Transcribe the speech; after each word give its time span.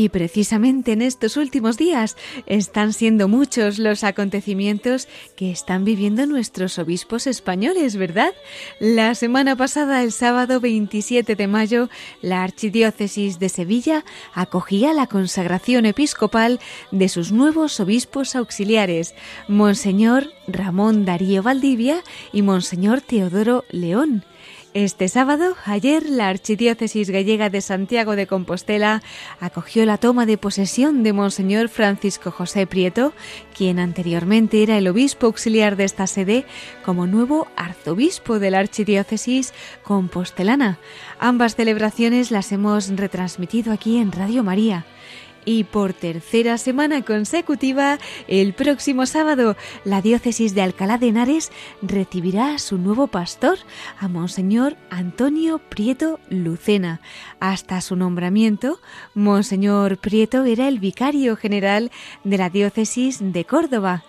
Y 0.00 0.08
precisamente 0.08 0.92
en 0.92 1.02
estos 1.02 1.36
últimos 1.36 1.76
días 1.76 2.16
están 2.46 2.94
siendo 2.94 3.28
muchos 3.28 3.78
los 3.78 4.02
acontecimientos 4.02 5.08
que 5.36 5.50
están 5.50 5.84
viviendo 5.84 6.24
nuestros 6.24 6.78
obispos 6.78 7.26
españoles, 7.26 7.96
¿verdad? 7.96 8.32
La 8.78 9.14
semana 9.14 9.56
pasada, 9.56 10.02
el 10.02 10.10
sábado 10.10 10.58
27 10.58 11.36
de 11.36 11.46
mayo, 11.46 11.90
la 12.22 12.42
Archidiócesis 12.42 13.38
de 13.38 13.50
Sevilla 13.50 14.06
acogía 14.32 14.94
la 14.94 15.06
consagración 15.06 15.84
episcopal 15.84 16.60
de 16.90 17.10
sus 17.10 17.30
nuevos 17.30 17.78
obispos 17.78 18.36
auxiliares, 18.36 19.14
Monseñor 19.48 20.32
Ramón 20.48 21.04
Darío 21.04 21.42
Valdivia 21.42 22.02
y 22.32 22.40
Monseñor 22.40 23.02
Teodoro 23.02 23.66
León. 23.68 24.24
Este 24.72 25.08
sábado, 25.08 25.56
ayer, 25.64 26.08
la 26.08 26.28
Archidiócesis 26.28 27.10
Gallega 27.10 27.50
de 27.50 27.60
Santiago 27.60 28.14
de 28.14 28.28
Compostela 28.28 29.02
acogió 29.40 29.84
la 29.84 29.98
toma 29.98 30.26
de 30.26 30.38
posesión 30.38 31.02
de 31.02 31.12
Monseñor 31.12 31.68
Francisco 31.68 32.30
José 32.30 32.68
Prieto, 32.68 33.12
quien 33.52 33.80
anteriormente 33.80 34.62
era 34.62 34.78
el 34.78 34.86
obispo 34.86 35.26
auxiliar 35.26 35.74
de 35.74 35.82
esta 35.82 36.06
sede, 36.06 36.46
como 36.84 37.08
nuevo 37.08 37.48
arzobispo 37.56 38.38
de 38.38 38.52
la 38.52 38.60
Archidiócesis 38.60 39.54
compostelana. 39.82 40.78
Ambas 41.18 41.56
celebraciones 41.56 42.30
las 42.30 42.52
hemos 42.52 42.90
retransmitido 42.90 43.72
aquí 43.72 43.98
en 43.98 44.12
Radio 44.12 44.44
María. 44.44 44.86
Y 45.44 45.64
por 45.64 45.94
tercera 45.94 46.58
semana 46.58 47.02
consecutiva, 47.02 47.98
el 48.28 48.52
próximo 48.52 49.06
sábado, 49.06 49.56
la 49.84 50.02
diócesis 50.02 50.54
de 50.54 50.62
Alcalá 50.62 50.98
de 50.98 51.08
Henares 51.08 51.50
recibirá 51.80 52.54
a 52.54 52.58
su 52.58 52.76
nuevo 52.76 53.06
pastor, 53.06 53.58
a 53.98 54.08
Monseñor 54.08 54.76
Antonio 54.90 55.58
Prieto 55.58 56.20
Lucena. 56.28 57.00
Hasta 57.40 57.80
su 57.80 57.96
nombramiento, 57.96 58.80
Monseñor 59.14 59.96
Prieto 59.98 60.44
era 60.44 60.68
el 60.68 60.78
vicario 60.78 61.36
general 61.36 61.90
de 62.22 62.38
la 62.38 62.50
diócesis 62.50 63.18
de 63.20 63.44
Córdoba. 63.46 64.04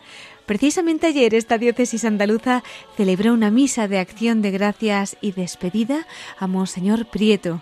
Precisamente 0.46 1.08
ayer 1.08 1.34
esta 1.34 1.58
diócesis 1.58 2.04
andaluza 2.04 2.62
celebró 2.98 3.34
una 3.34 3.52
misa 3.52 3.88
de 3.88 4.00
acción 4.00 4.42
de 4.42 4.52
gracias 4.52 5.16
y 5.22 5.32
despedida 5.32 6.06
a 6.38 6.48
Monseñor 6.48 7.06
Prieto. 7.06 7.62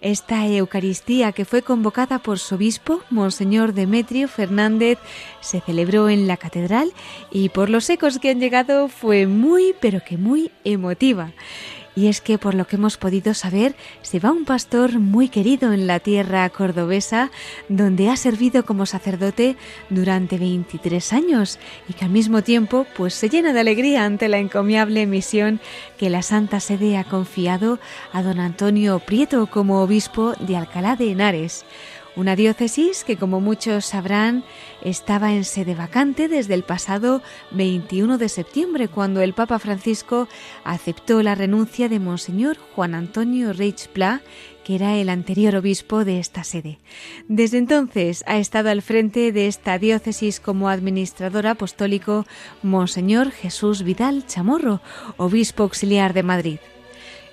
Esta 0.00 0.46
Eucaristía 0.46 1.32
que 1.32 1.44
fue 1.44 1.60
convocada 1.60 2.20
por 2.20 2.38
su 2.38 2.54
obispo, 2.54 3.02
Monseñor 3.10 3.74
Demetrio 3.74 4.28
Fernández, 4.28 4.98
se 5.42 5.60
celebró 5.60 6.08
en 6.08 6.26
la 6.26 6.38
catedral 6.38 6.90
y 7.30 7.50
por 7.50 7.68
los 7.68 7.90
ecos 7.90 8.18
que 8.18 8.30
han 8.30 8.40
llegado 8.40 8.88
fue 8.88 9.26
muy, 9.26 9.74
pero 9.78 10.00
que 10.02 10.16
muy 10.16 10.50
emotiva. 10.64 11.32
Y 11.96 12.06
es 12.06 12.20
que 12.20 12.38
por 12.38 12.54
lo 12.54 12.66
que 12.66 12.76
hemos 12.76 12.96
podido 12.96 13.34
saber, 13.34 13.74
se 14.02 14.20
va 14.20 14.30
un 14.30 14.44
pastor 14.44 14.98
muy 14.98 15.28
querido 15.28 15.72
en 15.72 15.86
la 15.86 15.98
tierra 15.98 16.48
cordobesa, 16.50 17.30
donde 17.68 18.08
ha 18.08 18.16
servido 18.16 18.64
como 18.64 18.86
sacerdote 18.86 19.56
durante 19.88 20.38
23 20.38 21.12
años 21.12 21.58
y 21.88 21.94
que 21.94 22.04
al 22.04 22.10
mismo 22.10 22.42
tiempo 22.42 22.86
pues 22.96 23.14
se 23.14 23.28
llena 23.28 23.52
de 23.52 23.60
alegría 23.60 24.04
ante 24.04 24.28
la 24.28 24.38
encomiable 24.38 25.06
misión 25.06 25.60
que 25.98 26.10
la 26.10 26.22
Santa 26.22 26.60
Sede 26.60 26.96
ha 26.96 27.04
confiado 27.04 27.78
a 28.12 28.22
don 28.22 28.38
Antonio 28.38 29.00
Prieto 29.00 29.46
como 29.46 29.82
obispo 29.82 30.34
de 30.40 30.56
Alcalá 30.56 30.96
de 30.96 31.10
Henares 31.10 31.64
una 32.16 32.36
diócesis 32.36 33.04
que, 33.04 33.16
como 33.16 33.40
muchos 33.40 33.86
sabrán, 33.86 34.44
estaba 34.82 35.32
en 35.32 35.44
sede 35.44 35.74
vacante 35.74 36.28
desde 36.28 36.54
el 36.54 36.64
pasado 36.64 37.22
21 37.52 38.18
de 38.18 38.28
septiembre, 38.28 38.88
cuando 38.88 39.20
el 39.20 39.34
Papa 39.34 39.58
Francisco 39.58 40.28
aceptó 40.64 41.22
la 41.22 41.34
renuncia 41.34 41.88
de 41.88 41.98
Monseñor 41.98 42.58
Juan 42.74 42.94
Antonio 42.94 43.52
Reich 43.52 43.88
Pla, 43.88 44.22
que 44.64 44.74
era 44.74 44.96
el 44.96 45.08
anterior 45.08 45.56
obispo 45.56 46.04
de 46.04 46.18
esta 46.18 46.44
sede. 46.44 46.78
Desde 47.28 47.58
entonces 47.58 48.22
ha 48.26 48.38
estado 48.38 48.70
al 48.70 48.82
frente 48.82 49.32
de 49.32 49.46
esta 49.46 49.78
diócesis 49.78 50.40
como 50.40 50.68
administrador 50.68 51.46
apostólico 51.46 52.26
Monseñor 52.62 53.30
Jesús 53.30 53.82
Vidal 53.82 54.26
Chamorro, 54.26 54.80
obispo 55.16 55.62
auxiliar 55.62 56.12
de 56.12 56.22
Madrid. 56.22 56.58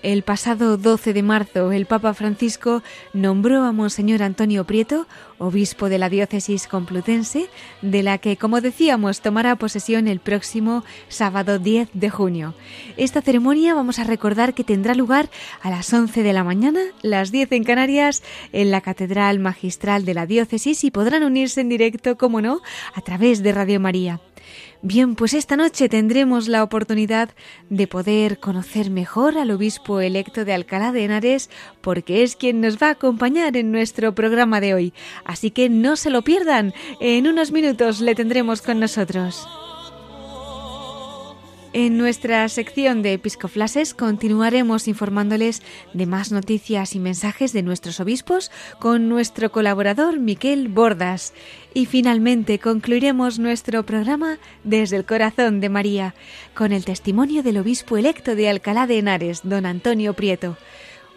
El 0.08 0.22
pasado 0.22 0.78
12 0.78 1.12
de 1.12 1.22
marzo, 1.22 1.74
el 1.74 1.86
Papa 1.86 2.14
Francisco 2.14 2.82
nombró 3.12 3.66
a 3.66 3.74
Monseñor 3.74 4.24
Antonio 4.24 4.64
Prieto, 4.64 5.06
obispo 5.38 5.90
de 5.90 5.98
la 5.98 6.08
diócesis 6.08 6.68
complutense, 6.68 7.50
de 7.82 8.04
la 8.04 8.18
que, 8.18 8.38
como 8.38 8.62
decíamos, 8.62 9.20
tomará 9.20 9.58
posesión 9.58 10.08
el 10.08 10.22
próximo 10.22 10.86
sábado 11.10 11.60
10 11.60 11.90
de 11.92 12.10
junio. 12.10 12.54
Esta 12.96 13.22
ceremonia 13.22 13.74
vamos 13.74 14.00
a 14.00 14.06
recordar 14.06 14.54
que 14.54 14.64
tendrá 14.64 14.96
lugar 14.96 15.30
a 15.62 15.70
las 15.70 15.94
11 15.94 16.24
de 16.24 16.32
la 16.32 16.46
mañana, 16.46 16.80
las 17.02 17.34
10 17.34 17.52
en 17.52 17.66
Canarias, 17.66 18.24
en 18.54 18.72
la 18.72 18.80
Catedral 18.80 19.40
Magistral 19.40 20.06
de 20.06 20.14
la 20.14 20.26
Diócesis 20.26 20.86
y 20.86 20.90
podrán 20.90 21.24
unirse 21.24 21.60
en 21.60 21.68
directo, 21.68 22.18
como 22.18 22.40
no, 22.40 22.62
a 22.94 23.02
través 23.02 23.44
de 23.44 23.52
Radio 23.52 23.82
María. 23.82 24.22
Bien, 24.90 25.16
pues 25.16 25.34
esta 25.34 25.58
noche 25.58 25.90
tendremos 25.90 26.48
la 26.48 26.64
oportunidad 26.64 27.32
de 27.70 27.88
poder 27.88 28.40
conocer 28.40 28.90
mejor 28.90 29.38
al 29.38 29.52
obispo 29.52 30.00
electo 30.00 30.46
de 30.46 30.54
Alcalá 30.54 30.94
de 30.94 31.04
Henares 31.04 31.50
porque 31.82 32.24
es 32.24 32.38
quien 32.38 32.62
nos 32.62 32.78
va 32.82 32.88
a 32.88 32.92
acompañar 32.92 33.58
en 33.58 33.74
nuestro 33.74 34.16
programa 34.16 34.62
de 34.62 34.74
hoy. 34.74 34.94
Así 35.26 35.52
que 35.52 35.68
no 35.68 35.98
se 35.98 36.10
lo 36.10 36.22
pierdan, 36.22 36.74
en 37.02 37.28
unos 37.28 37.52
minutos 37.52 38.00
le 38.00 38.16
tendremos 38.16 38.62
con 38.62 38.80
nosotros. 38.80 39.46
En 41.80 41.96
nuestra 41.96 42.50
sección 42.50 43.04
de 43.04 43.14
Episcoflases 43.14 43.94
continuaremos 43.94 44.88
informándoles 44.88 45.62
de 45.94 46.08
más 46.08 46.32
noticias 46.32 46.96
y 46.96 47.00
mensajes 47.00 47.54
de 47.54 47.62
nuestros 47.62 48.00
obispos 48.00 48.50
con 48.80 49.10
nuestro 49.10 49.52
colaborador 49.52 50.20
Miquel 50.20 50.70
Bordas. 50.70 51.36
Y 51.76 51.86
finalmente 51.86 52.58
concluiremos 52.58 53.38
nuestro 53.38 53.86
programa 53.86 54.40
desde 54.64 54.96
el 54.96 55.06
corazón 55.06 55.60
de 55.60 55.70
María 55.70 56.16
con 56.56 56.72
el 56.72 56.84
testimonio 56.84 57.44
del 57.44 57.60
obispo 57.60 57.96
electo 57.96 58.36
de 58.36 58.50
Alcalá 58.50 58.88
de 58.88 58.98
Henares, 58.98 59.42
don 59.44 59.68
Antonio 59.68 60.16
Prieto. 60.16 60.58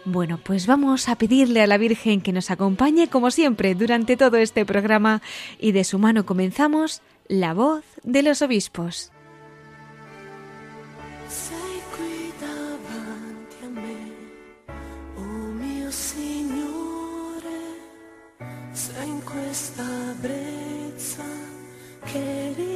Bueno, 0.05 0.39
pues 0.43 0.67
vamos 0.67 1.09
a 1.09 1.15
pedirle 1.15 1.63
a 1.63 1.67
la 1.67 1.79
Virgen 1.79 2.21
que 2.21 2.33
nos 2.33 2.51
acompañe 2.51 3.07
como 3.07 3.31
siempre 3.31 3.73
durante 3.73 4.15
todo 4.15 4.37
este 4.37 4.63
programa 4.63 5.23
y 5.59 5.71
de 5.71 5.83
su 5.83 5.97
mano 5.97 6.27
comenzamos 6.27 7.01
la 7.27 7.55
voz 7.55 7.83
de 8.03 8.21
los 8.21 8.43
obispos. 8.43 9.11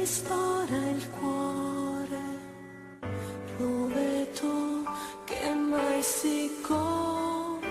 ristora 0.06 0.76
il 0.94 1.10
cuore, 1.18 2.22
lo 3.58 3.90
tu 4.38 4.84
che 5.24 5.52
mai 5.52 6.00
si 6.00 6.48
consumerà. 6.62 7.64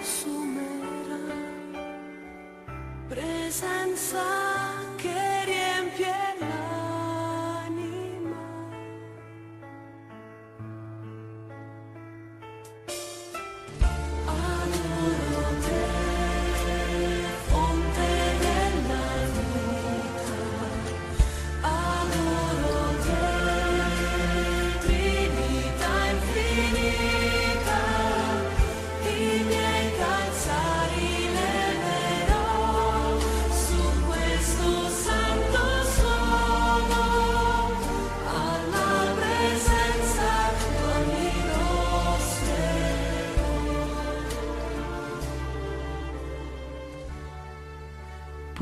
Presenza 3.07 4.64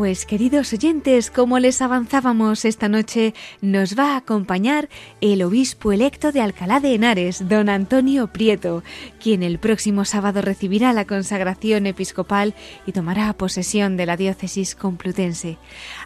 Pues 0.04 0.26
queridos 0.26 0.74
oyentes, 0.74 1.32
como 1.32 1.60
les 1.60 1.82
avanzábamos 1.82 2.66
esta 2.66 2.90
noche, 2.90 3.34
nos 3.62 3.98
va 3.98 4.16
a 4.16 4.18
acompañar 4.18 4.90
el 5.22 5.42
obispo 5.44 5.94
electo 5.94 6.34
de 6.34 6.42
Alcalá 6.42 6.82
de 6.82 6.94
Henares, 6.94 7.48
don 7.48 7.70
Antonio 7.70 8.28
Prieto, 8.28 8.84
quien 9.22 9.44
el 9.44 9.60
próximo 9.60 10.04
sábado 10.04 10.42
recibirá 10.42 10.92
la 10.92 11.06
consagración 11.06 11.86
episcopal 11.86 12.54
y 12.86 12.92
tomará 12.92 13.32
posesión 13.32 13.96
de 13.96 14.06
la 14.06 14.18
diócesis 14.18 14.76
complutense. 14.76 15.58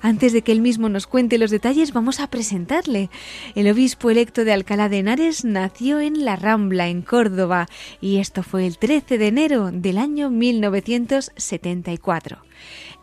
Antes 0.03 0.31
de 0.31 0.43
que 0.43 0.51
él 0.51 0.61
mismo 0.61 0.89
nos 0.89 1.07
cuente 1.07 1.39
los 1.39 1.49
detalles, 1.49 1.91
vamos 1.91 2.19
a 2.19 2.29
presentarle. 2.29 3.09
El 3.55 3.67
obispo 3.67 4.11
electo 4.11 4.45
de 4.45 4.53
Alcalá 4.53 4.89
de 4.89 4.99
Henares 4.99 5.43
nació 5.43 6.01
en 6.01 6.23
La 6.23 6.35
Rambla, 6.35 6.87
en 6.87 7.01
Córdoba, 7.01 7.67
y 7.99 8.17
esto 8.17 8.43
fue 8.43 8.67
el 8.67 8.77
13 8.77 9.17
de 9.17 9.25
enero 9.25 9.71
del 9.73 9.97
año 9.97 10.29
1974. 10.29 12.43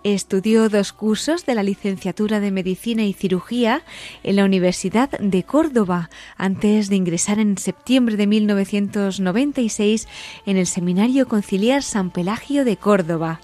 Estudió 0.05 0.69
dos 0.69 0.93
cursos 0.93 1.47
de 1.47 1.55
la 1.55 1.63
licenciatura 1.63 2.39
de 2.39 2.51
Medicina 2.51 3.05
y 3.05 3.15
Cirugía 3.15 3.83
en 4.23 4.37
la 4.37 4.45
Universidad 4.45 5.09
de 5.19 5.43
Córdoba 5.45 6.11
antes 6.37 6.91
de 6.91 6.97
ingresar 6.97 7.39
en 7.39 7.57
septiembre 7.57 8.19
de 8.19 8.27
1996 8.27 10.07
en 10.45 10.59
el 10.59 10.67
Seminario 10.67 11.27
Conciliar 11.27 11.83
San 11.83 12.11
Pelagio 12.11 12.67
de 12.67 12.77
Córdoba. 12.77 13.41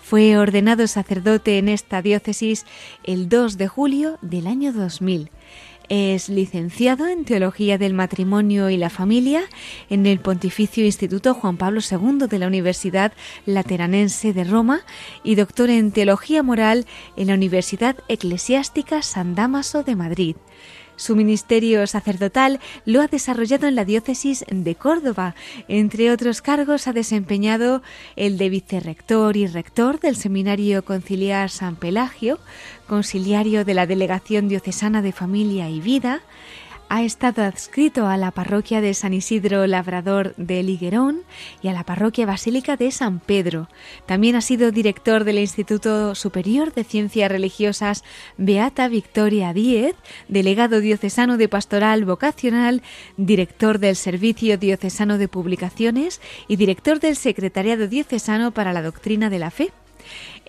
Fue 0.00 0.36
ordenado 0.36 0.88
sacerdote 0.88 1.58
en 1.58 1.68
esta 1.68 2.02
diócesis 2.02 2.66
el 3.04 3.28
2 3.28 3.56
de 3.56 3.68
julio 3.68 4.18
del 4.20 4.48
año 4.48 4.72
2000. 4.72 5.30
Es 5.90 6.28
licenciado 6.28 7.08
en 7.08 7.24
Teología 7.24 7.76
del 7.76 7.94
Matrimonio 7.94 8.70
y 8.70 8.76
la 8.76 8.90
Familia 8.90 9.42
en 9.88 10.06
el 10.06 10.20
Pontificio 10.20 10.84
Instituto 10.84 11.34
Juan 11.34 11.56
Pablo 11.56 11.80
II 11.80 12.28
de 12.28 12.38
la 12.38 12.46
Universidad 12.46 13.12
Lateranense 13.44 14.32
de 14.32 14.44
Roma 14.44 14.82
y 15.24 15.34
doctor 15.34 15.68
en 15.68 15.90
Teología 15.90 16.44
Moral 16.44 16.86
en 17.16 17.26
la 17.26 17.34
Universidad 17.34 17.96
Eclesiástica 18.06 19.02
San 19.02 19.34
Damaso 19.34 19.82
de 19.82 19.96
Madrid. 19.96 20.36
Su 21.00 21.16
ministerio 21.16 21.86
sacerdotal 21.86 22.60
lo 22.84 23.00
ha 23.00 23.06
desarrollado 23.06 23.66
en 23.66 23.74
la 23.74 23.86
diócesis 23.86 24.44
de 24.50 24.74
Córdoba. 24.74 25.34
Entre 25.66 26.12
otros 26.12 26.42
cargos 26.42 26.86
ha 26.86 26.92
desempeñado 26.92 27.80
el 28.16 28.36
de 28.36 28.50
vicerrector 28.50 29.38
y 29.38 29.46
rector 29.46 29.98
del 29.98 30.14
Seminario 30.14 30.84
Conciliar 30.84 31.48
San 31.48 31.76
Pelagio, 31.76 32.38
conciliario 32.86 33.64
de 33.64 33.72
la 33.72 33.86
Delegación 33.86 34.48
Diocesana 34.48 35.00
de 35.00 35.12
Familia 35.12 35.70
y 35.70 35.80
Vida, 35.80 36.20
ha 36.90 37.04
estado 37.04 37.44
adscrito 37.44 38.08
a 38.08 38.16
la 38.16 38.32
parroquia 38.32 38.80
de 38.80 38.94
San 38.94 39.14
Isidro 39.14 39.64
Labrador 39.68 40.34
de 40.36 40.64
Liguerón 40.64 41.22
y 41.62 41.68
a 41.68 41.72
la 41.72 41.84
parroquia 41.84 42.26
basílica 42.26 42.76
de 42.76 42.90
San 42.90 43.20
Pedro. 43.20 43.68
También 44.06 44.34
ha 44.34 44.40
sido 44.40 44.72
director 44.72 45.22
del 45.22 45.38
Instituto 45.38 46.16
Superior 46.16 46.74
de 46.74 46.82
Ciencias 46.82 47.30
Religiosas 47.30 48.02
Beata 48.36 48.88
Victoria 48.88 49.52
Díez, 49.52 49.94
delegado 50.26 50.80
diocesano 50.80 51.36
de 51.36 51.48
Pastoral 51.48 52.04
Vocacional, 52.04 52.82
director 53.16 53.78
del 53.78 53.94
Servicio 53.94 54.58
Diocesano 54.58 55.16
de 55.16 55.28
Publicaciones 55.28 56.20
y 56.48 56.56
director 56.56 56.98
del 56.98 57.14
Secretariado 57.14 57.86
Diocesano 57.86 58.50
para 58.50 58.72
la 58.72 58.82
Doctrina 58.82 59.30
de 59.30 59.38
la 59.38 59.52
Fe. 59.52 59.70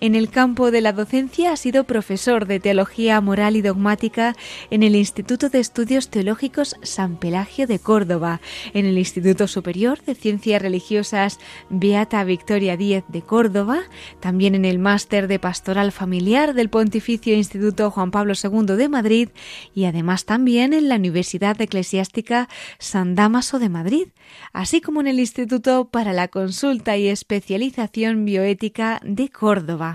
En 0.02 0.16
el 0.16 0.30
campo 0.30 0.72
de 0.72 0.80
la 0.80 0.92
docencia 0.92 1.52
ha 1.52 1.56
sido 1.56 1.84
profesor 1.84 2.48
de 2.48 2.58
Teología 2.58 3.20
Moral 3.20 3.54
y 3.54 3.62
Dogmática 3.62 4.34
en 4.70 4.82
el 4.82 4.96
Instituto 4.96 5.48
de 5.48 5.60
Estudios 5.60 6.08
Teológicos 6.08 6.74
San 6.82 7.14
Pelagio 7.20 7.68
de 7.68 7.78
Córdoba, 7.78 8.40
en 8.74 8.84
el 8.84 8.98
Instituto 8.98 9.46
Superior 9.46 10.02
de 10.02 10.16
Ciencias 10.16 10.60
Religiosas 10.60 11.38
Beata 11.70 12.24
Victoria 12.24 12.76
Díez 12.76 13.04
de 13.06 13.22
Córdoba, 13.22 13.78
también 14.18 14.56
en 14.56 14.64
el 14.64 14.80
Máster 14.80 15.28
de 15.28 15.38
Pastoral 15.38 15.92
Familiar 15.92 16.52
del 16.52 16.68
Pontificio 16.68 17.36
Instituto 17.36 17.92
Juan 17.92 18.10
Pablo 18.10 18.34
II 18.34 18.74
de 18.74 18.88
Madrid 18.88 19.28
y 19.72 19.84
además 19.84 20.24
también 20.24 20.72
en 20.72 20.88
la 20.88 20.96
Universidad 20.96 21.60
Eclesiástica 21.60 22.48
San 22.80 23.14
Damaso 23.14 23.60
de 23.60 23.68
Madrid, 23.68 24.08
así 24.52 24.80
como 24.80 25.00
en 25.00 25.06
el 25.06 25.20
Instituto 25.20 25.90
para 25.92 26.12
la 26.12 26.26
Consulta 26.26 26.96
y 26.96 27.06
Especialización 27.06 28.24
Bioética 28.24 29.00
de 29.04 29.28
Córdoba. 29.28 29.91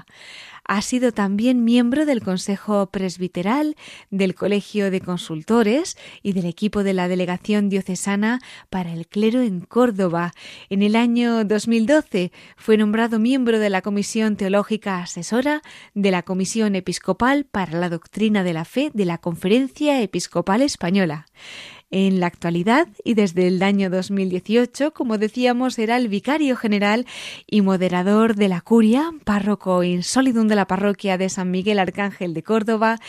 Ha 0.69 0.81
sido 0.81 1.13
también 1.13 1.63
miembro 1.63 2.05
del 2.05 2.21
Consejo 2.21 2.87
Presbiteral, 2.87 3.77
del 4.11 4.35
Colegio 4.35 4.91
de 4.91 4.99
Consultores 4.99 5.97
y 6.23 6.33
del 6.33 6.45
equipo 6.45 6.83
de 6.83 6.93
la 6.93 7.07
Delegación 7.07 7.69
Diocesana 7.69 8.41
para 8.69 8.91
el 8.91 9.07
Clero 9.07 9.41
en 9.41 9.61
Córdoba. 9.61 10.33
En 10.69 10.81
el 10.81 10.97
año 10.97 11.45
2012 11.45 12.33
fue 12.57 12.75
nombrado 12.75 13.17
miembro 13.17 13.59
de 13.59 13.69
la 13.69 13.81
Comisión 13.81 14.35
Teológica 14.35 14.99
Asesora 14.99 15.61
de 15.93 16.11
la 16.11 16.23
Comisión 16.23 16.75
Episcopal 16.75 17.45
para 17.45 17.79
la 17.79 17.87
Doctrina 17.87 18.43
de 18.43 18.53
la 18.53 18.65
Fe 18.65 18.91
de 18.93 19.05
la 19.05 19.19
Conferencia 19.19 20.01
Episcopal 20.01 20.61
Española. 20.61 21.27
En 21.89 22.19
la 22.19 22.27
actualidad 22.27 22.89
y 23.05 23.13
desde 23.13 23.47
el 23.47 23.63
año 23.63 23.89
2018, 23.89 24.93
como 24.93 25.17
decíamos, 25.17 25.79
era 25.79 25.95
el 25.95 26.09
vicario 26.09 26.57
general 26.57 27.05
y 27.45 27.61
moderador 27.61 28.35
de 28.35 28.49
la 28.49 28.59
curia, 28.59 29.13
párroco 29.23 29.83
insólidum 29.83 30.49
de 30.49 30.55
la 30.55 30.67
parroquia 30.67 31.17
de 31.17 31.29
San 31.29 31.49
Miguel 31.49 31.79
Arcángel 31.79 32.33
de 32.33 32.43
Córdoba 32.43 32.99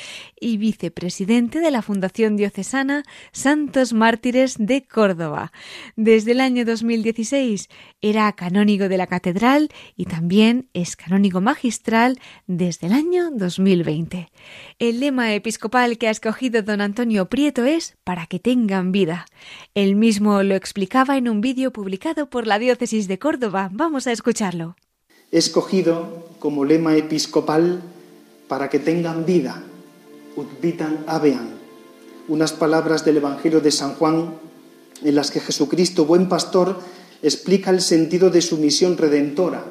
y 0.41 0.59
vicepresidente 0.59 1.59
de 1.59 1.73
la 1.73 1.83
Fundación 1.83 2.37
Diocesana 2.37 3.03
Santos 3.33 3.93
Mártires 3.93 4.55
de 4.59 4.87
Córdoba. 4.87 5.51
Desde 5.97 6.31
el 6.31 6.41
año 6.41 6.65
2016 6.65 7.69
era 8.01 8.33
canónigo 8.33 8.89
de 8.89 8.97
la 8.97 9.09
catedral 9.09 9.71
y 9.97 10.05
también 10.05 10.69
es 10.73 10.95
canónigo 10.95 11.41
magistral 11.41 12.21
desde 12.47 12.87
el 12.87 12.93
año 12.93 13.33
2020. 13.33 14.29
El 14.79 15.01
lema 15.01 15.35
episcopal 15.35 15.99
que 15.99 16.07
ha 16.07 16.13
escogido 16.13 16.63
don 16.63 16.81
Antonio 16.81 17.29
Prieto 17.29 17.65
es 17.65 17.97
para 18.05 18.27
que 18.27 18.39
tengan 18.69 18.93
vida. 18.93 19.25
Él 19.75 19.97
mismo 19.97 20.43
lo 20.43 20.55
explicaba 20.55 21.17
en 21.17 21.27
un 21.31 21.41
vídeo 21.41 21.73
publicado 21.73 22.29
por 22.29 22.47
la 22.47 22.59
Diócesis 22.59 23.09
de 23.09 23.19
Córdoba. 23.19 23.71
Vamos 23.73 24.07
a 24.07 24.13
escucharlo. 24.13 24.77
He 25.33 25.39
escogido 25.39 26.29
como 26.39 26.67
lema 26.67 26.95
episcopal 26.95 27.81
para 28.47 28.69
que 28.69 28.79
tengan 28.79 29.25
vida, 29.25 29.63
ut 30.37 30.61
vitam 30.61 30.99
habean, 31.07 31.49
unas 32.29 32.53
palabras 32.53 33.07
del 33.07 33.17
Evangelio 33.17 33.61
de 33.63 33.71
San 33.71 33.95
Juan 33.95 34.35
en 35.03 35.15
las 35.15 35.31
que 35.31 35.41
Jesucristo, 35.41 36.05
buen 36.05 36.29
pastor, 36.29 36.79
explica 37.23 37.71
el 37.71 37.81
sentido 37.81 38.29
de 38.29 38.43
su 38.43 38.59
misión 38.59 38.99
redentora. 38.99 39.65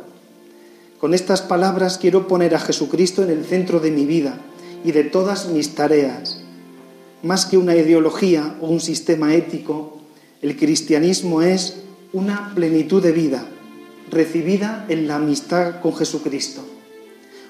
Con 0.99 1.13
estas 1.13 1.43
palabras 1.43 1.99
quiero 1.99 2.27
poner 2.27 2.55
a 2.55 2.59
Jesucristo 2.59 3.21
en 3.21 3.29
el 3.29 3.45
centro 3.45 3.79
de 3.79 3.91
mi 3.91 4.05
vida 4.05 4.39
y 4.83 4.91
de 4.91 5.03
todas 5.03 5.49
mis 5.49 5.75
tareas. 5.75 6.46
Más 7.23 7.45
que 7.45 7.57
una 7.57 7.75
ideología 7.75 8.55
o 8.61 8.67
un 8.67 8.79
sistema 8.79 9.33
ético, 9.33 9.97
el 10.41 10.55
cristianismo 10.55 11.41
es 11.41 11.81
una 12.13 12.53
plenitud 12.53 13.01
de 13.01 13.11
vida, 13.11 13.47
recibida 14.11 14.85
en 14.87 15.07
la 15.07 15.15
amistad 15.15 15.81
con 15.81 15.95
Jesucristo. 15.95 16.61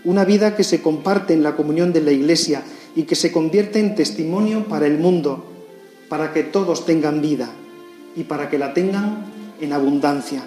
Una 0.06 0.24
vida 0.24 0.56
que 0.56 0.64
se 0.64 0.82
comparte 0.82 1.34
en 1.34 1.44
la 1.44 1.56
comunión 1.56 1.92
de 1.92 2.02
la 2.02 2.12
Iglesia 2.12 2.64
y 2.96 3.04
que 3.04 3.16
se 3.16 3.32
convierte 3.32 3.80
en 3.80 3.94
testimonio 3.94 4.68
para 4.70 4.88
el 4.88 5.00
mundo, 5.00 5.46
para 6.08 6.32
que 6.32 6.44
todos 6.44 6.86
tengan 6.86 7.22
vida 7.22 7.50
y 8.16 8.24
para 8.24 8.50
que 8.50 8.58
la 8.58 8.74
tengan 8.74 9.26
en 9.60 9.74
abundancia. 9.74 10.44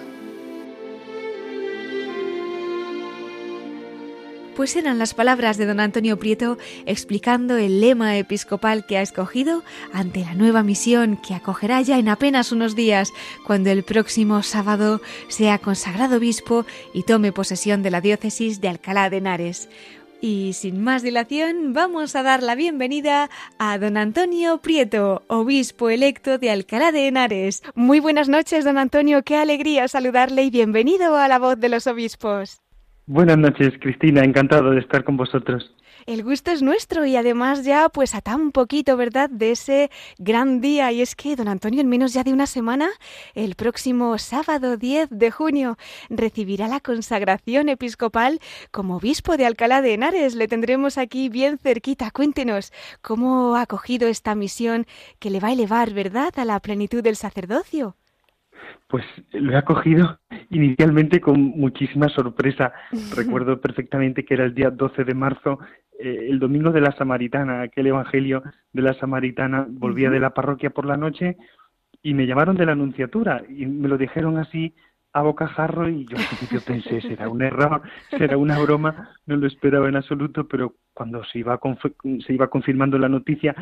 Pues 4.55 4.75
eran 4.75 4.99
las 4.99 5.13
palabras 5.13 5.57
de 5.57 5.65
don 5.65 5.79
Antonio 5.79 6.19
Prieto 6.19 6.57
explicando 6.85 7.55
el 7.55 7.79
lema 7.79 8.17
episcopal 8.17 8.85
que 8.85 8.97
ha 8.97 9.01
escogido 9.01 9.63
ante 9.93 10.21
la 10.21 10.33
nueva 10.33 10.61
misión 10.61 11.17
que 11.17 11.33
acogerá 11.33 11.81
ya 11.81 11.97
en 11.97 12.09
apenas 12.09 12.51
unos 12.51 12.75
días, 12.75 13.13
cuando 13.47 13.71
el 13.71 13.83
próximo 13.83 14.43
sábado 14.43 15.01
sea 15.29 15.57
consagrado 15.57 16.17
obispo 16.17 16.65
y 16.93 17.03
tome 17.03 17.31
posesión 17.31 17.81
de 17.81 17.91
la 17.91 18.01
diócesis 18.01 18.59
de 18.59 18.67
Alcalá 18.67 19.09
de 19.09 19.17
Henares. 19.17 19.69
Y 20.19 20.51
sin 20.53 20.83
más 20.83 21.01
dilación, 21.01 21.73
vamos 21.73 22.15
a 22.15 22.21
dar 22.21 22.43
la 22.43 22.53
bienvenida 22.53 23.29
a 23.57 23.79
don 23.79 23.97
Antonio 23.97 24.59
Prieto, 24.59 25.23
obispo 25.27 25.89
electo 25.89 26.37
de 26.37 26.51
Alcalá 26.51 26.91
de 26.91 27.07
Henares. 27.07 27.63
Muy 27.73 27.99
buenas 27.99 28.27
noches, 28.27 28.65
don 28.65 28.77
Antonio, 28.77 29.23
qué 29.23 29.37
alegría 29.37 29.87
saludarle 29.87 30.43
y 30.43 30.49
bienvenido 30.51 31.15
a 31.15 31.27
la 31.27 31.39
voz 31.39 31.57
de 31.59 31.69
los 31.69 31.87
obispos. 31.87 32.61
Buenas 33.07 33.37
noches, 33.37 33.73
Cristina, 33.81 34.23
encantado 34.23 34.71
de 34.71 34.79
estar 34.79 35.03
con 35.03 35.17
vosotros. 35.17 35.73
El 36.07 36.23
gusto 36.23 36.51
es 36.51 36.63
nuestro 36.63 37.05
y 37.05 37.15
además 37.15 37.63
ya 37.63 37.89
pues 37.89 38.15
a 38.15 38.21
tan 38.21 38.51
poquito, 38.51 38.97
¿verdad?, 38.97 39.29
de 39.29 39.51
ese 39.51 39.91
gran 40.17 40.59
día. 40.59 40.91
Y 40.91 41.01
es 41.01 41.15
que, 41.15 41.35
don 41.35 41.47
Antonio, 41.47 41.81
en 41.81 41.89
menos 41.89 42.13
ya 42.13 42.23
de 42.23 42.33
una 42.33 42.47
semana, 42.47 42.89
el 43.35 43.55
próximo 43.55 44.17
sábado 44.17 44.77
10 44.77 45.09
de 45.11 45.29
junio, 45.29 45.77
recibirá 46.09 46.67
la 46.67 46.79
consagración 46.79 47.69
episcopal 47.69 48.39
como 48.71 48.95
obispo 48.95 49.37
de 49.37 49.45
Alcalá 49.45 49.81
de 49.81 49.93
Henares. 49.93 50.33
Le 50.33 50.47
tendremos 50.47 50.97
aquí 50.97 51.29
bien 51.29 51.59
cerquita. 51.59 52.09
Cuéntenos 52.11 52.71
cómo 53.01 53.55
ha 53.55 53.61
acogido 53.61 54.07
esta 54.07 54.33
misión 54.33 54.87
que 55.19 55.29
le 55.29 55.39
va 55.39 55.49
a 55.49 55.53
elevar, 55.53 55.93
¿verdad?, 55.93 56.33
a 56.37 56.45
la 56.45 56.59
plenitud 56.59 57.03
del 57.03 57.15
sacerdocio. 57.15 57.95
Pues 58.87 59.05
lo 59.31 59.53
he 59.53 59.57
acogido 59.57 60.19
inicialmente 60.49 61.21
con 61.21 61.41
muchísima 61.41 62.09
sorpresa. 62.09 62.73
Recuerdo 63.15 63.59
perfectamente 63.61 64.25
que 64.25 64.33
era 64.33 64.45
el 64.45 64.53
día 64.53 64.69
12 64.69 65.03
de 65.03 65.13
marzo, 65.13 65.59
eh, 65.99 66.27
el 66.29 66.39
domingo 66.39 66.71
de 66.71 66.81
la 66.81 66.91
Samaritana, 66.91 67.61
aquel 67.61 67.87
evangelio 67.87 68.43
de 68.73 68.81
la 68.81 68.93
Samaritana. 68.95 69.65
Volvía 69.69 70.09
de 70.09 70.19
la 70.19 70.33
parroquia 70.33 70.71
por 70.71 70.85
la 70.85 70.97
noche 70.97 71.37
y 72.03 72.13
me 72.13 72.25
llamaron 72.25 72.55
de 72.55 72.65
la 72.65 72.73
Anunciatura 72.73 73.43
y 73.47 73.65
me 73.65 73.87
lo 73.87 73.97
dijeron 73.97 74.37
así 74.37 74.73
a 75.13 75.21
bocajarro 75.21 75.89
y 75.89 76.05
yo 76.05 76.17
al 76.17 76.25
principio 76.25 76.61
pensé, 76.65 77.01
será 77.01 77.29
un 77.29 77.41
error, 77.41 77.81
será 78.17 78.37
una 78.37 78.57
broma, 78.59 79.09
no 79.25 79.35
lo 79.35 79.45
esperaba 79.45 79.89
en 79.89 79.97
absoluto, 79.97 80.47
pero 80.47 80.75
cuando 80.93 81.23
se 81.25 81.39
iba, 81.39 81.59
se 82.25 82.33
iba 82.33 82.49
confirmando 82.49 82.97
la 82.97 83.09
noticia 83.09 83.53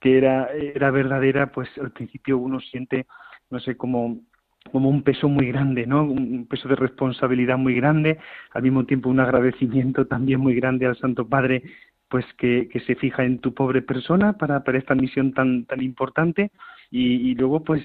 que 0.00 0.18
era, 0.18 0.48
era 0.52 0.90
verdadera, 0.90 1.50
pues 1.50 1.68
al 1.78 1.92
principio 1.92 2.38
uno 2.38 2.60
siente, 2.60 3.06
no 3.50 3.58
sé, 3.58 3.76
como 3.76 4.20
como 4.68 4.88
un 4.88 5.02
peso 5.02 5.28
muy 5.28 5.48
grande, 5.48 5.86
¿no? 5.86 6.04
Un 6.04 6.46
peso 6.46 6.68
de 6.68 6.76
responsabilidad 6.76 7.58
muy 7.58 7.74
grande, 7.74 8.18
al 8.52 8.62
mismo 8.62 8.84
tiempo 8.84 9.08
un 9.10 9.20
agradecimiento 9.20 10.06
también 10.06 10.40
muy 10.40 10.54
grande 10.54 10.86
al 10.86 10.96
Santo 10.96 11.28
Padre, 11.28 11.62
pues 12.08 12.24
que, 12.38 12.68
se 12.86 12.94
fija 12.96 13.24
en 13.24 13.38
tu 13.38 13.54
pobre 13.54 13.82
persona 13.82 14.34
para, 14.34 14.62
esta 14.74 14.94
misión 14.94 15.32
tan, 15.32 15.66
tan 15.66 15.82
importante 15.82 16.50
y, 16.90 17.34
luego 17.34 17.62
pues 17.64 17.82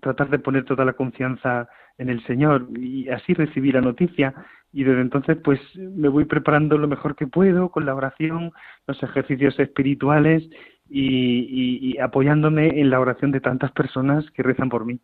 tratar 0.00 0.28
de 0.30 0.38
poner 0.38 0.64
toda 0.64 0.84
la 0.84 0.92
confianza 0.92 1.68
en 1.98 2.10
el 2.10 2.24
Señor 2.26 2.68
y 2.76 3.08
así 3.08 3.34
recibir 3.34 3.74
la 3.74 3.80
noticia 3.80 4.34
y 4.72 4.84
desde 4.84 5.00
entonces 5.00 5.38
pues 5.42 5.60
me 5.76 6.08
voy 6.08 6.24
preparando 6.24 6.78
lo 6.78 6.88
mejor 6.88 7.16
que 7.16 7.26
puedo 7.26 7.70
con 7.70 7.86
la 7.86 7.94
oración, 7.94 8.52
los 8.86 9.02
ejercicios 9.02 9.58
espirituales 9.58 10.48
y, 10.88 11.94
y 11.94 11.98
apoyándome 11.98 12.80
en 12.80 12.90
la 12.90 13.00
oración 13.00 13.30
de 13.30 13.40
tantas 13.40 13.72
personas 13.72 14.30
que 14.32 14.42
rezan 14.42 14.68
por 14.68 14.84
mí. 14.84 15.00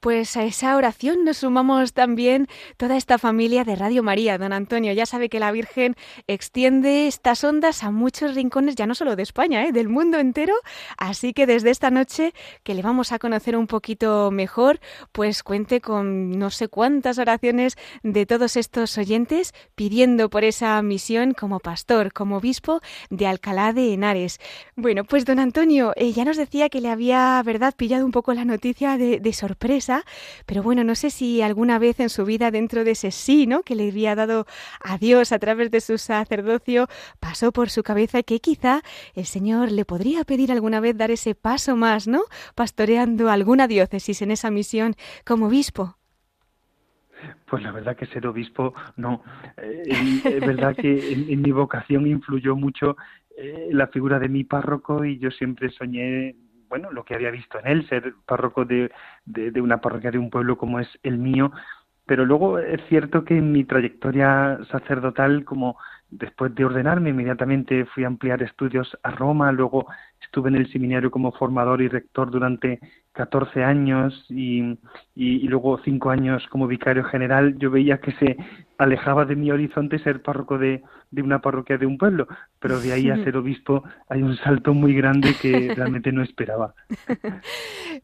Pues 0.00 0.34
a 0.38 0.44
esa 0.44 0.76
oración 0.76 1.24
nos 1.26 1.36
sumamos 1.38 1.92
también 1.92 2.48
toda 2.78 2.96
esta 2.96 3.18
familia 3.18 3.64
de 3.64 3.76
Radio 3.76 4.02
María. 4.02 4.38
Don 4.38 4.54
Antonio, 4.54 4.94
ya 4.94 5.04
sabe 5.04 5.28
que 5.28 5.38
la 5.38 5.52
Virgen 5.52 5.94
extiende 6.26 7.06
estas 7.06 7.44
ondas 7.44 7.82
a 7.84 7.90
muchos 7.90 8.34
rincones, 8.34 8.76
ya 8.76 8.86
no 8.86 8.94
solo 8.94 9.14
de 9.14 9.22
España, 9.22 9.62
¿eh? 9.66 9.72
del 9.72 9.90
mundo 9.90 10.18
entero. 10.18 10.54
Así 10.96 11.34
que 11.34 11.46
desde 11.46 11.68
esta 11.68 11.90
noche, 11.90 12.32
que 12.62 12.72
le 12.72 12.80
vamos 12.80 13.12
a 13.12 13.18
conocer 13.18 13.58
un 13.58 13.66
poquito 13.66 14.30
mejor, 14.30 14.80
pues 15.12 15.42
cuente 15.42 15.82
con 15.82 16.30
no 16.30 16.48
sé 16.48 16.68
cuántas 16.68 17.18
oraciones 17.18 17.76
de 18.02 18.24
todos 18.24 18.56
estos 18.56 18.96
oyentes 18.96 19.52
pidiendo 19.74 20.30
por 20.30 20.44
esa 20.44 20.80
misión 20.80 21.34
como 21.34 21.60
pastor, 21.60 22.14
como 22.14 22.38
obispo 22.38 22.80
de 23.10 23.26
Alcalá 23.26 23.74
de 23.74 23.92
Henares. 23.92 24.38
Bueno, 24.76 25.04
pues 25.04 25.26
don 25.26 25.38
Antonio, 25.38 25.92
eh, 25.96 26.12
ya 26.12 26.24
nos 26.24 26.38
decía 26.38 26.70
que 26.70 26.80
le 26.80 26.88
había, 26.88 27.42
¿verdad?, 27.44 27.74
pillado 27.76 28.06
un 28.06 28.12
poco 28.12 28.32
la 28.32 28.46
noticia 28.46 28.96
de, 28.96 29.20
de 29.20 29.32
sorpresa 29.34 29.89
pero 30.46 30.62
bueno, 30.62 30.84
no 30.84 30.94
sé 30.94 31.10
si 31.10 31.42
alguna 31.42 31.78
vez 31.78 32.00
en 32.00 32.08
su 32.08 32.24
vida 32.24 32.50
dentro 32.50 32.84
de 32.84 32.92
ese 32.92 33.10
sí, 33.10 33.46
¿no? 33.46 33.62
Que 33.62 33.74
le 33.74 33.88
había 33.88 34.14
dado 34.14 34.46
a 34.82 34.98
Dios 34.98 35.32
a 35.32 35.38
través 35.38 35.70
de 35.70 35.80
su 35.80 35.98
sacerdocio, 35.98 36.88
pasó 37.18 37.52
por 37.52 37.70
su 37.70 37.82
cabeza 37.82 38.22
que 38.22 38.40
quizá 38.40 38.82
el 39.14 39.24
Señor 39.24 39.72
le 39.72 39.84
podría 39.84 40.24
pedir 40.24 40.52
alguna 40.52 40.80
vez 40.80 40.96
dar 40.96 41.10
ese 41.10 41.34
paso 41.34 41.76
más, 41.76 42.06
¿no? 42.06 42.22
Pastoreando 42.54 43.30
alguna 43.30 43.66
diócesis 43.66 44.22
en 44.22 44.30
esa 44.30 44.50
misión 44.50 44.94
como 45.24 45.46
obispo. 45.46 45.96
Pues 47.48 47.62
la 47.62 47.72
verdad 47.72 47.96
que 47.96 48.06
ser 48.06 48.26
obispo, 48.26 48.74
no. 48.96 49.22
Eh, 49.56 50.22
es 50.24 50.40
verdad 50.40 50.74
que 50.74 51.12
en, 51.32 51.42
mi 51.42 51.52
vocación 51.52 52.06
influyó 52.06 52.56
mucho 52.56 52.96
eh, 53.36 53.68
la 53.72 53.88
figura 53.88 54.18
de 54.18 54.28
mi 54.28 54.44
párroco 54.44 55.04
y 55.04 55.18
yo 55.18 55.30
siempre 55.30 55.70
soñé 55.70 56.34
bueno, 56.70 56.90
lo 56.92 57.04
que 57.04 57.14
había 57.14 57.32
visto 57.32 57.58
en 57.58 57.66
él, 57.66 57.88
ser 57.88 58.14
párroco 58.24 58.64
de, 58.64 58.90
de, 59.26 59.60
una 59.60 59.80
parroquia 59.80 60.12
de 60.12 60.18
un 60.18 60.30
pueblo 60.30 60.56
como 60.56 60.78
es 60.78 60.88
el 61.02 61.18
mío, 61.18 61.52
pero 62.06 62.24
luego 62.24 62.58
es 62.60 62.80
cierto 62.88 63.24
que 63.24 63.36
en 63.36 63.52
mi 63.52 63.64
trayectoria 63.64 64.58
sacerdotal, 64.70 65.44
como 65.44 65.76
después 66.10 66.54
de 66.54 66.64
ordenarme, 66.64 67.10
inmediatamente 67.10 67.84
fui 67.86 68.04
a 68.04 68.06
ampliar 68.06 68.42
estudios 68.42 68.96
a 69.02 69.10
Roma, 69.10 69.52
luego 69.52 69.86
estuve 70.20 70.48
en 70.50 70.56
el 70.56 70.70
seminario 70.70 71.10
como 71.10 71.32
formador 71.32 71.82
y 71.82 71.88
rector 71.88 72.30
durante 72.30 72.80
14 73.12 73.64
años 73.64 74.24
y, 74.28 74.78
y, 75.16 75.48
luego 75.48 75.80
cinco 75.84 76.10
años 76.10 76.46
como 76.48 76.68
vicario 76.68 77.04
general, 77.04 77.58
yo 77.58 77.70
veía 77.70 77.98
que 77.98 78.12
se 78.12 78.36
alejaba 78.78 79.24
de 79.24 79.36
mi 79.36 79.50
horizonte 79.50 79.98
ser 79.98 80.22
párroco 80.22 80.56
de, 80.56 80.82
de 81.10 81.22
una 81.22 81.40
parroquia 81.40 81.76
de 81.76 81.86
un 81.86 81.98
pueblo, 81.98 82.28
pero 82.60 82.80
de 82.80 82.92
ahí 82.92 83.10
a 83.10 83.22
ser 83.22 83.36
obispo 83.36 83.82
hay 84.08 84.22
un 84.22 84.36
salto 84.36 84.72
muy 84.74 84.94
grande 84.94 85.34
que 85.40 85.74
realmente 85.76 86.12
no 86.12 86.22
esperaba. 86.22 86.74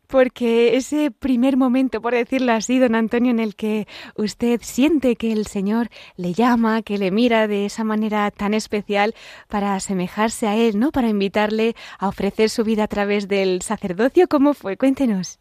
Porque 0.09 0.77
ese 0.77 1.11
primer 1.11 1.57
momento, 1.57 2.03
por 2.03 2.13
decirlo 2.13 2.53
así, 2.53 2.79
don 2.79 2.95
Antonio, 2.95 3.31
en 3.31 3.41
el 3.41 3.55
que 3.55 3.87
usted 4.17 4.61
siente 4.63 5.17
que 5.17 5.33
el 5.33 5.47
Señor 5.47 5.89
le 6.17 6.35
llama, 6.35 6.83
que 6.83 6.99
le 6.99 7.11
mira 7.11 7.47
de 7.47 7.65
esa 7.67 7.85
manera 7.85 8.31
tan 8.31 8.53
especial 8.53 9.15
para 9.49 9.75
asemejarse 9.75 10.47
a 10.49 10.57
Él, 10.57 10.79
¿no? 10.79 10.91
Para 10.91 11.09
invitarle 11.09 11.75
a 11.99 12.06
ofrecer 12.09 12.49
su 12.49 12.65
vida 12.65 12.85
a 12.85 12.89
través 12.89 13.29
del 13.29 13.63
sacerdocio, 13.63 14.29
¿cómo 14.29 14.55
fue? 14.55 14.77
Cuéntenos. 14.77 15.41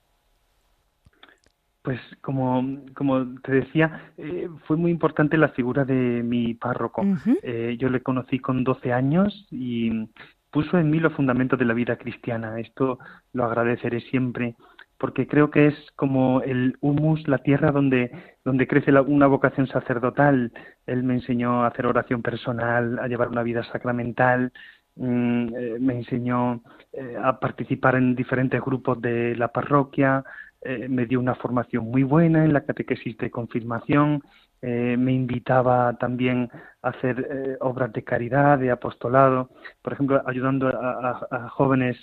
Pues 1.81 1.99
como, 2.21 2.79
como 2.95 3.39
te 3.41 3.51
decía, 3.51 4.11
eh, 4.17 4.49
fue 4.65 4.75
muy 4.75 4.89
importante 4.89 5.37
la 5.37 5.49
figura 5.49 5.85
de 5.85 6.23
mi 6.23 6.55
párroco. 6.55 7.03
Eh, 7.43 7.77
yo 7.79 7.89
le 7.89 8.01
conocí 8.01 8.39
con 8.39 8.63
12 8.63 8.91
años 8.91 9.47
y 9.51 10.09
puso 10.49 10.79
en 10.79 10.89
mí 10.89 10.99
los 10.99 11.13
fundamentos 11.13 11.59
de 11.59 11.65
la 11.65 11.75
vida 11.75 11.97
cristiana. 11.97 12.59
Esto 12.59 12.97
lo 13.33 13.45
agradeceré 13.45 14.01
siempre 14.01 14.55
porque 14.97 15.27
creo 15.27 15.51
que 15.51 15.67
es 15.67 15.75
como 15.95 16.41
el 16.41 16.77
humus, 16.81 17.27
la 17.27 17.39
tierra 17.39 17.71
donde, 17.71 18.11
donde 18.43 18.67
crece 18.67 18.91
una 18.91 19.27
vocación 19.27 19.67
sacerdotal. 19.67 20.53
Él 20.85 21.03
me 21.03 21.15
enseñó 21.15 21.63
a 21.63 21.67
hacer 21.67 21.85
oración 21.85 22.21
personal, 22.21 22.99
a 22.99 23.07
llevar 23.07 23.27
una 23.29 23.43
vida 23.43 23.63
sacramental, 23.71 24.53
mm, 24.95 25.55
eh, 25.55 25.77
me 25.79 25.95
enseñó 25.97 26.61
a 27.21 27.39
participar 27.39 27.95
en 27.95 28.15
diferentes 28.15 28.61
grupos 28.61 29.01
de 29.01 29.35
la 29.35 29.49
parroquia, 29.49 30.23
eh, 30.65 30.89
me 30.89 31.05
dio 31.05 31.19
una 31.19 31.35
formación 31.35 31.91
muy 31.91 32.01
buena 32.01 32.43
en 32.43 32.51
la 32.51 32.65
catequesis 32.65 33.15
de 33.19 33.29
confirmación, 33.29 34.23
eh, 34.63 34.97
me 34.97 35.13
invitaba 35.13 35.95
también 35.99 36.49
a 36.81 36.89
hacer 36.89 37.27
eh, 37.29 37.57
obras 37.59 37.93
de 37.93 38.03
caridad, 38.03 38.57
de 38.57 38.71
apostolado, 38.71 39.51
por 39.83 39.93
ejemplo, 39.93 40.23
ayudando 40.25 40.69
a, 40.69 41.49
jóvenes 41.49 41.97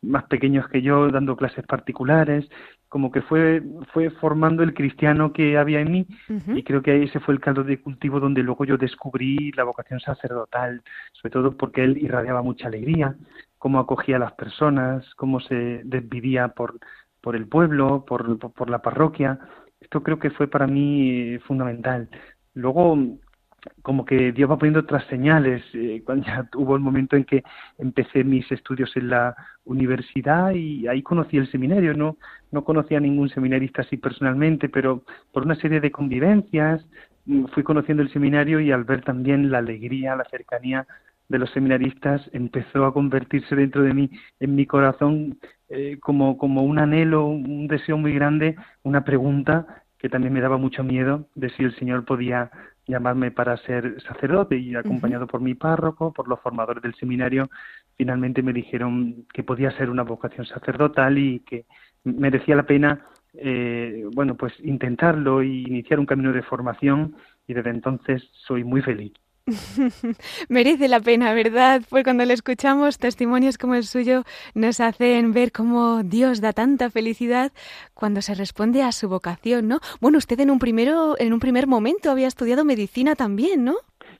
más 0.00 0.24
pequeños 0.26 0.68
que 0.68 0.80
yo, 0.80 1.10
dando 1.10 1.36
clases 1.36 1.66
particulares, 1.66 2.48
como 2.88 3.10
que 3.10 3.22
fue, 3.22 3.62
fue 3.92 4.10
formando 4.10 4.62
el 4.62 4.74
cristiano 4.74 5.32
que 5.32 5.58
había 5.58 5.80
en 5.80 5.92
mí 5.92 6.06
y 6.54 6.62
creo 6.62 6.82
que 6.82 7.02
ese 7.02 7.20
fue 7.20 7.34
el 7.34 7.40
caldo 7.40 7.62
de 7.62 7.80
cultivo 7.80 8.18
donde 8.20 8.42
luego 8.42 8.64
yo 8.64 8.78
descubrí 8.78 9.52
la 9.52 9.64
vocación 9.64 10.00
sacerdotal, 10.00 10.82
sobre 11.12 11.32
todo 11.32 11.56
porque 11.56 11.84
él 11.84 11.98
irradiaba 11.98 12.42
mucha 12.42 12.68
alegría, 12.68 13.14
cómo 13.58 13.78
acogía 13.78 14.16
a 14.16 14.20
las 14.20 14.32
personas, 14.32 15.04
cómo 15.16 15.40
se 15.40 15.82
desvivía 15.84 16.48
por 16.48 16.78
por 17.20 17.36
el 17.36 17.46
pueblo, 17.46 18.04
por, 18.06 18.38
por 18.38 18.70
la 18.70 18.80
parroquia. 18.80 19.38
Esto 19.80 20.02
creo 20.02 20.18
que 20.18 20.30
fue 20.30 20.48
para 20.48 20.66
mí 20.66 21.34
eh, 21.34 21.40
fundamental. 21.40 22.08
Luego, 22.54 22.96
como 23.82 24.04
que 24.04 24.32
Dios 24.32 24.50
va 24.50 24.58
poniendo 24.58 24.80
otras 24.80 25.04
señales. 25.06 25.62
Eh, 25.74 26.02
cuando 26.04 26.26
ya 26.26 26.48
hubo 26.56 26.76
el 26.76 26.82
momento 26.82 27.16
en 27.16 27.24
que 27.24 27.42
empecé 27.78 28.24
mis 28.24 28.50
estudios 28.52 28.96
en 28.96 29.08
la 29.08 29.36
universidad 29.64 30.52
y 30.52 30.86
ahí 30.88 31.02
conocí 31.02 31.36
el 31.36 31.50
seminario. 31.50 31.94
No, 31.94 32.16
no 32.50 32.64
conocía 32.64 32.98
a 32.98 33.00
ningún 33.00 33.28
seminarista 33.28 33.82
así 33.82 33.96
personalmente, 33.96 34.68
pero 34.68 35.02
por 35.32 35.44
una 35.44 35.54
serie 35.56 35.80
de 35.80 35.90
convivencias 35.90 36.84
mm, 37.26 37.46
fui 37.46 37.62
conociendo 37.62 38.02
el 38.02 38.12
seminario 38.12 38.60
y 38.60 38.72
al 38.72 38.84
ver 38.84 39.02
también 39.02 39.50
la 39.50 39.58
alegría, 39.58 40.16
la 40.16 40.24
cercanía 40.24 40.86
de 41.28 41.38
los 41.38 41.50
seminaristas 41.50 42.22
empezó 42.32 42.86
a 42.86 42.92
convertirse 42.92 43.54
dentro 43.54 43.82
de 43.82 43.94
mí, 43.94 44.10
en 44.40 44.54
mi 44.54 44.66
corazón, 44.66 45.38
eh, 45.68 45.98
como, 46.00 46.38
como 46.38 46.62
un 46.62 46.78
anhelo, 46.78 47.26
un 47.26 47.68
deseo 47.68 47.98
muy 47.98 48.14
grande, 48.14 48.56
una 48.82 49.04
pregunta 49.04 49.84
que 49.98 50.08
también 50.08 50.32
me 50.32 50.40
daba 50.40 50.56
mucho 50.56 50.82
miedo 50.84 51.26
de 51.34 51.50
si 51.50 51.64
el 51.64 51.76
Señor 51.76 52.04
podía 52.04 52.50
llamarme 52.88 53.30
para 53.30 53.56
ser 53.58 54.00
sacerdote 54.02 54.56
y 54.56 54.74
acompañado 54.74 55.26
por 55.26 55.40
mi 55.40 55.54
párroco, 55.54 56.12
por 56.12 56.26
los 56.26 56.40
formadores 56.40 56.82
del 56.82 56.94
seminario, 56.94 57.50
finalmente 57.96 58.42
me 58.42 58.52
dijeron 58.52 59.26
que 59.32 59.44
podía 59.44 59.70
ser 59.72 59.90
una 59.90 60.02
vocación 60.02 60.46
sacerdotal 60.46 61.18
y 61.18 61.40
que 61.40 61.66
merecía 62.04 62.56
la 62.56 62.64
pena, 62.64 63.06
eh, 63.34 64.04
bueno, 64.14 64.34
pues 64.36 64.54
intentarlo 64.64 65.42
y 65.42 65.64
iniciar 65.64 66.00
un 66.00 66.06
camino 66.06 66.32
de 66.32 66.42
formación 66.42 67.14
y 67.46 67.54
desde 67.54 67.70
entonces 67.70 68.28
soy 68.46 68.64
muy 68.64 68.80
feliz. 68.82 69.12
Merece 70.48 70.88
la 70.88 71.00
pena, 71.00 71.32
¿verdad? 71.32 71.82
Pues 71.88 72.04
cuando 72.04 72.24
le 72.24 72.34
escuchamos, 72.34 72.98
testimonios 72.98 73.58
como 73.58 73.74
el 73.74 73.84
suyo 73.84 74.24
nos 74.54 74.80
hacen 74.80 75.32
ver 75.32 75.52
cómo 75.52 76.02
Dios 76.02 76.40
da 76.40 76.52
tanta 76.52 76.90
felicidad 76.90 77.52
cuando 77.94 78.22
se 78.22 78.34
responde 78.34 78.82
a 78.82 78.92
su 78.92 79.08
vocación, 79.08 79.68
¿no? 79.68 79.80
Bueno, 80.00 80.18
usted 80.18 80.38
en 80.40 80.50
un 80.50 80.58
primero, 80.58 81.16
en 81.18 81.32
un 81.32 81.40
primer 81.40 81.66
momento 81.66 82.10
había 82.10 82.28
estudiado 82.28 82.64
medicina 82.64 83.14
también, 83.14 83.64
¿no? 83.64 83.76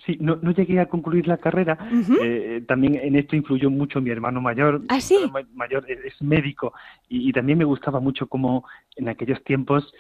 Sí, 0.09 0.17
no, 0.23 0.37
no 0.41 0.53
llegué 0.53 0.81
a 0.81 0.89
concluir 0.89 1.29
la 1.29 1.37
carrera. 1.37 1.77
Eh, 2.23 2.65
también 2.67 2.95
en 2.95 3.15
esto 3.15 3.37
influyó 3.37 3.69
mucho 3.69 4.01
mi 4.01 4.09
hermano 4.09 4.41
mayor. 4.41 4.81
¿Ah, 4.89 5.03
sí? 5.03 5.31
mayor 5.53 5.85
es, 5.87 6.23
médico 6.23 6.73
y, 7.11 7.31
también 7.31 7.59
me 7.59 7.67
gustaba 7.67 8.01
mucho 8.01 8.27
como 8.27 8.65
en 8.97 9.11
aquellos 9.11 9.45
tiempos, 9.45 9.93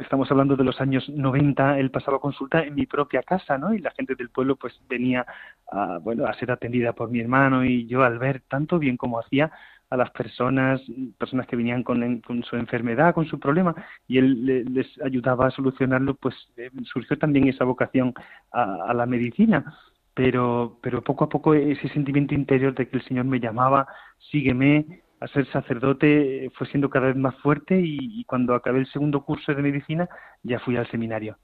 estamos 0.00 0.30
hablando 0.30 0.56
de 0.56 0.64
los 0.64 0.80
años 0.80 1.06
90, 1.10 1.78
él 1.78 1.90
pasaba 1.90 2.20
consulta 2.20 2.62
en 2.62 2.74
mi 2.74 2.86
propia 2.86 3.22
casa, 3.22 3.58
¿no? 3.58 3.74
Y 3.74 3.80
la 3.80 3.90
gente 3.90 4.14
del 4.14 4.30
pueblo 4.30 4.56
pues 4.56 4.80
venía 4.88 5.26
a, 5.70 5.98
bueno, 5.98 6.24
a 6.24 6.32
ser 6.34 6.50
atendida 6.50 6.94
por 6.94 7.10
mi 7.10 7.20
hermano 7.20 7.66
y 7.66 7.86
yo 7.86 8.02
al 8.02 8.18
ver 8.18 8.42
tanto 8.48 8.78
bien 8.78 8.96
como 8.96 9.18
hacía, 9.18 9.52
a 9.94 9.96
las 9.96 10.10
personas, 10.10 10.80
personas 11.18 11.46
que 11.46 11.56
venían 11.56 11.84
con, 11.84 12.22
su 12.42 12.56
enfermedad, 12.56 13.14
con 13.14 13.26
su 13.26 13.38
problema, 13.38 13.74
y 14.08 14.18
él 14.18 14.74
les 14.74 14.86
ayudaba 15.02 15.46
a 15.46 15.50
solucionarlo, 15.52 16.14
pues 16.14 16.34
eh, 16.56 16.70
surgió 16.82 17.16
también 17.16 17.46
esa 17.48 17.64
vocación 17.64 18.12
a, 18.52 18.92
la 18.92 19.06
medicina. 19.06 19.74
Pero, 20.14 20.78
pero 20.80 21.02
poco 21.02 21.24
a 21.24 21.28
poco 21.28 21.54
ese 21.54 21.88
sentimiento 21.88 22.34
interior 22.34 22.72
de 22.74 22.88
que 22.88 22.98
el 22.98 23.04
Señor 23.04 23.24
me 23.24 23.40
llamaba, 23.40 23.86
sígueme, 24.30 25.02
a 25.20 25.26
ser 25.28 25.46
sacerdote, 25.50 26.50
fue 26.54 26.68
siendo 26.68 26.90
cada 26.90 27.06
vez 27.06 27.16
más 27.16 27.34
fuerte 27.36 27.80
y 27.82 28.22
cuando 28.24 28.54
acabé 28.54 28.80
el 28.80 28.86
segundo 28.86 29.24
curso 29.24 29.54
de 29.54 29.62
medicina 29.62 30.08
ya 30.42 30.60
fui 30.60 30.76
al 30.76 30.88
seminario 30.90 31.36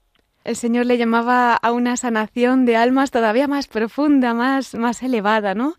el 0.43 0.55
Señor 0.55 0.85
le 0.85 0.97
llamaba 0.97 1.55
a 1.55 1.71
una 1.71 1.97
sanación 1.97 2.65
de 2.65 2.75
almas 2.75 3.11
todavía 3.11 3.47
más 3.47 3.67
profunda, 3.67 4.33
más, 4.33 4.73
más 4.73 5.03
elevada, 5.03 5.53
¿no? 5.53 5.75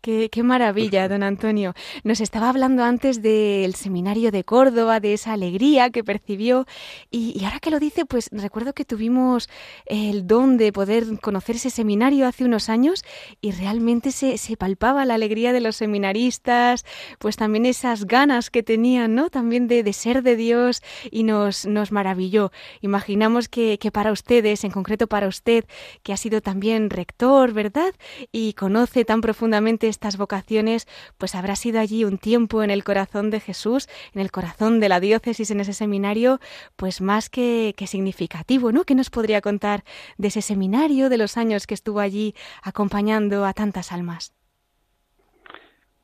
Qué, 0.00 0.30
qué, 0.30 0.42
maravilla, 0.42 1.08
don 1.10 1.22
Antonio. 1.22 1.74
Nos 2.04 2.22
estaba 2.22 2.48
hablando 2.48 2.82
antes 2.84 3.20
del 3.20 3.74
seminario 3.74 4.30
de 4.30 4.44
Córdoba, 4.44 4.98
de 4.98 5.12
esa 5.12 5.34
alegría 5.34 5.90
que 5.90 6.02
percibió. 6.02 6.66
Y, 7.10 7.44
ahora 7.44 7.58
que 7.60 7.70
lo 7.70 7.78
dice, 7.78 8.06
pues 8.06 8.30
recuerdo 8.32 8.72
que 8.72 8.86
tuvimos 8.86 9.50
el 9.84 10.26
don 10.26 10.56
de 10.56 10.72
poder 10.72 11.04
conocer 11.20 11.56
ese 11.56 11.68
seminario 11.68 12.26
hace 12.26 12.46
unos 12.46 12.70
años 12.70 13.04
y 13.42 13.50
realmente 13.50 14.10
se, 14.10 14.38
se 14.38 14.56
palpaba 14.56 15.04
la 15.04 15.16
alegría 15.16 15.52
de 15.52 15.60
los 15.60 15.76
seminaristas, 15.76 16.86
pues 17.18 17.36
también 17.36 17.66
esas 17.66 18.06
ganas 18.06 18.48
que 18.48 18.62
tenían, 18.62 19.14
¿no? 19.14 19.28
También 19.28 19.68
de, 19.68 19.82
de 19.82 19.92
ser 19.92 20.22
de 20.22 20.34
Dios 20.34 20.82
y 21.10 21.24
nos, 21.24 21.66
nos 21.66 21.92
maravilló. 21.92 22.52
Imaginamos 22.80 23.50
que, 23.50 23.78
que 23.78 23.92
para 24.00 24.12
ustedes, 24.12 24.64
en 24.64 24.70
concreto 24.70 25.08
para 25.08 25.28
usted, 25.28 25.66
que 26.02 26.14
ha 26.14 26.16
sido 26.16 26.40
también 26.40 26.88
rector, 26.88 27.52
¿verdad? 27.52 27.92
Y 28.32 28.54
conoce 28.54 29.04
tan 29.04 29.20
profundamente 29.20 29.88
estas 29.88 30.16
vocaciones, 30.16 30.88
pues 31.18 31.34
habrá 31.34 31.54
sido 31.54 31.80
allí 31.80 32.06
un 32.06 32.16
tiempo 32.16 32.62
en 32.62 32.70
el 32.70 32.82
corazón 32.82 33.28
de 33.28 33.40
Jesús, 33.40 33.90
en 34.14 34.22
el 34.22 34.30
corazón 34.30 34.80
de 34.80 34.88
la 34.88 35.00
diócesis, 35.00 35.50
en 35.50 35.60
ese 35.60 35.74
seminario, 35.74 36.40
pues 36.76 37.02
más 37.02 37.28
que, 37.28 37.74
significativo, 37.86 38.72
¿no? 38.72 38.84
¿Qué 38.84 38.94
nos 38.94 39.10
podría 39.10 39.42
contar 39.42 39.84
de 40.16 40.28
ese 40.28 40.40
seminario, 40.40 41.10
de 41.10 41.18
los 41.18 41.36
años 41.36 41.66
que 41.66 41.74
estuvo 41.74 42.00
allí 42.00 42.34
acompañando 42.62 43.44
a 43.44 43.52
tantas 43.52 43.92
almas? 43.92 44.32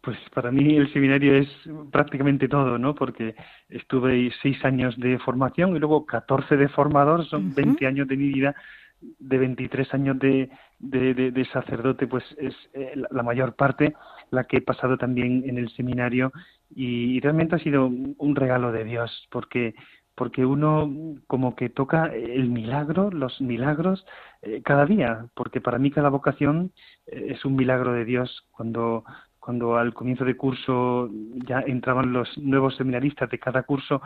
Pues 0.06 0.18
para 0.32 0.52
mí 0.52 0.76
el 0.76 0.92
seminario 0.92 1.34
es 1.34 1.48
prácticamente 1.90 2.46
todo, 2.46 2.78
¿no? 2.78 2.94
Porque 2.94 3.34
estuve 3.68 4.30
seis 4.40 4.64
años 4.64 4.96
de 4.98 5.18
formación 5.18 5.74
y 5.74 5.80
luego 5.80 6.06
14 6.06 6.56
de 6.56 6.68
formador, 6.68 7.26
son 7.26 7.52
20 7.52 7.84
años 7.88 8.06
de 8.06 8.16
mi 8.16 8.28
vida, 8.28 8.54
de 9.00 9.36
23 9.36 9.94
años 9.94 10.16
de, 10.20 10.48
de, 10.78 11.48
sacerdote, 11.52 12.06
pues 12.06 12.22
es 12.38 12.54
eh, 12.74 12.92
la 13.10 13.24
mayor 13.24 13.56
parte 13.56 13.94
la 14.30 14.44
que 14.44 14.58
he 14.58 14.60
pasado 14.60 14.96
también 14.96 15.42
en 15.44 15.58
el 15.58 15.70
seminario 15.70 16.30
y, 16.72 17.18
realmente 17.18 17.56
ha 17.56 17.58
sido 17.58 17.86
un 17.86 18.36
regalo 18.36 18.70
de 18.70 18.84
Dios, 18.84 19.26
porque 19.32 19.74
porque 20.14 20.46
uno 20.46 20.90
como 21.26 21.54
que 21.54 21.68
toca 21.68 22.06
el 22.06 22.48
milagro, 22.48 23.10
los 23.10 23.38
milagros 23.40 24.06
eh, 24.40 24.62
cada 24.64 24.86
día, 24.86 25.26
porque 25.34 25.60
para 25.60 25.78
mí 25.78 25.90
cada 25.90 26.08
vocación 26.08 26.72
eh, 27.06 27.32
es 27.34 27.44
un 27.44 27.54
milagro 27.54 27.92
de 27.92 28.06
Dios 28.06 28.46
cuando 28.50 29.04
cuando 29.46 29.76
al 29.76 29.94
comienzo 29.94 30.24
de 30.24 30.36
curso 30.36 31.08
ya 31.46 31.60
entraban 31.60 32.12
los 32.12 32.36
nuevos 32.36 32.74
seminaristas 32.74 33.30
de 33.30 33.38
cada 33.38 33.62
curso 33.62 34.02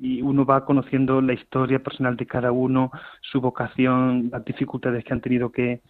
y 0.00 0.20
uno 0.20 0.44
va 0.44 0.64
conociendo 0.64 1.20
la 1.20 1.32
historia 1.32 1.78
personal 1.78 2.16
de 2.16 2.26
cada 2.26 2.50
uno, 2.50 2.90
su 3.20 3.40
vocación, 3.40 4.30
las 4.32 4.44
dificultades 4.44 5.04
que 5.04 5.12
han 5.12 5.20
tenido 5.20 5.52
que, 5.52 5.80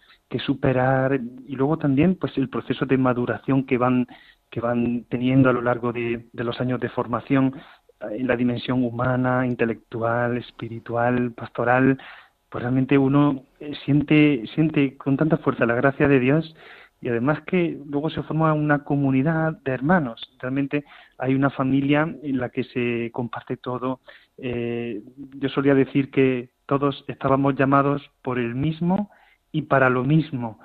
superar 0.45 1.19
y 1.47 1.55
luego 1.55 1.77
también 1.77 2.13
pues 2.15 2.37
el 2.37 2.47
proceso 2.47 2.85
de 2.85 2.97
maduración 2.97 3.65
que 3.65 3.79
van 3.79 4.05
que 4.51 4.61
van 4.61 5.05
teniendo 5.09 5.49
a 5.49 5.53
lo 5.53 5.63
largo 5.63 5.91
de, 5.91 6.27
de 6.31 6.43
los 6.43 6.61
años 6.61 6.79
de 6.79 6.89
formación 6.89 7.55
en 8.11 8.27
la 8.27 8.35
dimensión 8.35 8.83
humana, 8.83 9.47
intelectual, 9.47 10.37
espiritual, 10.37 11.31
pastoral, 11.31 11.97
pues 12.49 12.61
realmente 12.61 12.99
uno 12.99 13.45
siente 13.83 14.43
siente 14.53 14.95
con 14.95 15.17
tanta 15.17 15.37
fuerza 15.37 15.65
la 15.65 15.73
gracia 15.73 16.07
de 16.07 16.19
Dios 16.19 16.55
y 17.01 17.09
además 17.09 17.41
que 17.41 17.79
luego 17.85 18.09
se 18.11 18.21
forma 18.23 18.53
una 18.53 18.83
comunidad 18.83 19.57
de 19.63 19.71
hermanos. 19.71 20.21
Realmente 20.39 20.85
hay 21.17 21.33
una 21.33 21.49
familia 21.49 22.15
en 22.21 22.37
la 22.37 22.49
que 22.49 22.63
se 22.63 23.09
comparte 23.11 23.57
todo. 23.57 24.01
Eh, 24.37 25.01
yo 25.35 25.49
solía 25.49 25.73
decir 25.73 26.11
que 26.11 26.49
todos 26.67 27.03
estábamos 27.07 27.55
llamados 27.55 28.03
por 28.21 28.37
el 28.37 28.53
mismo 28.53 29.09
y 29.51 29.63
para 29.63 29.89
lo 29.89 30.05
mismo, 30.05 30.59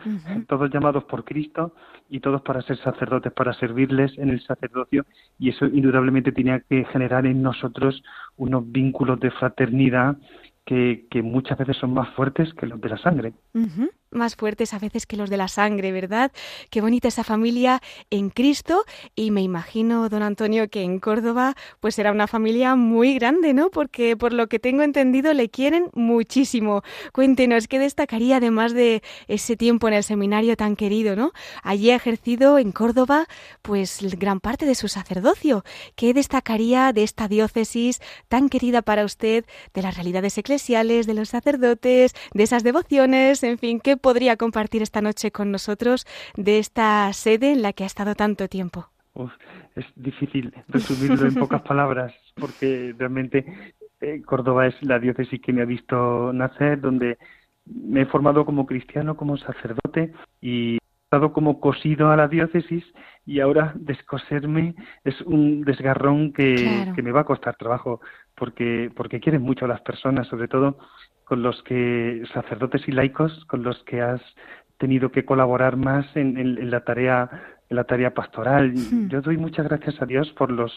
todos 0.47 0.71
llamados 0.71 1.03
por 1.05 1.25
Cristo 1.25 1.75
y 2.09 2.21
todos 2.21 2.43
para 2.43 2.63
ser 2.63 2.77
sacerdotes, 2.79 3.33
para 3.33 3.53
servirles 3.55 4.17
en 4.17 4.29
el 4.29 4.41
sacerdocio. 4.43 5.05
Y 5.41 5.49
eso 5.49 5.67
indudablemente 5.67 6.31
tenía 6.31 6.61
que 6.61 6.85
generar 6.85 7.27
en 7.27 7.43
nosotros 7.43 8.01
unos 8.37 8.71
vínculos 8.71 9.19
de 9.19 9.33
fraternidad 9.33 10.17
que, 10.65 11.07
que 11.11 11.23
muchas 11.23 11.59
veces 11.59 11.77
son 11.79 11.95
más 11.95 12.09
fuertes 12.11 12.53
que 12.55 12.67
los 12.67 12.81
de 12.81 12.89
la 12.89 12.99
sangre 12.99 13.33
más 14.11 14.37
fuertes 14.37 14.75
a 14.75 14.79
veces 14.79 15.07
que 15.07 15.17
los 15.17 15.31
de 15.31 15.37
la 15.37 15.49
sangre, 15.49 15.93
¿verdad? 15.93 16.33
Qué 16.71 16.81
bonita 16.81 17.09
esa 17.09 17.25
familia 17.25 17.81
en 18.11 18.31
Cristo 18.31 18.85
y 19.15 19.31
me 19.31 19.43
imagino, 19.43 20.09
don 20.09 20.23
Antonio, 20.23 20.69
que 20.69 20.83
en 20.83 20.99
Córdoba 20.99 21.55
pues 21.81 21.95
será 21.95 22.13
una 22.13 22.27
familia 22.27 22.77
muy 22.77 23.15
grande, 23.15 23.55
¿no? 23.55 23.71
Porque 23.71 24.17
por 24.17 24.33
lo 24.33 24.49
que 24.49 24.59
tengo 24.59 24.83
entendido 24.83 25.33
le 25.35 25.49
quieren 25.49 25.91
muchísimo. 25.95 26.83
Cuéntenos, 27.13 27.69
¿qué 27.69 27.79
destacaría 27.79 28.37
además 28.37 28.73
de 28.73 29.03
ese 29.29 29.57
tiempo 29.57 29.89
en 29.89 29.95
el 29.95 30.05
seminario 30.05 30.57
tan 30.57 30.77
querido, 30.77 31.17
¿no? 31.17 31.33
Allí 31.63 31.91
ha 31.91 31.97
ejercido 31.97 32.59
en 32.59 32.73
Córdoba 32.73 33.27
pues 33.63 34.01
gran 34.19 34.41
parte 34.41 34.67
de 34.67 34.75
su 34.75 34.89
sacerdocio. 34.89 35.65
¿Qué 35.95 36.15
destacaría 36.15 36.93
de 36.93 37.03
esta 37.03 37.29
diócesis 37.29 38.01
tan 38.29 38.49
querida 38.49 38.83
para 38.83 39.05
usted, 39.05 39.45
de 39.75 39.83
las 39.83 39.95
realidades 39.97 40.39
eclesiales, 40.39 41.07
de 41.07 41.15
los 41.15 41.31
sacerdotes, 41.31 42.15
de 42.33 42.43
esas 42.43 42.63
devociones, 42.63 43.43
en 43.43 43.59
fin, 43.59 43.81
qué 43.81 43.96
podría 43.99 44.37
compartir 44.37 44.83
esta 44.83 45.01
noche 45.01 45.31
con 45.31 45.51
nosotros 45.51 46.07
de 46.37 46.59
esta 46.59 47.13
sede 47.13 47.53
en 47.53 47.63
la 47.63 47.73
que 47.73 47.85
ha 47.85 47.87
estado 47.87 48.15
tanto 48.15 48.49
tiempo? 48.49 48.89
es 49.75 49.87
difícil 49.95 50.53
resumirlo 50.69 51.27
en 51.27 51.35
pocas 51.35 51.63
palabras, 51.69 52.13
porque 52.35 52.95
realmente 52.99 53.47
eh, 54.01 54.23
Córdoba 54.23 54.67
es 54.67 54.75
la 54.83 54.99
diócesis 54.99 55.41
que 55.41 55.53
me 55.53 55.63
ha 55.63 55.65
visto 55.65 56.33
nacer, 56.33 56.81
donde 56.81 57.19
me 57.65 58.03
he 58.03 58.07
formado 58.07 58.45
como 58.45 58.67
cristiano, 58.67 59.17
como 59.17 59.37
sacerdote 59.37 60.13
y 60.41 60.75
he 60.75 60.79
estado 61.05 61.33
como 61.33 61.61
cosido 61.61 62.11
a 62.11 62.17
la 62.17 62.29
diócesis 62.29 62.85
y 63.27 63.41
ahora 63.41 63.73
descoserme 63.75 64.75
es 65.05 65.21
un 65.23 65.63
desgarrón 65.63 66.33
que, 66.33 66.93
que 66.95 67.03
me 67.03 67.11
va 67.11 67.23
a 67.23 67.25
costar 67.25 67.57
trabajo 67.57 68.01
porque 68.35 68.91
porque 68.95 69.21
quieren 69.21 69.43
mucho 69.43 69.65
a 69.65 69.69
las 69.69 69.81
personas, 69.81 70.29
sobre 70.29 70.49
todo 70.49 70.79
con 71.27 71.43
los 71.43 71.61
que, 71.65 72.23
sacerdotes 72.33 72.87
y 72.87 72.93
laicos, 72.93 73.45
con 73.47 73.65
los 73.65 73.83
que 73.83 74.01
has 74.01 74.23
tenido 74.79 75.11
que 75.11 75.25
colaborar 75.25 75.77
más 75.77 76.07
en, 76.15 76.71
la 76.71 76.85
tarea 76.85 77.29
en 77.69 77.77
la 77.77 77.85
tarea 77.85 78.15
pastoral. 78.15 78.73
Hmm. 78.75 79.09
Yo 79.09 79.21
doy 79.23 79.37
muchas 79.37 79.67
gracias 79.67 80.01
a 80.01 80.07
Dios 80.07 80.33
por 80.39 80.53
los 80.53 80.73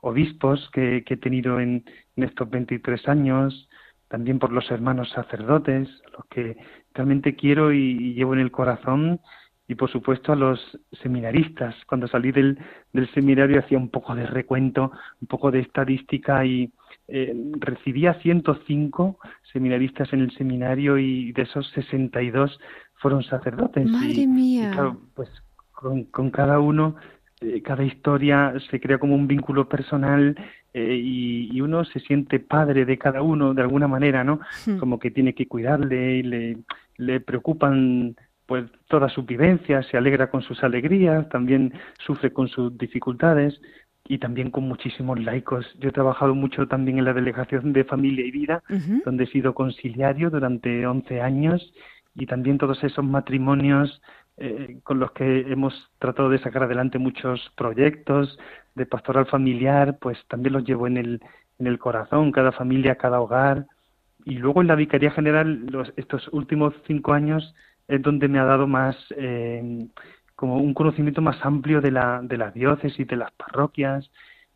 obispos 0.00 0.68
que, 0.72 1.04
he 1.06 1.16
tenido 1.16 1.60
en, 1.60 1.84
estos 2.16 2.50
23 2.50 3.08
años, 3.08 3.68
también 4.08 4.40
por 4.40 4.50
los 4.50 4.68
hermanos 4.72 5.08
sacerdotes, 5.10 5.88
los 6.12 6.26
que 6.26 6.56
realmente 6.94 7.36
quiero 7.36 7.72
y, 7.72 8.14
llevo 8.14 8.34
en 8.34 8.40
el 8.40 8.50
corazón, 8.50 9.20
y 9.68 9.74
por 9.74 9.90
supuesto 9.90 10.32
a 10.32 10.36
los 10.36 10.60
seminaristas. 11.02 11.74
Cuando 11.86 12.08
salí 12.08 12.32
del, 12.32 12.58
del 12.92 13.08
seminario 13.14 13.60
hacía 13.60 13.78
un 13.78 13.90
poco 13.90 14.14
de 14.14 14.26
recuento, 14.26 14.92
un 15.20 15.28
poco 15.28 15.50
de 15.50 15.60
estadística 15.60 16.44
y, 16.44 16.72
eh, 17.08 17.34
recibía 17.58 18.14
105 18.14 19.18
seminaristas 19.52 20.12
en 20.12 20.20
el 20.20 20.30
seminario 20.32 20.98
y 20.98 21.32
de 21.32 21.42
esos 21.42 21.68
62 21.70 22.58
fueron 22.94 23.22
sacerdotes. 23.24 23.86
Madre 23.86 24.26
mía. 24.26 24.96
pues 25.14 25.28
con, 25.72 26.30
cada 26.30 26.60
uno, 26.60 26.94
eh, 27.40 27.60
cada 27.60 27.82
historia 27.84 28.54
se 28.70 28.80
crea 28.80 28.98
como 28.98 29.14
un 29.16 29.26
vínculo 29.26 29.68
personal 29.68 30.36
eh, 30.72 30.96
y, 30.96 31.60
uno 31.60 31.84
se 31.84 32.00
siente 32.00 32.38
padre 32.38 32.84
de 32.84 32.96
cada 32.96 33.20
uno 33.20 33.52
de 33.52 33.62
alguna 33.62 33.88
manera, 33.88 34.24
¿no? 34.24 34.40
Hmm. 34.64 34.78
Como 34.78 34.98
que 34.98 35.10
tiene 35.10 35.34
que 35.34 35.48
cuidarle 35.48 36.18
y 36.18 36.22
le, 36.22 36.58
le 36.96 37.20
preocupan 37.20 38.16
pues 38.46 38.64
todas 38.88 39.12
sus 39.12 39.24
vivencias, 39.24 39.86
se 39.86 39.96
alegra 39.96 40.30
con 40.30 40.42
sus 40.42 40.62
alegrías, 40.62 41.28
también 41.28 41.72
sufre 42.04 42.32
con 42.32 42.48
sus 42.48 42.76
dificultades 42.76 43.60
y 44.04 44.18
también 44.18 44.50
con 44.50 44.64
muchísimos 44.64 45.20
laicos. 45.20 45.66
Yo 45.78 45.88
he 45.88 45.92
trabajado 45.92 46.34
mucho 46.34 46.66
también 46.66 46.98
en 46.98 47.04
la 47.04 47.12
Delegación 47.12 47.72
de 47.72 47.84
Familia 47.84 48.26
y 48.26 48.30
Vida, 48.30 48.62
donde 49.04 49.24
he 49.24 49.26
sido 49.28 49.54
conciliario 49.54 50.30
durante 50.30 50.86
11 50.86 51.20
años 51.20 51.72
y 52.14 52.26
también 52.26 52.58
todos 52.58 52.82
esos 52.84 53.04
matrimonios 53.04 54.02
eh, 54.38 54.78
con 54.82 54.98
los 54.98 55.12
que 55.12 55.40
hemos 55.52 55.74
tratado 55.98 56.30
de 56.30 56.38
sacar 56.38 56.64
adelante 56.64 56.98
muchos 56.98 57.52
proyectos 57.56 58.38
de 58.74 58.86
pastoral 58.86 59.26
familiar, 59.26 59.98
pues 60.00 60.18
también 60.28 60.54
los 60.54 60.64
llevo 60.64 60.86
en 60.86 60.96
el, 60.96 61.20
en 61.58 61.66
el 61.66 61.78
corazón, 61.78 62.32
cada 62.32 62.52
familia, 62.52 62.96
cada 62.96 63.20
hogar. 63.20 63.66
Y 64.24 64.36
luego 64.36 64.60
en 64.62 64.68
la 64.68 64.74
Vicaría 64.74 65.10
General, 65.10 65.66
los, 65.66 65.92
estos 65.96 66.28
últimos 66.32 66.74
cinco 66.86 67.12
años 67.12 67.54
es 67.88 68.02
donde 68.02 68.28
me 68.28 68.38
ha 68.38 68.44
dado 68.44 68.66
más, 68.66 68.96
eh, 69.16 69.86
como 70.34 70.56
un 70.56 70.74
conocimiento 70.74 71.20
más 71.20 71.44
amplio 71.44 71.80
de 71.80 71.90
la, 71.90 72.20
de 72.22 72.36
la 72.36 72.50
diócesis, 72.50 73.06
de 73.06 73.16
las 73.16 73.32
parroquias. 73.32 74.10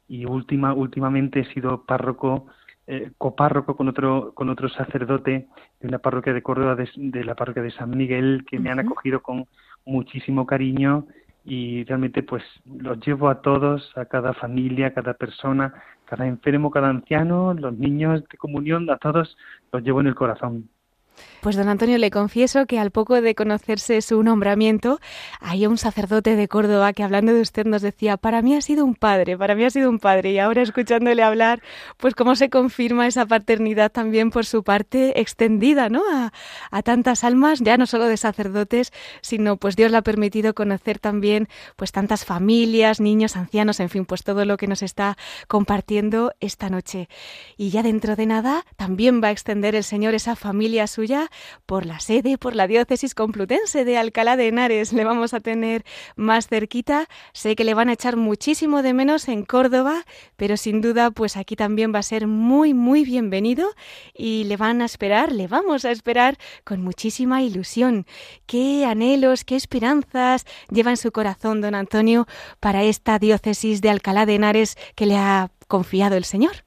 Y 0.09 0.25
última, 0.25 0.73
últimamente 0.73 1.41
he 1.41 1.45
sido 1.53 1.85
párroco, 1.85 2.47
eh, 2.87 3.11
copárroco 3.19 3.77
con 3.77 3.89
otro, 3.89 4.33
con 4.35 4.49
otro 4.49 4.69
sacerdote 4.69 5.49
de 5.81 5.89
una 5.89 5.99
parroquia 5.99 6.33
de 6.33 6.43
Córdoba, 6.43 6.77
de, 6.77 7.25
la 7.25 7.35
parroquia 7.35 7.63
de 7.63 7.73
San 7.73 7.91
Miguel, 7.91 8.45
que 8.49 8.59
me 8.59 8.71
han 8.71 8.79
acogido 8.79 9.21
con 9.23 9.47
muchísimo 9.85 10.47
cariño 10.47 11.07
y 11.45 11.85
realmente 11.85 12.23
pues 12.23 12.43
los 12.65 12.99
llevo 13.07 13.29
a 13.29 13.41
todos, 13.41 13.93
a 13.97 14.05
cada 14.07 14.35
familia, 14.35 14.89
a 14.89 14.95
cada 14.95 15.15
persona, 15.15 15.75
cada 16.05 16.27
enfermo, 16.27 16.71
cada 16.71 16.89
anciano, 16.89 17.55
los 17.55 17.77
niños 17.77 18.25
de 18.29 18.37
comunión, 18.37 18.89
a 18.91 18.99
todos 18.99 19.37
los 19.73 19.83
llevo 19.83 20.01
en 20.01 20.09
el 20.09 20.15
corazón. 20.15 20.69
Pues 21.41 21.55
don 21.55 21.69
Antonio, 21.69 21.97
le 21.99 22.11
confieso 22.11 22.67
que 22.67 22.79
al 22.79 22.91
poco 22.91 23.21
de 23.21 23.35
conocerse 23.35 24.03
su 24.03 24.21
nombramiento, 24.23 24.99
hay 25.41 25.67
un 25.67 25.79
sacerdote 25.79 26.35
de 26.35 26.49
Córdoba 26.49 26.93
que 26.93 27.05
hablando 27.05 27.33
de 27.33 27.41
usted 27.41 27.67
nos 27.67 27.83
decía, 27.83 28.17
para 28.17 28.43
mí 28.43 28.55
ha 28.57 28.61
sido 28.61 28.85
un 28.85 28.97
padre, 28.97 29.39
para 29.39 29.55
mí 29.55 29.65
ha 29.65 29.71
sido 29.71 29.89
un 29.89 30.01
padre. 30.01 30.33
Y 30.33 30.39
ahora 30.41 30.63
escuchándole 30.63 31.23
hablar, 31.23 31.63
pues 31.99 32.15
cómo 32.15 32.35
se 32.35 32.51
confirma 32.51 33.07
esa 33.07 33.27
paternidad 33.27 33.93
también 33.93 34.31
por 34.31 34.45
su 34.45 34.65
parte 34.65 35.21
extendida, 35.21 35.89
¿no? 35.89 36.03
A, 36.71 36.83
tantas 36.83 37.23
almas, 37.25 37.61
ya 37.61 37.77
no 37.77 37.87
solo 37.87 38.07
de 38.07 38.17
sacerdotes, 38.17 38.93
sino 39.21 39.57
pues 39.57 39.77
Dios 39.77 39.91
le 39.91 39.99
ha 39.99 40.03
permitido 40.03 40.55
conocer 40.55 40.99
también 40.99 41.49
pues 41.77 41.93
tantas 41.93 42.25
familias, 42.25 43.01
niños, 43.01 43.37
ancianos, 43.37 43.81
en 43.81 43.89
fin, 43.89 44.05
pues 44.05 44.25
todo 44.25 44.45
lo 44.45 44.57
que 44.57 44.67
nos 44.67 44.83
está 44.83 45.17
compartiendo 45.49 46.33
esta 46.41 46.71
noche. 46.71 47.09
Y 47.57 47.71
ya 47.71 47.83
dentro 47.83 48.17
de 48.17 48.27
nada 48.27 48.65
también 48.77 49.23
va 49.23 49.29
a 49.29 49.31
extender 49.31 49.75
el 49.75 49.85
Señor 49.85 50.15
esa 50.15 50.35
familia 50.35 50.87
suya 50.87 51.06
por 51.67 51.87
la 51.87 52.01
sede, 52.01 52.39
por 52.39 52.55
la 52.55 52.67
diócesis 52.67 53.15
complutense 53.15 53.85
de 53.85 53.97
Alcalá 53.97 54.37
de 54.37 54.49
Henares. 54.49 54.93
Le 54.93 55.05
vamos 55.05 55.35
a 55.35 55.41
tener 55.41 55.85
más 56.17 56.49
cerquita. 56.49 57.09
Sé 57.33 57.57
que 57.57 57.65
le 57.65 57.75
van 57.75 57.89
a 57.89 57.93
echar 57.93 58.17
muchísimo 58.17 58.83
de 58.83 58.93
menos 58.93 59.29
en 59.29 59.45
Córdoba, 59.45 60.05
pero 60.37 60.57
sin 60.57 60.81
duda, 60.81 61.11
pues 61.11 61.37
aquí 61.37 61.57
también 61.57 61.95
va 61.95 62.01
a 62.01 62.03
ser 62.03 62.27
muy, 62.27 62.75
muy 62.75 63.05
bienvenido 63.05 63.69
y 64.15 64.45
le 64.45 64.57
van 64.57 64.83
a 64.83 64.85
esperar, 64.85 65.33
le 65.33 65.47
vamos 65.47 65.85
a 65.85 65.91
esperar 65.91 66.37
con 66.65 66.83
muchísima 66.83 67.43
ilusión. 67.43 68.07
¿Qué 68.47 68.85
anhelos, 68.85 69.45
qué 69.45 69.57
esperanzas 69.57 70.45
lleva 70.71 70.91
en 70.91 70.97
su 70.97 71.13
corazón 71.13 71.61
don 71.61 71.75
Antonio 71.75 72.27
para 72.61 72.83
esta 72.83 73.19
diócesis 73.19 73.81
de 73.81 73.91
Alcalá 73.91 74.27
de 74.27 74.35
Henares 74.35 74.77
que 74.95 75.07
le 75.07 75.17
ha 75.17 75.51
confiado 75.69 76.17
el 76.17 76.25
Señor? 76.25 76.66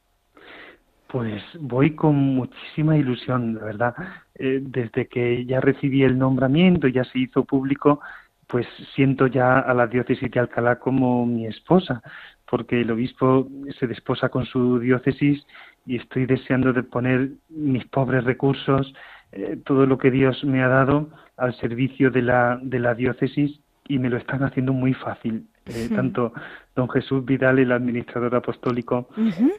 Pues 1.11 1.41
voy 1.59 1.95
con 1.95 2.15
muchísima 2.15 2.95
ilusión, 2.95 3.55
de 3.55 3.61
verdad. 3.61 3.95
Eh, 4.35 4.59
desde 4.61 5.07
que 5.07 5.43
ya 5.43 5.59
recibí 5.59 6.03
el 6.03 6.19
nombramiento, 6.19 6.87
ya 6.87 7.03
se 7.03 7.17
hizo 7.17 7.45
público, 7.45 7.99
pues 8.45 8.67
siento 8.93 9.25
ya 9.25 9.57
a 9.57 9.73
la 9.73 9.87
diócesis 9.87 10.29
de 10.29 10.39
Alcalá 10.39 10.77
como 10.77 11.25
mi 11.25 11.47
esposa, 11.47 12.03
porque 12.47 12.81
el 12.81 12.91
obispo 12.91 13.47
se 13.79 13.87
desposa 13.87 14.29
con 14.29 14.45
su 14.45 14.77
diócesis 14.77 15.43
y 15.87 15.95
estoy 15.95 16.27
deseando 16.27 16.73
de 16.73 16.83
poner 16.83 17.31
mis 17.49 17.85
pobres 17.85 18.23
recursos, 18.23 18.93
eh, 19.31 19.57
todo 19.65 19.87
lo 19.87 19.97
que 19.97 20.11
Dios 20.11 20.43
me 20.43 20.61
ha 20.61 20.67
dado 20.67 21.09
al 21.37 21.55
servicio 21.55 22.11
de 22.11 22.21
la, 22.21 22.59
de 22.61 22.77
la 22.77 22.93
diócesis 22.93 23.59
y 23.87 23.97
me 23.97 24.11
lo 24.11 24.17
están 24.17 24.43
haciendo 24.43 24.73
muy 24.73 24.93
fácil. 24.93 25.47
Eh, 25.65 25.89
tanto 25.95 26.33
don 26.79 26.89
Jesús 26.89 27.25
Vidal, 27.25 27.59
el 27.59 27.73
administrador 27.73 28.33
apostólico, 28.35 29.09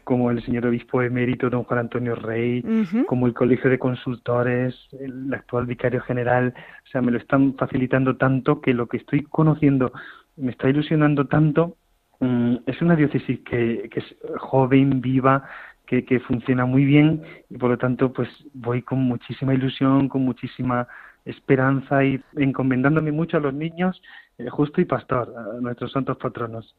como 0.05 0.31
el 0.31 0.43
señor 0.43 0.67
obispo 0.67 1.03
emérito, 1.03 1.51
don 1.51 1.65
Juan 1.65 1.81
Antonio 1.81 2.15
Rey, 2.15 2.65
como 3.07 3.27
el 3.27 3.35
colegio 3.35 3.69
de 3.69 3.79
consultores, 3.79 4.75
el 4.99 5.33
actual 5.35 5.67
vicario 5.67 6.01
general, 6.01 6.55
o 6.57 6.89
sea, 6.91 7.03
me 7.03 7.13
lo 7.13 7.19
están 7.19 7.55
facilitando 7.57 8.17
tanto 8.17 8.63
que 8.63 8.73
lo 8.73 8.87
que 8.87 8.97
estoy 8.97 9.23
conociendo 9.25 9.93
me 10.37 10.53
está 10.53 10.71
ilusionando 10.71 11.27
tanto. 11.27 11.77
Mm, 12.21 12.57
es 12.67 12.81
una 12.81 12.97
diócesis 12.97 13.41
que, 13.41 13.91
que 13.93 14.01
es 14.01 14.17
joven, 14.39 15.03
viva, 15.03 15.45
que, 15.87 16.07
que, 16.07 16.21
funciona 16.21 16.65
muy 16.65 16.87
bien 16.87 17.23
y 17.51 17.59
por 17.59 17.69
lo 17.71 17.77
tanto 17.77 18.13
pues 18.13 18.31
voy 18.55 18.81
con 18.81 19.01
muchísima 19.01 19.53
ilusión, 19.53 20.09
con 20.09 20.23
muchísima 20.23 20.89
esperanza 21.27 22.03
y 22.03 22.23
encomendándome 22.37 23.13
mucho 23.13 23.37
a 23.37 23.41
los 23.41 23.53
niños 23.53 24.01
eh, 24.39 24.49
justo 24.49 24.81
y 24.81 24.87
pastor, 24.87 25.35
a 25.37 25.61
nuestros 25.61 25.93
santos 25.93 26.17
patronos. 26.17 26.75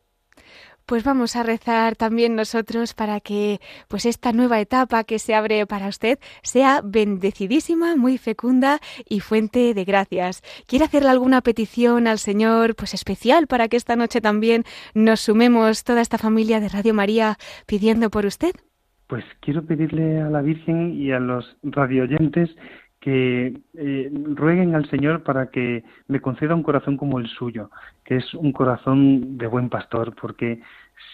Pues 0.91 1.05
vamos 1.05 1.37
a 1.37 1.43
rezar 1.43 1.95
también 1.95 2.35
nosotros 2.35 2.93
para 2.93 3.21
que 3.21 3.61
pues 3.87 4.05
esta 4.05 4.33
nueva 4.33 4.59
etapa 4.59 5.05
que 5.05 5.19
se 5.19 5.33
abre 5.33 5.65
para 5.65 5.87
usted 5.87 6.19
sea 6.43 6.81
bendecidísima, 6.83 7.95
muy 7.95 8.17
fecunda 8.17 8.79
y 9.07 9.21
fuente 9.21 9.73
de 9.73 9.85
gracias. 9.85 10.41
¿Quiere 10.67 10.83
hacerle 10.83 11.07
alguna 11.07 11.39
petición 11.39 12.07
al 12.07 12.17
Señor 12.17 12.75
pues 12.75 12.93
especial 12.93 13.47
para 13.47 13.69
que 13.69 13.77
esta 13.77 13.95
noche 13.95 14.19
también 14.19 14.65
nos 14.93 15.21
sumemos 15.21 15.85
toda 15.85 16.01
esta 16.01 16.17
familia 16.17 16.59
de 16.59 16.67
Radio 16.67 16.93
María 16.93 17.37
pidiendo 17.67 18.09
por 18.09 18.25
usted? 18.25 18.51
Pues 19.07 19.23
quiero 19.39 19.63
pedirle 19.63 20.19
a 20.19 20.29
la 20.29 20.41
Virgen 20.41 21.01
y 21.01 21.13
a 21.13 21.21
los 21.21 21.55
radioyentes 21.63 22.49
que 23.01 23.57
eh, 23.73 24.11
rueguen 24.35 24.75
al 24.75 24.87
Señor 24.89 25.23
para 25.23 25.49
que 25.49 25.83
me 26.07 26.21
conceda 26.21 26.53
un 26.53 26.63
corazón 26.63 26.97
como 26.97 27.17
el 27.17 27.27
suyo, 27.27 27.71
que 28.05 28.17
es 28.17 28.33
un 28.35 28.53
corazón 28.53 29.39
de 29.39 29.47
buen 29.47 29.69
pastor, 29.69 30.15
porque 30.15 30.61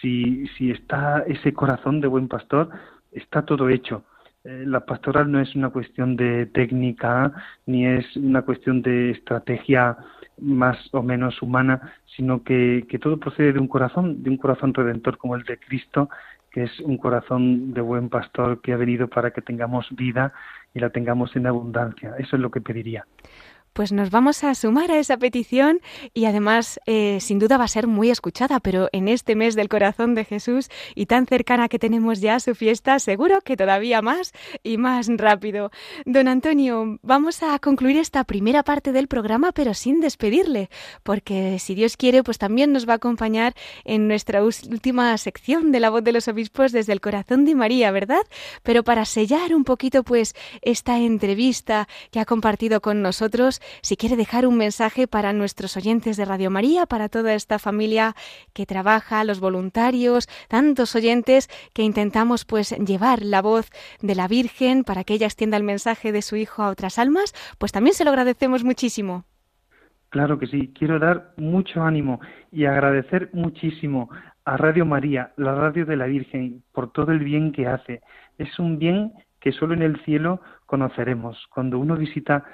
si, 0.00 0.46
si 0.56 0.70
está 0.70 1.24
ese 1.26 1.52
corazón 1.52 2.00
de 2.00 2.08
buen 2.08 2.28
pastor, 2.28 2.70
está 3.12 3.42
todo 3.42 3.68
hecho. 3.68 4.04
Eh, 4.44 4.64
la 4.66 4.80
pastoral 4.80 5.30
no 5.30 5.40
es 5.40 5.54
una 5.54 5.70
cuestión 5.70 6.16
de 6.16 6.46
técnica, 6.46 7.32
ni 7.66 7.86
es 7.86 8.16
una 8.16 8.42
cuestión 8.42 8.82
de 8.82 9.10
estrategia 9.10 9.96
más 10.38 10.78
o 10.92 11.02
menos 11.02 11.42
humana, 11.42 11.92
sino 12.16 12.44
que, 12.44 12.86
que 12.88 12.98
todo 12.98 13.18
procede 13.18 13.52
de 13.52 13.58
un 13.58 13.68
corazón, 13.68 14.22
de 14.22 14.30
un 14.30 14.36
corazón 14.36 14.72
redentor 14.72 15.18
como 15.18 15.34
el 15.34 15.42
de 15.42 15.58
Cristo, 15.58 16.08
que 16.50 16.64
es 16.64 16.80
un 16.80 16.96
corazón 16.96 17.74
de 17.74 17.80
buen 17.80 18.08
pastor 18.08 18.60
que 18.60 18.72
ha 18.72 18.76
venido 18.76 19.08
para 19.08 19.32
que 19.32 19.42
tengamos 19.42 19.86
vida 19.90 20.32
y 20.72 20.80
la 20.80 20.90
tengamos 20.90 21.34
en 21.36 21.46
abundancia. 21.46 22.14
Eso 22.18 22.36
es 22.36 22.42
lo 22.42 22.50
que 22.50 22.60
pediría 22.60 23.04
pues 23.72 23.92
nos 23.92 24.10
vamos 24.10 24.44
a 24.44 24.54
sumar 24.54 24.90
a 24.90 24.98
esa 24.98 25.16
petición 25.16 25.80
y 26.14 26.24
además 26.24 26.80
eh, 26.86 27.18
sin 27.20 27.38
duda 27.38 27.56
va 27.56 27.64
a 27.64 27.68
ser 27.68 27.86
muy 27.86 28.10
escuchada, 28.10 28.60
pero 28.60 28.88
en 28.92 29.08
este 29.08 29.34
mes 29.34 29.54
del 29.54 29.68
corazón 29.68 30.14
de 30.14 30.24
Jesús 30.24 30.68
y 30.94 31.06
tan 31.06 31.26
cercana 31.26 31.68
que 31.68 31.78
tenemos 31.78 32.20
ya 32.20 32.40
su 32.40 32.54
fiesta, 32.54 32.98
seguro 32.98 33.40
que 33.40 33.56
todavía 33.56 34.02
más 34.02 34.32
y 34.62 34.78
más 34.78 35.08
rápido. 35.08 35.70
Don 36.04 36.28
Antonio, 36.28 36.98
vamos 37.02 37.42
a 37.42 37.58
concluir 37.58 37.96
esta 37.98 38.24
primera 38.24 38.62
parte 38.62 38.92
del 38.92 39.08
programa, 39.08 39.52
pero 39.52 39.74
sin 39.74 40.00
despedirle, 40.00 40.70
porque 41.02 41.58
si 41.58 41.74
Dios 41.74 41.96
quiere, 41.96 42.22
pues 42.22 42.38
también 42.38 42.72
nos 42.72 42.88
va 42.88 42.94
a 42.94 42.96
acompañar 42.96 43.54
en 43.84 44.08
nuestra 44.08 44.42
última 44.42 45.16
sección 45.18 45.72
de 45.72 45.80
la 45.80 45.90
voz 45.90 46.04
de 46.04 46.12
los 46.12 46.28
obispos 46.28 46.72
desde 46.72 46.92
el 46.92 47.00
corazón 47.00 47.44
de 47.44 47.54
María, 47.54 47.90
¿verdad? 47.90 48.22
Pero 48.62 48.84
para 48.84 49.04
sellar 49.04 49.54
un 49.54 49.64
poquito 49.64 50.02
pues 50.02 50.34
esta 50.62 50.98
entrevista 50.98 51.88
que 52.10 52.20
ha 52.20 52.24
compartido 52.24 52.80
con 52.80 53.02
nosotros, 53.02 53.57
si 53.82 53.96
quiere 53.96 54.16
dejar 54.16 54.46
un 54.46 54.56
mensaje 54.56 55.06
para 55.06 55.32
nuestros 55.32 55.76
oyentes 55.76 56.16
de 56.16 56.24
Radio 56.24 56.50
María, 56.50 56.86
para 56.86 57.08
toda 57.08 57.34
esta 57.34 57.58
familia 57.58 58.14
que 58.52 58.66
trabaja, 58.66 59.24
los 59.24 59.40
voluntarios, 59.40 60.28
tantos 60.48 60.94
oyentes 60.94 61.48
que 61.72 61.82
intentamos 61.82 62.44
pues 62.44 62.70
llevar 62.78 63.22
la 63.22 63.42
voz 63.42 63.70
de 64.00 64.14
la 64.14 64.28
Virgen 64.28 64.84
para 64.84 65.04
que 65.04 65.14
ella 65.14 65.26
extienda 65.26 65.56
el 65.56 65.64
mensaje 65.64 66.12
de 66.12 66.22
su 66.22 66.36
Hijo 66.36 66.62
a 66.62 66.70
otras 66.70 66.98
almas, 66.98 67.34
pues 67.58 67.72
también 67.72 67.94
se 67.94 68.04
lo 68.04 68.10
agradecemos 68.10 68.64
muchísimo. 68.64 69.24
Claro 70.10 70.38
que 70.38 70.46
sí, 70.46 70.72
quiero 70.78 70.98
dar 70.98 71.32
mucho 71.36 71.82
ánimo 71.82 72.20
y 72.50 72.64
agradecer 72.64 73.28
muchísimo 73.34 74.08
a 74.44 74.56
Radio 74.56 74.86
María, 74.86 75.32
la 75.36 75.54
radio 75.54 75.84
de 75.84 75.96
la 75.96 76.06
Virgen, 76.06 76.62
por 76.72 76.90
todo 76.92 77.12
el 77.12 77.18
bien 77.18 77.52
que 77.52 77.66
hace. 77.66 78.00
Es 78.38 78.58
un 78.58 78.78
bien 78.78 79.12
que 79.40 79.52
solo 79.52 79.74
en 79.74 79.82
el 79.82 80.02
cielo 80.04 80.40
conoceremos. 80.64 81.46
Cuando 81.50 81.78
uno 81.78 81.96
visita 81.96 82.44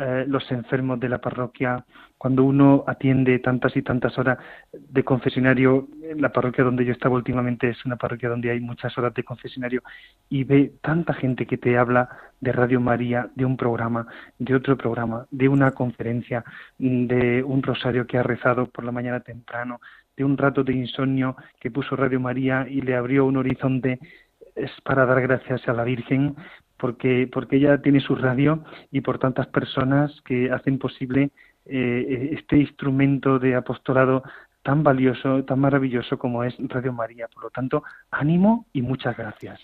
eh, 0.00 0.24
los 0.26 0.50
enfermos 0.50 0.98
de 0.98 1.10
la 1.10 1.18
parroquia, 1.18 1.84
cuando 2.16 2.44
uno 2.44 2.84
atiende 2.86 3.38
tantas 3.38 3.76
y 3.76 3.82
tantas 3.82 4.16
horas 4.16 4.38
de 4.72 5.04
confesionario, 5.04 5.88
la 6.16 6.32
parroquia 6.32 6.64
donde 6.64 6.86
yo 6.86 6.92
estaba 6.92 7.16
últimamente 7.16 7.68
es 7.68 7.84
una 7.84 7.96
parroquia 7.96 8.30
donde 8.30 8.50
hay 8.50 8.60
muchas 8.60 8.96
horas 8.96 9.12
de 9.12 9.24
confesionario 9.24 9.82
y 10.30 10.44
ve 10.44 10.72
tanta 10.80 11.12
gente 11.12 11.46
que 11.46 11.58
te 11.58 11.76
habla 11.76 12.08
de 12.40 12.50
Radio 12.52 12.80
María, 12.80 13.28
de 13.34 13.44
un 13.44 13.58
programa, 13.58 14.06
de 14.38 14.54
otro 14.54 14.76
programa, 14.78 15.26
de 15.30 15.48
una 15.48 15.72
conferencia, 15.72 16.44
de 16.78 17.42
un 17.42 17.62
rosario 17.62 18.06
que 18.06 18.16
ha 18.16 18.22
rezado 18.22 18.66
por 18.66 18.84
la 18.84 18.92
mañana 18.92 19.20
temprano, 19.20 19.80
de 20.16 20.24
un 20.24 20.38
rato 20.38 20.64
de 20.64 20.72
insomnio 20.72 21.36
que 21.60 21.70
puso 21.70 21.94
Radio 21.94 22.20
María 22.20 22.66
y 22.68 22.80
le 22.80 22.96
abrió 22.96 23.26
un 23.26 23.36
horizonte 23.36 23.98
es 24.54 24.70
para 24.82 25.06
dar 25.06 25.20
gracias 25.22 25.66
a 25.68 25.72
la 25.72 25.84
Virgen 25.84 26.36
porque, 26.80 27.28
porque 27.32 27.56
ella 27.56 27.80
tiene 27.82 28.00
su 28.00 28.14
radio 28.14 28.64
y 28.90 29.00
por 29.02 29.18
tantas 29.18 29.46
personas 29.48 30.20
que 30.22 30.50
hacen 30.50 30.78
posible 30.78 31.30
eh, 31.66 32.30
este 32.32 32.56
instrumento 32.56 33.38
de 33.38 33.54
apostolado 33.54 34.22
tan 34.62 34.82
valioso, 34.82 35.44
tan 35.44 35.60
maravilloso 35.60 36.18
como 36.18 36.44
es 36.44 36.54
Radio 36.58 36.92
María. 36.92 37.28
Por 37.28 37.44
lo 37.44 37.50
tanto, 37.50 37.82
ánimo 38.10 38.66
y 38.72 38.82
muchas 38.82 39.16
gracias. 39.16 39.60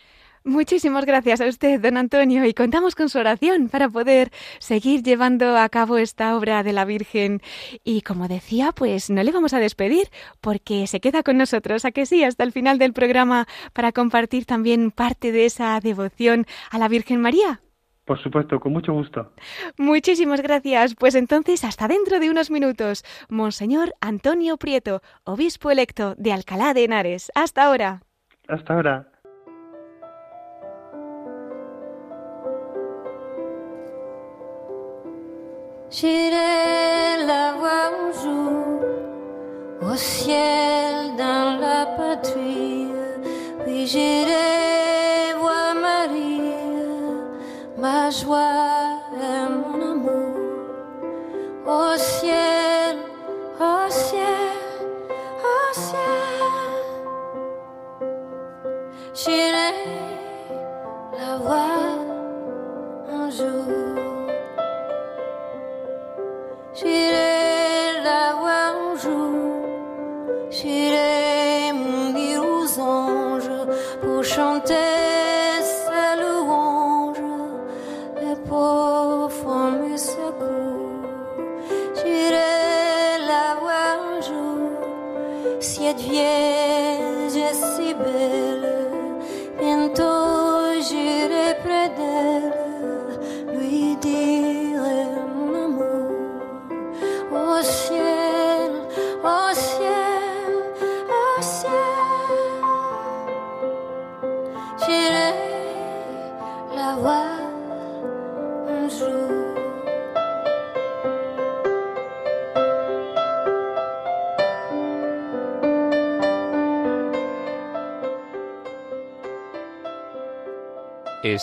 Muchísimas 0.46 1.04
gracias 1.04 1.40
a 1.40 1.48
usted, 1.48 1.80
don 1.80 1.96
Antonio, 1.96 2.44
y 2.44 2.54
contamos 2.54 2.94
con 2.94 3.08
su 3.08 3.18
oración 3.18 3.68
para 3.68 3.88
poder 3.88 4.30
seguir 4.60 5.02
llevando 5.02 5.58
a 5.58 5.68
cabo 5.68 5.98
esta 5.98 6.36
obra 6.36 6.62
de 6.62 6.72
la 6.72 6.84
Virgen. 6.84 7.40
Y 7.82 8.02
como 8.02 8.28
decía, 8.28 8.70
pues 8.70 9.10
no 9.10 9.24
le 9.24 9.32
vamos 9.32 9.54
a 9.54 9.58
despedir 9.58 10.06
porque 10.40 10.86
se 10.86 11.00
queda 11.00 11.24
con 11.24 11.36
nosotros, 11.36 11.84
a 11.84 11.90
que 11.90 12.06
sí, 12.06 12.22
hasta 12.22 12.44
el 12.44 12.52
final 12.52 12.78
del 12.78 12.92
programa 12.92 13.48
para 13.72 13.90
compartir 13.90 14.46
también 14.46 14.92
parte 14.92 15.32
de 15.32 15.46
esa 15.46 15.80
devoción 15.80 16.46
a 16.70 16.78
la 16.78 16.86
Virgen 16.86 17.20
María. 17.20 17.60
Por 18.04 18.22
supuesto, 18.22 18.60
con 18.60 18.72
mucho 18.72 18.92
gusto. 18.92 19.32
Muchísimas 19.78 20.42
gracias. 20.42 20.94
Pues 20.94 21.16
entonces, 21.16 21.64
hasta 21.64 21.88
dentro 21.88 22.20
de 22.20 22.30
unos 22.30 22.52
minutos. 22.52 23.02
Monseñor 23.28 23.94
Antonio 24.00 24.58
Prieto, 24.58 25.02
obispo 25.24 25.72
electo 25.72 26.14
de 26.16 26.32
Alcalá 26.32 26.72
de 26.72 26.84
Henares. 26.84 27.32
Hasta 27.34 27.64
ahora. 27.64 28.02
Hasta 28.46 28.74
ahora. 28.74 29.10
J'irai 35.88 37.24
la 37.26 37.52
voir 37.58 37.92
un 38.02 38.12
jour 38.20 38.80
au 39.88 39.94
ciel 39.94 41.14
dans 41.16 41.60
la 41.60 41.86
patrie. 41.86 42.88
Oui, 43.64 43.86
j'irai 43.86 45.34
voir 45.38 45.74
Marie, 45.80 46.40
ma 47.78 48.10
joie 48.10 48.98
et 49.14 49.48
mon 49.48 49.92
amour. 49.92 50.36
Au 51.66 51.96
ciel, 51.96 52.96
au 53.60 53.88
ciel, 53.88 54.58
au 55.40 55.72
ciel. 55.72 56.66
J'irai 59.14 59.72
la 61.16 61.36
voir 61.38 61.75
chanter 74.36 74.95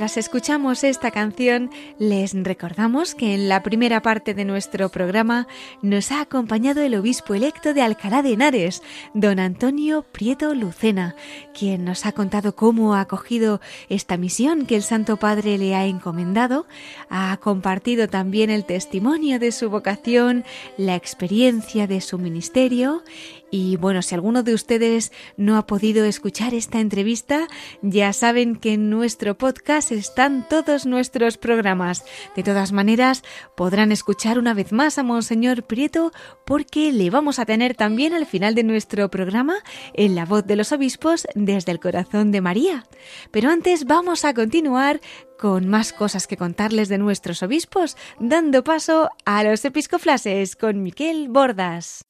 Mientras 0.00 0.16
escuchamos 0.16 0.82
esta 0.82 1.10
canción, 1.10 1.68
les 1.98 2.32
recordamos 2.32 3.14
que 3.14 3.34
en 3.34 3.50
la 3.50 3.62
primera 3.62 4.00
parte 4.00 4.32
de 4.32 4.46
nuestro 4.46 4.88
programa 4.88 5.46
nos 5.82 6.10
ha 6.10 6.22
acompañado 6.22 6.80
el 6.80 6.94
obispo 6.94 7.34
electo 7.34 7.74
de 7.74 7.82
Alcalá 7.82 8.22
de 8.22 8.32
Henares, 8.32 8.82
don 9.12 9.38
Antonio 9.38 10.06
Prieto 10.10 10.54
Lucena, 10.54 11.16
quien 11.52 11.84
nos 11.84 12.06
ha 12.06 12.12
contado 12.12 12.56
cómo 12.56 12.94
ha 12.94 13.02
acogido 13.02 13.60
esta 13.90 14.16
misión 14.16 14.64
que 14.64 14.76
el 14.76 14.82
Santo 14.82 15.18
Padre 15.18 15.58
le 15.58 15.74
ha 15.74 15.84
encomendado, 15.84 16.66
ha 17.10 17.36
compartido 17.36 18.08
también 18.08 18.48
el 18.48 18.64
testimonio 18.64 19.38
de 19.38 19.52
su 19.52 19.68
vocación, 19.68 20.44
la 20.78 20.94
experiencia 20.94 21.86
de 21.86 22.00
su 22.00 22.16
ministerio 22.16 23.02
y 23.50 23.76
bueno, 23.76 24.02
si 24.02 24.14
alguno 24.14 24.42
de 24.42 24.54
ustedes 24.54 25.12
no 25.36 25.56
ha 25.56 25.66
podido 25.66 26.04
escuchar 26.04 26.54
esta 26.54 26.80
entrevista, 26.80 27.48
ya 27.82 28.12
saben 28.12 28.56
que 28.56 28.74
en 28.74 28.90
nuestro 28.90 29.36
podcast 29.36 29.92
están 29.92 30.46
todos 30.48 30.86
nuestros 30.86 31.36
programas. 31.36 32.04
De 32.36 32.42
todas 32.42 32.72
maneras, 32.72 33.22
podrán 33.56 33.92
escuchar 33.92 34.38
una 34.38 34.54
vez 34.54 34.72
más 34.72 34.98
a 34.98 35.02
Monseñor 35.02 35.64
Prieto 35.64 36.12
porque 36.46 36.92
le 36.92 37.10
vamos 37.10 37.38
a 37.38 37.46
tener 37.46 37.74
también 37.74 38.14
al 38.14 38.26
final 38.26 38.54
de 38.54 38.62
nuestro 38.62 39.10
programa 39.10 39.56
en 39.94 40.14
la 40.14 40.24
voz 40.24 40.46
de 40.46 40.56
los 40.56 40.72
obispos 40.72 41.26
desde 41.34 41.72
el 41.72 41.80
corazón 41.80 42.30
de 42.30 42.40
María. 42.40 42.86
Pero 43.30 43.50
antes 43.50 43.84
vamos 43.84 44.24
a 44.24 44.34
continuar 44.34 45.00
con 45.38 45.66
más 45.68 45.92
cosas 45.92 46.26
que 46.26 46.36
contarles 46.36 46.88
de 46.88 46.98
nuestros 46.98 47.42
obispos, 47.42 47.96
dando 48.18 48.62
paso 48.62 49.10
a 49.24 49.42
los 49.42 49.64
episcoflases 49.64 50.54
con 50.54 50.82
Miquel 50.82 51.28
Bordas. 51.30 52.09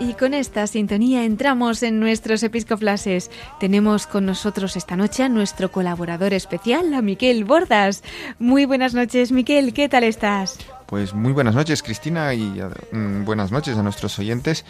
Y 0.00 0.14
con 0.14 0.32
esta 0.32 0.64
sintonía 0.68 1.24
entramos 1.24 1.82
en 1.82 1.98
nuestros 1.98 2.44
episcoflases. 2.44 3.32
Tenemos 3.58 4.06
con 4.06 4.26
nosotros 4.26 4.76
esta 4.76 4.94
noche 4.94 5.24
a 5.24 5.28
nuestro 5.28 5.72
colaborador 5.72 6.32
especial, 6.34 6.94
a 6.94 7.02
Miquel 7.02 7.44
Bordas. 7.44 8.04
Muy 8.38 8.64
buenas 8.64 8.94
noches, 8.94 9.32
Miquel, 9.32 9.74
¿qué 9.74 9.88
tal 9.88 10.04
estás? 10.04 10.58
Pues 10.86 11.14
muy 11.14 11.32
buenas 11.32 11.56
noches, 11.56 11.82
Cristina, 11.82 12.32
y 12.32 12.62
mm, 12.92 13.24
buenas 13.24 13.50
noches 13.50 13.76
a 13.76 13.82
nuestros 13.82 14.16
oyentes. 14.20 14.64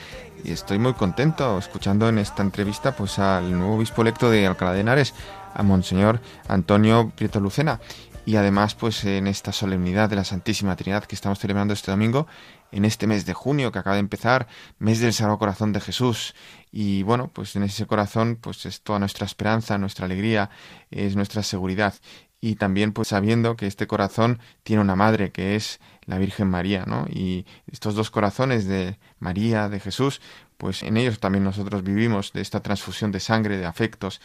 Y 0.45 0.51
estoy 0.51 0.79
muy 0.79 0.95
contento 0.95 1.59
escuchando 1.59 2.09
en 2.09 2.17
esta 2.19 2.43
entrevista 2.43 2.97
pues 2.97 3.19
al 3.19 3.53
nuevo 3.53 3.77
obispo 3.77 4.01
electo 4.01 4.31
de 4.31 4.47
Alcalá 4.47 4.73
de 4.73 4.81
Henares, 4.81 5.12
a 5.53 5.62
Monseñor 5.62 6.21
Antonio 6.49 7.12
Prieto 7.14 7.38
Lucena. 7.38 7.81
Y 8.25 8.37
además, 8.37 8.75
pues 8.75 9.05
en 9.05 9.27
esta 9.27 9.53
solemnidad 9.53 10.11
de 10.11 10.17
la 10.17 10.25
Santísima 10.25 10.77
Trinidad 10.77 11.05
que 11.05 11.14
estamos 11.14 11.38
celebrando 11.38 11.73
este 11.73 11.91
domingo, 11.91 12.27
en 12.73 12.85
este 12.85 13.07
mes 13.07 13.27
de 13.27 13.35
junio 13.35 13.73
que 13.73 13.79
acaba 13.79 13.97
de 13.97 14.01
empezar, 14.01 14.47
mes 14.79 15.01
del 15.01 15.13
Sagrado 15.13 15.39
Corazón 15.39 15.73
de 15.73 15.81
Jesús. 15.81 16.35
Y 16.71 17.03
bueno, 17.03 17.31
pues 17.33 17.57
en 17.57 17.63
ese 17.63 17.87
corazón, 17.87 18.37
pues 18.41 18.67
es 18.67 18.83
toda 18.83 18.99
nuestra 18.99 19.27
esperanza, 19.27 19.79
nuestra 19.79 20.07
alegría, 20.07 20.51
es 20.91 21.17
nuestra 21.17 21.43
seguridad. 21.43 21.95
Y 22.41 22.55
también 22.55 22.93
pues 22.93 23.09
sabiendo 23.09 23.57
que 23.57 23.67
este 23.67 23.87
corazón 23.87 24.39
tiene 24.63 24.83
una 24.83 24.95
madre 24.95 25.33
que 25.33 25.57
es 25.57 25.81
la 26.05 26.19
Virgen 26.19 26.49
María, 26.49 26.85
¿no? 26.87 27.07
Y 27.09 27.47
estos 27.71 27.95
dos 27.95 28.11
corazones 28.11 28.67
de 28.67 28.99
María, 29.19 29.69
de 29.69 29.81
Jesús, 29.81 30.21
pues 30.57 30.83
en 30.83 30.97
ellos 30.97 31.19
también 31.19 31.45
nosotros 31.45 31.83
vivimos 31.83 32.33
de 32.33 32.41
esta 32.41 32.61
transfusión 32.61 33.11
de 33.11 33.21
sangre, 33.21 33.57
de 33.57 33.67
afectos. 33.67 34.21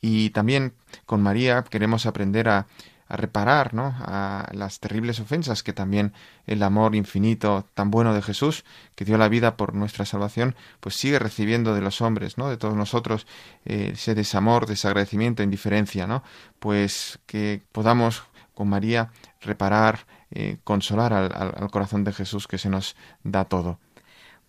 Y 0.00 0.30
también 0.30 0.74
con 1.06 1.22
María 1.22 1.62
queremos 1.62 2.06
aprender 2.06 2.48
a, 2.48 2.66
a 3.12 3.16
reparar 3.18 3.74
¿no? 3.74 3.94
a 3.98 4.48
las 4.52 4.80
terribles 4.80 5.20
ofensas 5.20 5.62
que 5.62 5.74
también 5.74 6.14
el 6.46 6.62
amor 6.62 6.94
infinito 6.94 7.66
tan 7.74 7.90
bueno 7.90 8.14
de 8.14 8.22
Jesús, 8.22 8.64
que 8.94 9.04
dio 9.04 9.18
la 9.18 9.28
vida 9.28 9.58
por 9.58 9.74
nuestra 9.74 10.06
salvación, 10.06 10.56
pues 10.80 10.96
sigue 10.96 11.18
recibiendo 11.18 11.74
de 11.74 11.82
los 11.82 12.00
hombres, 12.00 12.38
¿no? 12.38 12.48
de 12.48 12.56
todos 12.56 12.74
nosotros, 12.74 13.26
eh, 13.66 13.90
ese 13.92 14.14
desamor, 14.14 14.64
desagradecimiento, 14.64 15.42
indiferencia, 15.42 16.06
¿no? 16.06 16.22
pues 16.58 17.18
que 17.26 17.60
podamos 17.70 18.22
con 18.54 18.68
María 18.68 19.10
reparar, 19.42 20.06
eh, 20.30 20.56
consolar 20.64 21.12
al 21.12 21.70
corazón 21.70 22.04
de 22.04 22.14
Jesús 22.14 22.48
que 22.48 22.56
se 22.56 22.70
nos 22.70 22.96
da 23.24 23.44
todo. 23.44 23.78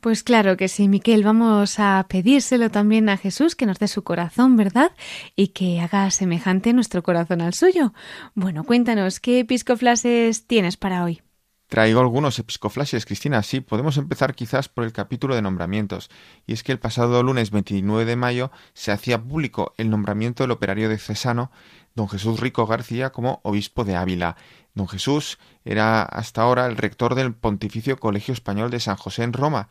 Pues 0.04 0.22
claro 0.22 0.58
que 0.58 0.68
sí, 0.68 0.90
Miquel. 0.90 1.24
Vamos 1.24 1.80
a 1.80 2.06
pedírselo 2.10 2.70
también 2.70 3.08
a 3.08 3.16
Jesús 3.16 3.56
que 3.56 3.66
nos 3.66 3.80
dé 3.80 3.88
su 3.88 4.04
corazón, 4.04 4.58
¿verdad? 4.58 4.92
Y 5.38 5.48
que 5.54 5.80
haga 5.80 6.12
semejante 6.12 6.74
nuestro 6.74 7.04
corazón 7.04 7.40
al 7.40 7.54
suyo. 7.54 7.94
Bueno, 8.36 8.66
cuéntanos, 8.66 9.22
¿qué 9.22 9.40
episcoflases 9.40 10.46
tienes 10.46 10.76
para 10.76 11.06
hoy? 11.06 11.22
Traigo 11.68 12.02
algunos 12.02 12.38
episcoflases, 12.38 13.06
Cristina. 13.06 13.42
Sí, 13.44 13.62
podemos 13.62 13.96
empezar 13.96 14.36
quizás 14.36 14.68
por 14.68 14.84
el 14.84 14.92
capítulo 14.92 15.36
de 15.36 15.42
nombramientos. 15.42 16.10
Y 16.46 16.52
es 16.52 16.64
que 16.64 16.74
el 16.74 16.80
pasado 16.80 17.24
lunes 17.24 17.52
29 17.52 18.04
de 18.04 18.18
mayo 18.18 18.52
se 18.74 18.92
hacía 18.92 19.24
público 19.24 19.74
el 19.78 19.90
nombramiento 19.90 20.44
del 20.44 20.52
operario 20.52 20.90
de 20.90 20.98
Cesano, 20.98 21.50
don 21.96 22.10
Jesús 22.10 22.42
Rico 22.42 22.68
García, 22.68 23.12
como 23.12 23.40
obispo 23.44 23.86
de 23.86 23.96
Ávila. 23.96 24.36
Don 24.74 24.88
Jesús 24.88 25.38
era 25.66 26.04
hasta 26.04 26.42
ahora 26.42 26.66
el 26.66 26.78
rector 26.78 27.16
del 27.16 27.34
Pontificio 27.34 27.98
Colegio 27.98 28.34
Español 28.34 28.72
de 28.72 28.80
San 28.80 28.96
José 28.96 29.24
en 29.24 29.34
Roma, 29.34 29.70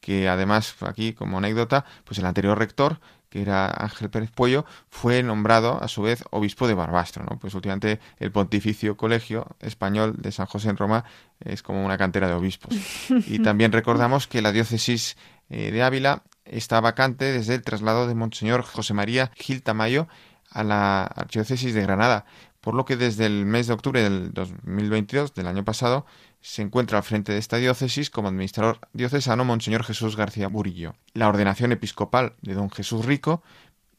que 0.00 0.28
además, 0.28 0.74
aquí 0.80 1.14
como 1.14 1.38
anécdota, 1.38 1.86
pues 2.04 2.18
el 2.18 2.26
anterior 2.26 2.58
rector, 2.58 3.00
que 3.30 3.40
era 3.42 3.66
Ángel 3.66 4.10
Pérez 4.10 4.30
Puello, 4.30 4.64
fue 4.88 5.22
nombrado 5.22 5.82
a 5.82 5.88
su 5.88 6.02
vez 6.02 6.22
obispo 6.30 6.68
de 6.68 6.74
Barbastro, 6.74 7.24
¿no? 7.24 7.38
Pues 7.38 7.54
últimamente 7.54 7.98
el 8.18 8.30
Pontificio 8.30 8.96
Colegio 8.96 9.56
Español 9.60 10.14
de 10.18 10.30
San 10.30 10.46
José 10.46 10.68
en 10.68 10.76
Roma 10.76 11.04
es 11.40 11.62
como 11.62 11.84
una 11.84 11.98
cantera 11.98 12.28
de 12.28 12.34
obispos. 12.34 12.74
Y 13.26 13.38
también 13.40 13.72
recordamos 13.72 14.26
que 14.26 14.42
la 14.42 14.52
diócesis 14.52 15.16
eh, 15.48 15.70
de 15.72 15.82
Ávila 15.82 16.22
está 16.44 16.80
vacante 16.80 17.32
desde 17.32 17.54
el 17.54 17.62
traslado 17.62 18.06
de 18.06 18.14
Monseñor 18.14 18.62
José 18.62 18.94
María 18.94 19.32
Gil 19.34 19.62
Tamayo 19.62 20.06
a 20.50 20.62
la 20.62 21.04
archidiócesis 21.04 21.74
de 21.74 21.82
Granada, 21.82 22.26
por 22.64 22.74
lo 22.74 22.86
que 22.86 22.96
desde 22.96 23.26
el 23.26 23.44
mes 23.44 23.66
de 23.66 23.74
octubre 23.74 24.02
del 24.02 24.32
2022, 24.32 25.34
del 25.34 25.48
año 25.48 25.66
pasado, 25.66 26.06
se 26.40 26.62
encuentra 26.62 26.96
al 26.96 27.04
frente 27.04 27.30
de 27.30 27.38
esta 27.38 27.58
diócesis 27.58 28.08
como 28.08 28.28
administrador 28.28 28.78
diocesano 28.94 29.44
Monseñor 29.44 29.84
Jesús 29.84 30.16
García 30.16 30.48
Burillo. 30.48 30.94
La 31.12 31.28
ordenación 31.28 31.72
episcopal 31.72 32.36
de 32.40 32.54
don 32.54 32.70
Jesús 32.70 33.04
Rico 33.04 33.42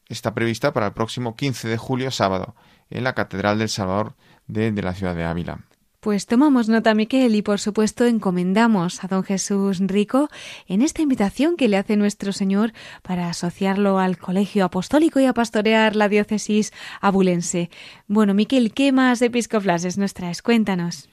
está 0.08 0.34
prevista 0.34 0.72
para 0.72 0.86
el 0.86 0.94
próximo 0.94 1.36
15 1.36 1.68
de 1.68 1.78
julio, 1.78 2.10
sábado, 2.10 2.56
en 2.90 3.04
la 3.04 3.14
Catedral 3.14 3.60
del 3.60 3.68
Salvador 3.68 4.16
de, 4.48 4.72
de 4.72 4.82
la 4.82 4.94
ciudad 4.94 5.14
de 5.14 5.22
Ávila. 5.22 5.60
Pues 6.06 6.26
tomamos 6.26 6.68
nota, 6.68 6.94
Miquel, 6.94 7.34
y 7.34 7.42
por 7.42 7.58
supuesto 7.58 8.04
encomendamos 8.04 9.02
a 9.02 9.08
don 9.08 9.24
Jesús 9.24 9.80
Rico 9.80 10.28
en 10.68 10.80
esta 10.80 11.02
invitación 11.02 11.56
que 11.56 11.66
le 11.66 11.78
hace 11.78 11.96
nuestro 11.96 12.32
Señor 12.32 12.72
para 13.02 13.28
asociarlo 13.28 13.98
al 13.98 14.16
colegio 14.16 14.64
apostólico 14.64 15.18
y 15.18 15.24
a 15.24 15.32
pastorear 15.32 15.96
la 15.96 16.08
diócesis 16.08 16.72
abulense. 17.00 17.70
Bueno, 18.06 18.34
Miquel, 18.34 18.72
¿qué 18.72 18.92
más 18.92 19.20
episcoflases 19.20 19.98
nos 19.98 20.14
traes? 20.14 20.42
Cuéntanos. 20.42 21.08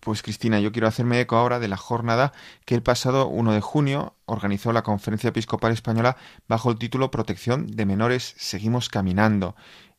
Pues 0.00 0.22
Cristina, 0.22 0.58
yo 0.58 0.72
quiero 0.72 0.88
hacerme 0.88 1.20
eco 1.20 1.36
ahora 1.36 1.58
de 1.58 1.68
la 1.68 1.76
jornada 1.76 2.32
que 2.64 2.74
el 2.74 2.82
pasado 2.82 3.28
1 3.28 3.52
de 3.52 3.60
junio 3.60 4.16
organizó 4.24 4.72
la 4.72 4.82
Conferencia 4.82 5.28
Episcopal 5.28 5.72
Española 5.72 6.16
bajo 6.48 6.70
el 6.70 6.78
título 6.78 7.10
Protección 7.10 7.66
de 7.66 7.84
Menores 7.84 8.34
Seguimos 8.38 8.88
Caminando 8.88 9.54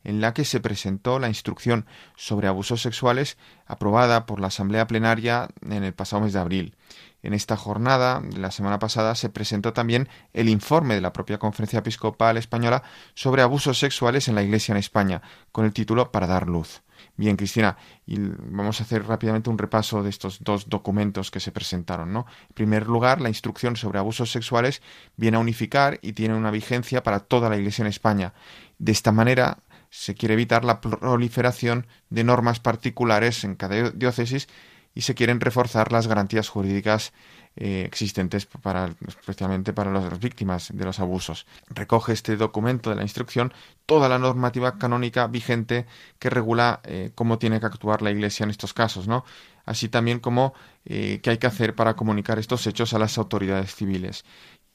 en 0.06 0.20
la 0.20 0.32
que 0.32 0.44
se 0.44 0.60
presentó 0.60 1.18
la 1.18 1.26
instrucción 1.26 1.84
sobre 2.14 2.46
abusos 2.46 2.80
sexuales 2.80 3.36
aprobada 3.66 4.24
por 4.24 4.38
la 4.38 4.46
Asamblea 4.46 4.86
Plenaria 4.86 5.48
en 5.68 5.82
el 5.82 5.94
pasado 5.94 6.22
mes 6.22 6.32
de 6.32 6.38
abril. 6.38 6.76
En 7.24 7.34
esta 7.34 7.56
jornada, 7.56 8.22
la 8.36 8.52
semana 8.52 8.78
pasada, 8.78 9.16
se 9.16 9.30
presentó 9.30 9.72
también 9.72 10.08
el 10.32 10.48
informe 10.48 10.94
de 10.94 11.00
la 11.00 11.12
propia 11.12 11.38
Conferencia 11.38 11.80
Episcopal 11.80 12.36
Española 12.36 12.84
sobre 13.14 13.42
abusos 13.42 13.80
sexuales 13.80 14.28
en 14.28 14.36
la 14.36 14.44
Iglesia 14.44 14.72
en 14.72 14.78
España, 14.78 15.22
con 15.50 15.64
el 15.64 15.72
título 15.72 16.12
Para 16.12 16.28
dar 16.28 16.46
luz. 16.46 16.82
Bien, 17.16 17.36
Cristina, 17.36 17.76
y 18.06 18.16
vamos 18.18 18.80
a 18.80 18.84
hacer 18.84 19.06
rápidamente 19.06 19.50
un 19.50 19.58
repaso 19.58 20.02
de 20.02 20.10
estos 20.10 20.44
dos 20.44 20.68
documentos 20.68 21.30
que 21.30 21.40
se 21.40 21.52
presentaron. 21.52 22.12
¿no? 22.12 22.26
En 22.48 22.54
primer 22.54 22.86
lugar, 22.86 23.20
la 23.20 23.28
instrucción 23.28 23.76
sobre 23.76 23.98
abusos 23.98 24.30
sexuales 24.30 24.82
viene 25.16 25.36
a 25.36 25.40
unificar 25.40 25.98
y 26.02 26.12
tiene 26.12 26.34
una 26.34 26.50
vigencia 26.50 27.02
para 27.02 27.20
toda 27.20 27.48
la 27.48 27.56
Iglesia 27.56 27.82
en 27.82 27.88
España. 27.88 28.34
De 28.78 28.92
esta 28.92 29.12
manera, 29.12 29.58
se 29.96 30.14
quiere 30.14 30.34
evitar 30.34 30.62
la 30.62 30.82
proliferación 30.82 31.86
de 32.10 32.22
normas 32.22 32.60
particulares 32.60 33.44
en 33.44 33.54
cada 33.54 33.90
diócesis 33.92 34.46
y 34.94 35.00
se 35.00 35.14
quieren 35.14 35.40
reforzar 35.40 35.90
las 35.90 36.06
garantías 36.06 36.50
jurídicas 36.50 37.14
eh, 37.56 37.84
existentes 37.86 38.44
para, 38.44 38.94
especialmente 39.08 39.72
para 39.72 39.90
las 39.90 40.20
víctimas 40.20 40.68
de 40.74 40.84
los 40.84 41.00
abusos. 41.00 41.46
Recoge 41.70 42.12
este 42.12 42.36
documento 42.36 42.90
de 42.90 42.96
la 42.96 43.02
instrucción 43.02 43.54
toda 43.86 44.10
la 44.10 44.18
normativa 44.18 44.76
canónica 44.76 45.28
vigente 45.28 45.86
que 46.18 46.28
regula 46.28 46.80
eh, 46.84 47.12
cómo 47.14 47.38
tiene 47.38 47.58
que 47.58 47.66
actuar 47.66 48.02
la 48.02 48.10
Iglesia 48.10 48.44
en 48.44 48.50
estos 48.50 48.74
casos, 48.74 49.08
¿no? 49.08 49.24
Así 49.64 49.88
también 49.88 50.20
como 50.20 50.52
eh, 50.84 51.20
qué 51.22 51.30
hay 51.30 51.38
que 51.38 51.46
hacer 51.46 51.74
para 51.74 51.96
comunicar 51.96 52.38
estos 52.38 52.66
hechos 52.66 52.92
a 52.92 52.98
las 52.98 53.16
autoridades 53.16 53.74
civiles. 53.74 54.26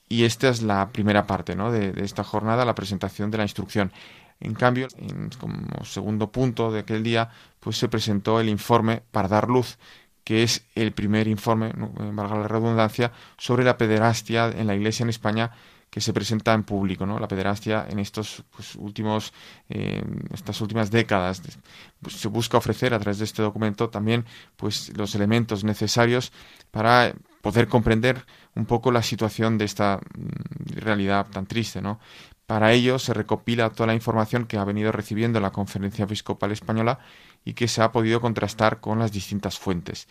Y 0.09 0.25
esta 0.25 0.49
es 0.49 0.61
la 0.61 0.91
primera 0.91 1.25
parte 1.25 1.55
¿no? 1.55 1.71
de, 1.71 1.93
de 1.93 2.03
esta 2.03 2.25
jornada, 2.25 2.65
la 2.65 2.75
presentación 2.75 3.31
de 3.31 3.37
la 3.37 3.43
instrucción. 3.45 3.93
En 4.41 4.55
cambio, 4.55 4.87
como 5.39 5.85
segundo 5.85 6.31
punto 6.31 6.71
de 6.71 6.79
aquel 6.79 7.03
día, 7.03 7.29
pues 7.59 7.77
se 7.77 7.87
presentó 7.87 8.39
el 8.39 8.49
informe 8.49 9.03
para 9.11 9.27
dar 9.27 9.47
luz, 9.47 9.77
que 10.23 10.43
es 10.43 10.65
el 10.75 10.91
primer 10.91 11.27
informe, 11.27 11.71
valga 11.75 12.35
la 12.35 12.47
redundancia, 12.47 13.11
sobre 13.37 13.63
la 13.63 13.77
pederastia 13.77 14.49
en 14.49 14.67
la 14.67 14.75
Iglesia 14.75 15.03
en 15.03 15.09
España 15.09 15.51
que 15.91 15.99
se 15.99 16.13
presenta 16.13 16.53
en 16.53 16.63
público, 16.63 17.05
¿no? 17.05 17.19
La 17.19 17.27
pederastia 17.27 17.85
en 17.89 17.99
estos 17.99 18.45
pues, 18.55 18.75
últimos, 18.75 19.33
eh, 19.67 20.01
estas 20.33 20.61
últimas 20.61 20.89
décadas 20.89 21.41
pues, 22.01 22.15
se 22.15 22.29
busca 22.29 22.57
ofrecer 22.57 22.93
a 22.93 22.99
través 22.99 23.19
de 23.19 23.25
este 23.25 23.41
documento 23.41 23.89
también, 23.89 24.25
pues, 24.55 24.95
los 24.97 25.13
elementos 25.15 25.65
necesarios 25.65 26.31
para 26.71 27.13
poder 27.41 27.67
comprender 27.67 28.25
un 28.55 28.65
poco 28.65 28.89
la 28.91 29.03
situación 29.03 29.57
de 29.57 29.65
esta 29.65 29.97
mm, 29.97 30.79
realidad 30.79 31.27
tan 31.29 31.45
triste, 31.45 31.81
¿no? 31.81 31.99
Para 32.51 32.73
ello 32.73 32.99
se 32.99 33.13
recopila 33.13 33.69
toda 33.69 33.87
la 33.87 33.93
información 33.93 34.45
que 34.45 34.57
ha 34.57 34.65
venido 34.65 34.91
recibiendo 34.91 35.39
la 35.39 35.53
Conferencia 35.53 36.03
Episcopal 36.03 36.51
Española 36.51 36.99
y 37.45 37.53
que 37.53 37.69
se 37.69 37.81
ha 37.81 37.93
podido 37.93 38.19
contrastar 38.19 38.81
con 38.81 38.99
las 38.99 39.13
distintas 39.13 39.57
fuentes. 39.57 40.09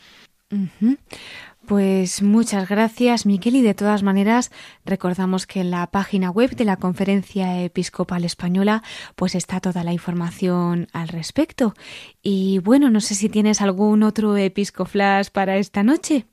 Pues 1.66 2.22
muchas 2.22 2.66
gracias, 2.66 3.26
Miquel, 3.26 3.56
y 3.56 3.60
de 3.60 3.74
todas 3.74 4.02
maneras 4.02 4.50
recordamos 4.86 5.46
que 5.46 5.60
en 5.60 5.70
la 5.70 5.86
página 5.88 6.30
web 6.30 6.56
de 6.56 6.64
la 6.64 6.78
Conferencia 6.78 7.62
Episcopal 7.62 8.24
Española 8.24 8.82
pues 9.16 9.34
está 9.34 9.60
toda 9.60 9.84
la 9.84 9.92
información 9.92 10.88
al 10.94 11.08
respecto. 11.08 11.74
Y 12.22 12.60
bueno, 12.60 12.88
no 12.88 13.02
sé 13.02 13.16
si 13.16 13.28
tienes 13.28 13.60
algún 13.60 14.02
otro 14.02 14.38
episcoflash 14.38 15.28
para 15.28 15.58
esta 15.58 15.82
noche. 15.82 16.24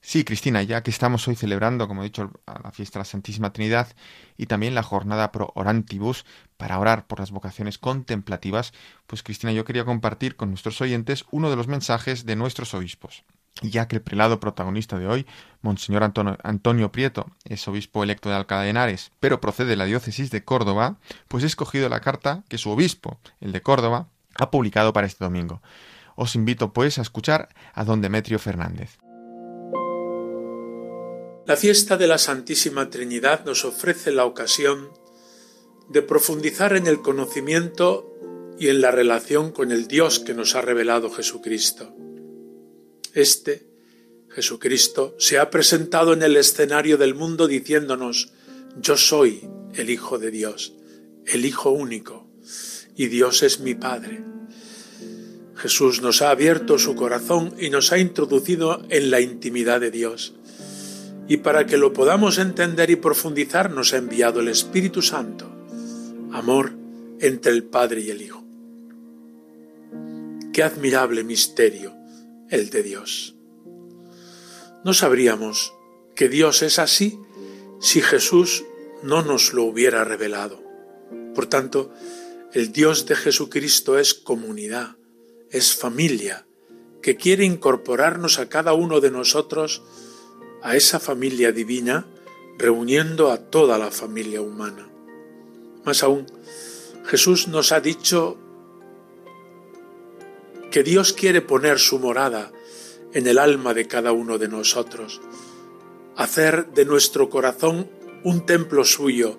Sí, 0.00 0.22
Cristina, 0.24 0.62
ya 0.62 0.82
que 0.82 0.90
estamos 0.90 1.26
hoy 1.26 1.34
celebrando, 1.34 1.88
como 1.88 2.02
he 2.02 2.04
dicho, 2.04 2.30
la 2.46 2.70
fiesta 2.70 2.98
de 2.98 3.00
la 3.00 3.04
Santísima 3.06 3.52
Trinidad 3.52 3.88
y 4.36 4.46
también 4.46 4.74
la 4.74 4.84
jornada 4.84 5.32
pro 5.32 5.50
orantibus 5.56 6.24
para 6.56 6.78
orar 6.78 7.06
por 7.06 7.18
las 7.18 7.32
vocaciones 7.32 7.78
contemplativas, 7.78 8.72
pues 9.08 9.22
Cristina, 9.22 9.52
yo 9.52 9.64
quería 9.64 9.84
compartir 9.84 10.36
con 10.36 10.50
nuestros 10.50 10.80
oyentes 10.80 11.24
uno 11.32 11.50
de 11.50 11.56
los 11.56 11.66
mensajes 11.66 12.24
de 12.24 12.36
nuestros 12.36 12.72
obispos. 12.72 13.24
Ya 13.62 13.88
que 13.88 13.96
el 13.96 14.02
prelado 14.02 14.38
protagonista 14.38 14.98
de 14.98 15.08
hoy, 15.08 15.26
Monseñor 15.62 16.04
Antonio, 16.04 16.36
Antonio 16.44 16.92
Prieto, 16.92 17.26
es 17.44 17.66
obispo 17.66 18.04
electo 18.04 18.28
de 18.28 18.36
Alcalá 18.36 18.62
de 18.62 18.70
Henares, 18.70 19.12
pero 19.18 19.40
procede 19.40 19.70
de 19.70 19.76
la 19.76 19.86
diócesis 19.86 20.30
de 20.30 20.44
Córdoba, 20.44 20.98
pues 21.26 21.42
he 21.42 21.46
escogido 21.46 21.88
la 21.88 22.00
carta 22.00 22.44
que 22.48 22.58
su 22.58 22.70
obispo, 22.70 23.18
el 23.40 23.52
de 23.52 23.62
Córdoba, 23.62 24.08
ha 24.38 24.50
publicado 24.50 24.92
para 24.92 25.06
este 25.06 25.24
domingo. 25.24 25.62
Os 26.16 26.34
invito 26.34 26.72
pues 26.72 26.98
a 26.98 27.02
escuchar 27.02 27.48
a 27.74 27.84
don 27.84 28.02
Demetrio 28.02 28.38
Fernández. 28.38 28.98
La 31.46 31.56
fiesta 31.56 31.96
de 31.96 32.08
la 32.08 32.18
Santísima 32.18 32.90
Trinidad 32.90 33.44
nos 33.44 33.64
ofrece 33.64 34.10
la 34.10 34.24
ocasión 34.24 34.88
de 35.88 36.02
profundizar 36.02 36.74
en 36.74 36.88
el 36.88 37.02
conocimiento 37.02 38.12
y 38.58 38.66
en 38.66 38.80
la 38.80 38.90
relación 38.90 39.52
con 39.52 39.70
el 39.70 39.86
Dios 39.86 40.18
que 40.18 40.34
nos 40.34 40.56
ha 40.56 40.60
revelado 40.60 41.08
Jesucristo. 41.08 41.94
Este, 43.14 43.64
Jesucristo, 44.28 45.14
se 45.20 45.38
ha 45.38 45.48
presentado 45.48 46.14
en 46.14 46.24
el 46.24 46.36
escenario 46.36 46.98
del 46.98 47.14
mundo 47.14 47.46
diciéndonos, 47.46 48.32
yo 48.80 48.96
soy 48.96 49.48
el 49.74 49.88
Hijo 49.88 50.18
de 50.18 50.32
Dios, 50.32 50.74
el 51.26 51.44
Hijo 51.44 51.70
único, 51.70 52.28
y 52.96 53.06
Dios 53.06 53.44
es 53.44 53.60
mi 53.60 53.76
Padre. 53.76 54.24
Jesús 55.54 56.02
nos 56.02 56.22
ha 56.22 56.30
abierto 56.30 56.76
su 56.76 56.96
corazón 56.96 57.54
y 57.56 57.70
nos 57.70 57.92
ha 57.92 57.98
introducido 57.98 58.84
en 58.90 59.12
la 59.12 59.20
intimidad 59.20 59.80
de 59.80 59.92
Dios 59.92 60.34
y 61.28 61.38
para 61.38 61.66
que 61.66 61.76
lo 61.76 61.92
podamos 61.92 62.38
entender 62.38 62.90
y 62.90 62.96
profundizar 62.96 63.70
nos 63.70 63.92
ha 63.92 63.96
enviado 63.96 64.40
el 64.40 64.48
Espíritu 64.48 65.02
Santo, 65.02 65.50
amor 66.32 66.72
entre 67.20 67.52
el 67.52 67.64
Padre 67.64 68.02
y 68.02 68.10
el 68.10 68.22
Hijo. 68.22 68.44
Qué 70.52 70.62
admirable 70.62 71.24
misterio 71.24 71.94
el 72.48 72.70
de 72.70 72.82
Dios. 72.82 73.34
No 74.84 74.94
sabríamos 74.94 75.74
que 76.14 76.28
Dios 76.28 76.62
es 76.62 76.78
así 76.78 77.18
si 77.80 78.00
Jesús 78.00 78.64
no 79.02 79.22
nos 79.22 79.52
lo 79.52 79.64
hubiera 79.64 80.04
revelado. 80.04 80.62
Por 81.34 81.46
tanto, 81.46 81.92
el 82.52 82.72
Dios 82.72 83.06
de 83.06 83.16
Jesucristo 83.16 83.98
es 83.98 84.14
comunidad, 84.14 84.96
es 85.50 85.74
familia, 85.74 86.46
que 87.02 87.16
quiere 87.16 87.44
incorporarnos 87.44 88.38
a 88.38 88.48
cada 88.48 88.72
uno 88.72 89.00
de 89.00 89.10
nosotros 89.10 89.82
a 90.66 90.74
esa 90.74 90.98
familia 90.98 91.52
divina, 91.52 92.08
reuniendo 92.58 93.30
a 93.30 93.38
toda 93.38 93.78
la 93.78 93.92
familia 93.92 94.40
humana. 94.42 94.88
Más 95.84 96.02
aún, 96.02 96.26
Jesús 97.04 97.46
nos 97.46 97.70
ha 97.70 97.78
dicho 97.78 98.36
que 100.72 100.82
Dios 100.82 101.12
quiere 101.12 101.40
poner 101.40 101.78
su 101.78 102.00
morada 102.00 102.50
en 103.12 103.28
el 103.28 103.38
alma 103.38 103.74
de 103.74 103.86
cada 103.86 104.10
uno 104.10 104.38
de 104.38 104.48
nosotros, 104.48 105.20
hacer 106.16 106.66
de 106.72 106.84
nuestro 106.84 107.30
corazón 107.30 107.88
un 108.24 108.44
templo 108.44 108.84
suyo, 108.84 109.38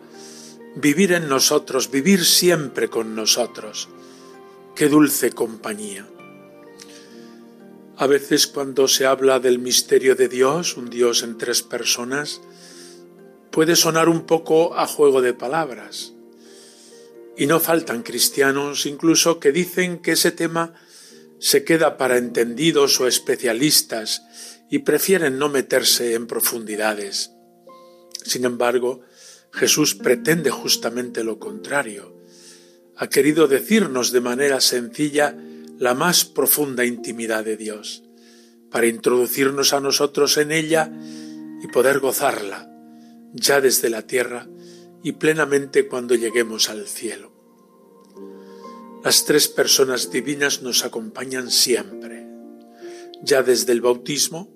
vivir 0.77 1.11
en 1.11 1.27
nosotros, 1.27 1.91
vivir 1.91 2.23
siempre 2.23 2.87
con 2.87 3.15
nosotros. 3.15 3.89
Qué 4.75 4.87
dulce 4.87 5.33
compañía. 5.33 6.07
A 7.99 8.05
veces 8.05 8.45
cuando 8.45 8.87
se 8.87 9.07
habla 9.07 9.39
del 9.39 9.57
misterio 9.57 10.15
de 10.15 10.27
Dios, 10.27 10.77
un 10.77 10.91
Dios 10.91 11.23
en 11.23 11.39
tres 11.39 11.63
personas, 11.63 12.41
puede 13.49 13.75
sonar 13.75 14.07
un 14.07 14.27
poco 14.27 14.77
a 14.77 14.85
juego 14.85 15.19
de 15.19 15.33
palabras. 15.33 16.13
Y 17.35 17.47
no 17.47 17.59
faltan 17.59 18.03
cristianos 18.03 18.85
incluso 18.85 19.39
que 19.39 19.51
dicen 19.51 19.97
que 19.97 20.11
ese 20.11 20.31
tema 20.31 20.75
se 21.39 21.63
queda 21.63 21.97
para 21.97 22.19
entendidos 22.19 22.99
o 23.01 23.07
especialistas 23.07 24.21
y 24.69 24.79
prefieren 24.79 25.39
no 25.39 25.49
meterse 25.49 26.13
en 26.13 26.27
profundidades. 26.27 27.31
Sin 28.23 28.45
embargo, 28.45 29.01
Jesús 29.51 29.95
pretende 29.95 30.51
justamente 30.51 31.23
lo 31.23 31.39
contrario. 31.39 32.15
Ha 32.95 33.09
querido 33.09 33.47
decirnos 33.47 34.11
de 34.11 34.21
manera 34.21 34.61
sencilla 34.61 35.35
la 35.77 35.93
más 35.93 36.25
profunda 36.25 36.85
intimidad 36.85 37.45
de 37.45 37.57
Dios, 37.57 38.03
para 38.71 38.87
introducirnos 38.87 39.73
a 39.73 39.79
nosotros 39.79 40.37
en 40.37 40.51
ella 40.51 40.91
y 41.61 41.67
poder 41.67 41.99
gozarla 41.99 42.69
ya 43.33 43.61
desde 43.61 43.89
la 43.89 44.05
tierra 44.07 44.47
y 45.03 45.13
plenamente 45.13 45.87
cuando 45.87 46.15
lleguemos 46.15 46.69
al 46.69 46.87
cielo. 46.87 47.31
Las 49.03 49.25
tres 49.25 49.47
personas 49.47 50.11
divinas 50.11 50.61
nos 50.61 50.83
acompañan 50.83 51.51
siempre. 51.51 52.27
Ya 53.23 53.43
desde 53.43 53.71
el 53.71 53.81
bautismo 53.81 54.53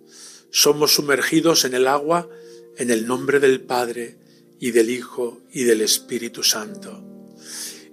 somos 0.50 0.96
sumergidos 0.96 1.64
en 1.64 1.74
el 1.74 1.88
agua 1.88 2.28
en 2.78 2.90
el 2.90 3.08
nombre 3.08 3.40
del 3.40 3.62
Padre 3.62 4.18
y 4.60 4.72
del 4.72 4.90
Hijo 4.90 5.42
y 5.52 5.64
del 5.64 5.82
Espíritu 5.82 6.44
Santo. 6.44 7.04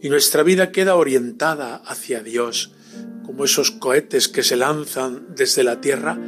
Y 0.01 0.09
nuestra 0.09 0.43
vida 0.43 0.70
queda 0.70 0.97
orientada 0.97 1.76
hacia 1.76 2.22
Dios, 2.22 2.72
como 3.29 3.45
esos 3.45 3.72
cohetes 3.72 4.26
que 4.26 4.43
se 4.43 4.57
lanzan 4.57 5.35
desde 5.35 5.62
la 5.62 5.83
Tierra 5.83 6.18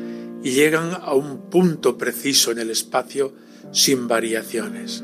y 0.43 0.51
llegan 0.51 0.93
a 0.93 1.15
un 1.15 1.49
punto 1.49 1.97
preciso 1.97 2.51
en 2.51 2.59
el 2.59 2.69
espacio 2.69 3.33
sin 3.73 4.07
variaciones. 4.07 5.03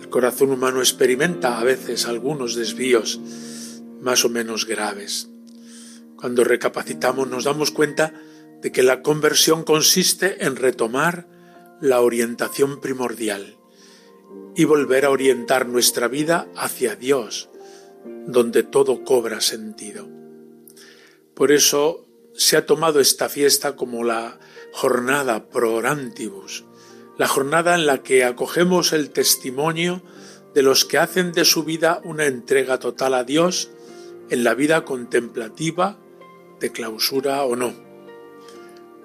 El 0.00 0.08
corazón 0.10 0.50
humano 0.50 0.80
experimenta 0.80 1.60
a 1.60 1.62
veces 1.62 2.06
algunos 2.06 2.56
desvíos 2.56 3.20
más 4.00 4.24
o 4.24 4.30
menos 4.30 4.66
graves. 4.66 5.28
Cuando 6.16 6.42
recapacitamos 6.42 7.28
nos 7.28 7.44
damos 7.44 7.70
cuenta 7.70 8.12
de 8.60 8.72
que 8.72 8.82
la 8.82 9.00
conversión 9.00 9.62
consiste 9.62 10.44
en 10.44 10.56
retomar 10.56 11.28
la 11.80 12.00
orientación 12.00 12.80
primordial 12.80 13.54
y 14.56 14.64
volver 14.64 15.04
a 15.04 15.10
orientar 15.10 15.68
nuestra 15.68 16.08
vida 16.08 16.48
hacia 16.56 16.96
Dios, 16.96 17.48
donde 18.26 18.64
todo 18.64 19.04
cobra 19.04 19.40
sentido. 19.40 20.18
Por 21.40 21.52
eso 21.52 22.06
se 22.34 22.58
ha 22.58 22.66
tomado 22.66 23.00
esta 23.00 23.30
fiesta 23.30 23.74
como 23.74 24.04
la 24.04 24.38
jornada 24.74 25.48
pro 25.48 25.72
orantibus, 25.72 26.66
la 27.16 27.28
jornada 27.28 27.74
en 27.76 27.86
la 27.86 28.02
que 28.02 28.24
acogemos 28.24 28.92
el 28.92 29.08
testimonio 29.08 30.02
de 30.52 30.62
los 30.62 30.84
que 30.84 30.98
hacen 30.98 31.32
de 31.32 31.46
su 31.46 31.64
vida 31.64 32.02
una 32.04 32.26
entrega 32.26 32.78
total 32.78 33.14
a 33.14 33.24
Dios 33.24 33.70
en 34.28 34.44
la 34.44 34.52
vida 34.52 34.84
contemplativa, 34.84 35.98
de 36.60 36.72
clausura 36.72 37.42
o 37.44 37.56
no. 37.56 37.72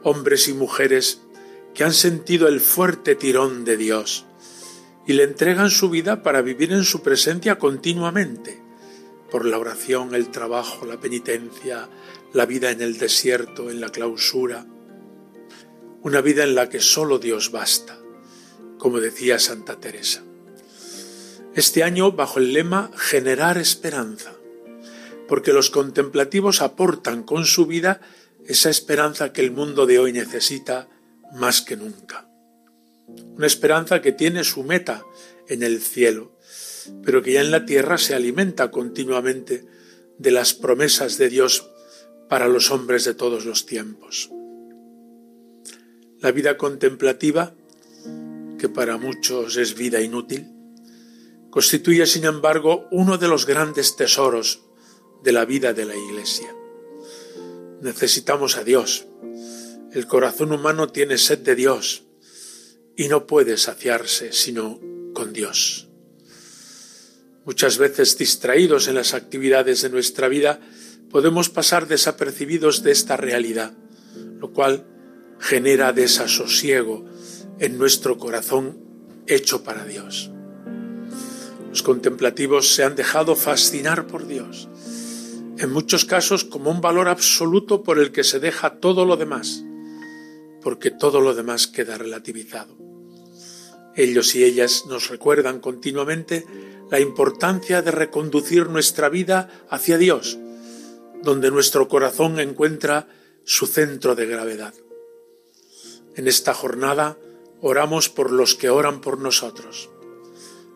Hombres 0.03 0.49
y 0.49 0.53
mujeres 0.53 1.21
que 1.73 1.85
han 1.85 1.93
sentido 1.93 2.49
el 2.49 2.59
fuerte 2.59 3.15
tirón 3.15 3.63
de 3.63 3.77
Dios 3.77 4.25
y 5.07 5.13
le 5.13 5.23
entregan 5.23 5.69
su 5.69 5.89
vida 5.89 6.21
para 6.21 6.41
vivir 6.41 6.73
en 6.73 6.83
su 6.83 7.01
presencia 7.01 7.57
continuamente, 7.57 8.61
por 9.31 9.45
la 9.45 9.57
oración, 9.57 10.13
el 10.15 10.31
trabajo, 10.31 10.85
la 10.85 10.99
penitencia, 10.99 11.89
la 12.35 12.45
vida 12.45 12.69
en 12.69 12.81
el 12.81 12.97
desierto, 12.97 13.71
en 13.71 13.79
la 13.79 13.87
clausura, 13.89 14.65
una 16.01 16.19
vida 16.19 16.43
en 16.43 16.53
la 16.53 16.67
que 16.67 16.81
solo 16.81 17.17
Dios 17.17 17.49
basta, 17.49 17.97
como 18.77 18.99
decía 18.99 19.39
Santa 19.39 19.79
Teresa. 19.79 20.21
Este 21.55 21.81
año 21.81 22.11
bajo 22.11 22.39
el 22.39 22.51
lema 22.51 22.91
Generar 22.97 23.57
esperanza, 23.57 24.33
porque 25.29 25.53
los 25.53 25.69
contemplativos 25.69 26.61
aportan 26.61 27.23
con 27.23 27.45
su 27.45 27.67
vida 27.67 28.01
esa 28.45 28.69
esperanza 28.69 29.31
que 29.31 29.39
el 29.39 29.51
mundo 29.51 29.85
de 29.85 29.99
hoy 29.99 30.11
necesita 30.11 30.89
más 31.33 31.61
que 31.61 31.77
nunca. 31.77 32.27
Una 33.37 33.47
esperanza 33.47 34.01
que 34.01 34.11
tiene 34.11 34.43
su 34.43 34.63
meta 34.63 35.05
en 35.47 35.63
el 35.63 35.81
cielo, 35.81 36.37
pero 37.01 37.21
que 37.21 37.31
ya 37.31 37.41
en 37.41 37.51
la 37.51 37.65
tierra 37.65 37.97
se 37.97 38.13
alimenta 38.13 38.71
continuamente 38.71 39.65
de 40.17 40.31
las 40.31 40.53
promesas 40.53 41.17
de 41.17 41.29
Dios 41.29 41.71
para 42.29 42.47
los 42.47 42.71
hombres 42.71 43.05
de 43.05 43.13
todos 43.13 43.45
los 43.45 43.65
tiempos. 43.65 44.29
La 46.19 46.31
vida 46.31 46.57
contemplativa, 46.57 47.55
que 48.57 48.69
para 48.69 48.97
muchos 48.97 49.57
es 49.57 49.75
vida 49.75 50.01
inútil, 50.01 50.47
constituye 51.49 52.05
sin 52.05 52.25
embargo 52.25 52.87
uno 52.91 53.17
de 53.17 53.27
los 53.27 53.45
grandes 53.45 53.95
tesoros 53.95 54.63
de 55.23 55.31
la 55.31 55.45
vida 55.45 55.73
de 55.73 55.85
la 55.85 55.95
Iglesia. 55.95 56.53
Necesitamos 57.81 58.57
a 58.57 58.63
Dios. 58.63 59.05
El 59.93 60.07
corazón 60.07 60.51
humano 60.51 60.89
tiene 60.89 61.17
sed 61.17 61.39
de 61.39 61.55
Dios 61.55 62.03
y 62.95 63.07
no 63.07 63.27
puede 63.27 63.57
saciarse 63.57 64.31
sino 64.33 64.79
con 65.13 65.33
Dios. 65.33 65.87
Muchas 67.45 67.77
veces 67.77 68.17
distraídos 68.17 68.87
en 68.87 68.95
las 68.95 69.13
actividades 69.13 69.81
de 69.83 69.89
nuestra 69.89 70.27
vida, 70.27 70.59
podemos 71.09 71.49
pasar 71.49 71.87
desapercibidos 71.87 72.83
de 72.83 72.91
esta 72.91 73.17
realidad, 73.17 73.73
lo 74.39 74.51
cual 74.51 74.85
genera 75.39 75.93
desasosiego 75.93 77.05
en 77.59 77.77
nuestro 77.77 78.17
corazón 78.17 78.79
hecho 79.27 79.63
para 79.63 79.85
Dios. 79.85 80.31
Los 81.69 81.83
contemplativos 81.83 82.73
se 82.73 82.83
han 82.83 82.95
dejado 82.95 83.35
fascinar 83.35 84.07
por 84.07 84.27
Dios, 84.27 84.69
en 85.57 85.71
muchos 85.71 86.05
casos 86.05 86.43
como 86.43 86.69
un 86.71 86.81
valor 86.81 87.07
absoluto 87.07 87.83
por 87.83 87.99
el 87.99 88.11
que 88.11 88.23
se 88.23 88.39
deja 88.39 88.79
todo 88.79 89.05
lo 89.05 89.17
demás, 89.17 89.63
porque 90.61 90.91
todo 90.91 91.21
lo 91.21 91.33
demás 91.33 91.67
queda 91.67 91.97
relativizado. 91.97 92.77
Ellos 93.95 94.35
y 94.35 94.43
ellas 94.43 94.85
nos 94.87 95.09
recuerdan 95.09 95.59
continuamente 95.59 96.45
la 96.91 96.99
importancia 96.99 97.81
de 97.81 97.91
reconducir 97.91 98.69
nuestra 98.69 99.09
vida 99.09 99.49
hacia 99.69 99.97
Dios, 99.97 100.37
donde 101.25 101.51
nuestro 101.51 101.89
corazón 101.89 102.39
encuentra 102.39 103.09
su 103.43 103.65
centro 103.65 104.15
de 104.15 104.27
gravedad. 104.27 104.73
En 106.15 106.27
esta 106.27 106.53
jornada 106.53 107.17
oramos 107.61 108.09
por 108.09 108.31
los 108.31 108.55
que 108.55 108.69
oran 108.69 109.01
por 109.01 109.19
nosotros, 109.19 109.89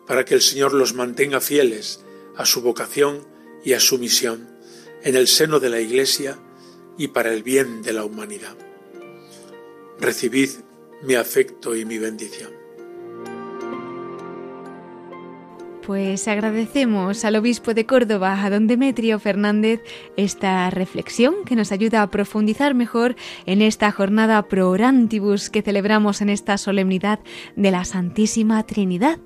para 0.06 0.24
que 0.24 0.34
el 0.34 0.42
Señor 0.42 0.74
los 0.74 0.92
mantenga 0.92 1.40
fieles 1.40 2.00
a 2.36 2.44
su 2.44 2.62
vocación 2.62 3.26
y 3.64 3.74
a 3.74 3.80
su 3.80 3.98
misión 3.98 4.50
en 5.02 5.14
el 5.14 5.28
seno 5.28 5.60
de 5.60 5.70
la 5.70 5.80
Iglesia 5.80 6.38
y 6.98 7.08
para 7.08 7.32
el 7.32 7.42
bien 7.44 7.82
de 7.82 7.92
la 7.92 8.04
humanidad. 8.04 8.56
Recibid 10.00 10.50
mi 11.02 11.14
afecto 11.14 11.76
y 11.76 11.84
mi 11.84 11.98
bendición. 11.98 12.59
Pues 15.90 16.28
agradecemos 16.28 17.24
al 17.24 17.34
obispo 17.34 17.74
de 17.74 17.84
Córdoba, 17.84 18.44
a 18.44 18.48
don 18.48 18.68
Demetrio 18.68 19.18
Fernández, 19.18 19.80
esta 20.16 20.70
reflexión 20.70 21.34
que 21.44 21.56
nos 21.56 21.72
ayuda 21.72 22.02
a 22.02 22.10
profundizar 22.12 22.74
mejor 22.74 23.16
en 23.44 23.60
esta 23.60 23.90
jornada 23.90 24.40
pro 24.46 24.70
orantibus 24.70 25.50
que 25.50 25.62
celebramos 25.62 26.20
en 26.20 26.28
esta 26.28 26.58
solemnidad 26.58 27.18
de 27.56 27.72
la 27.72 27.84
Santísima 27.84 28.62
Trinidad. 28.62 29.18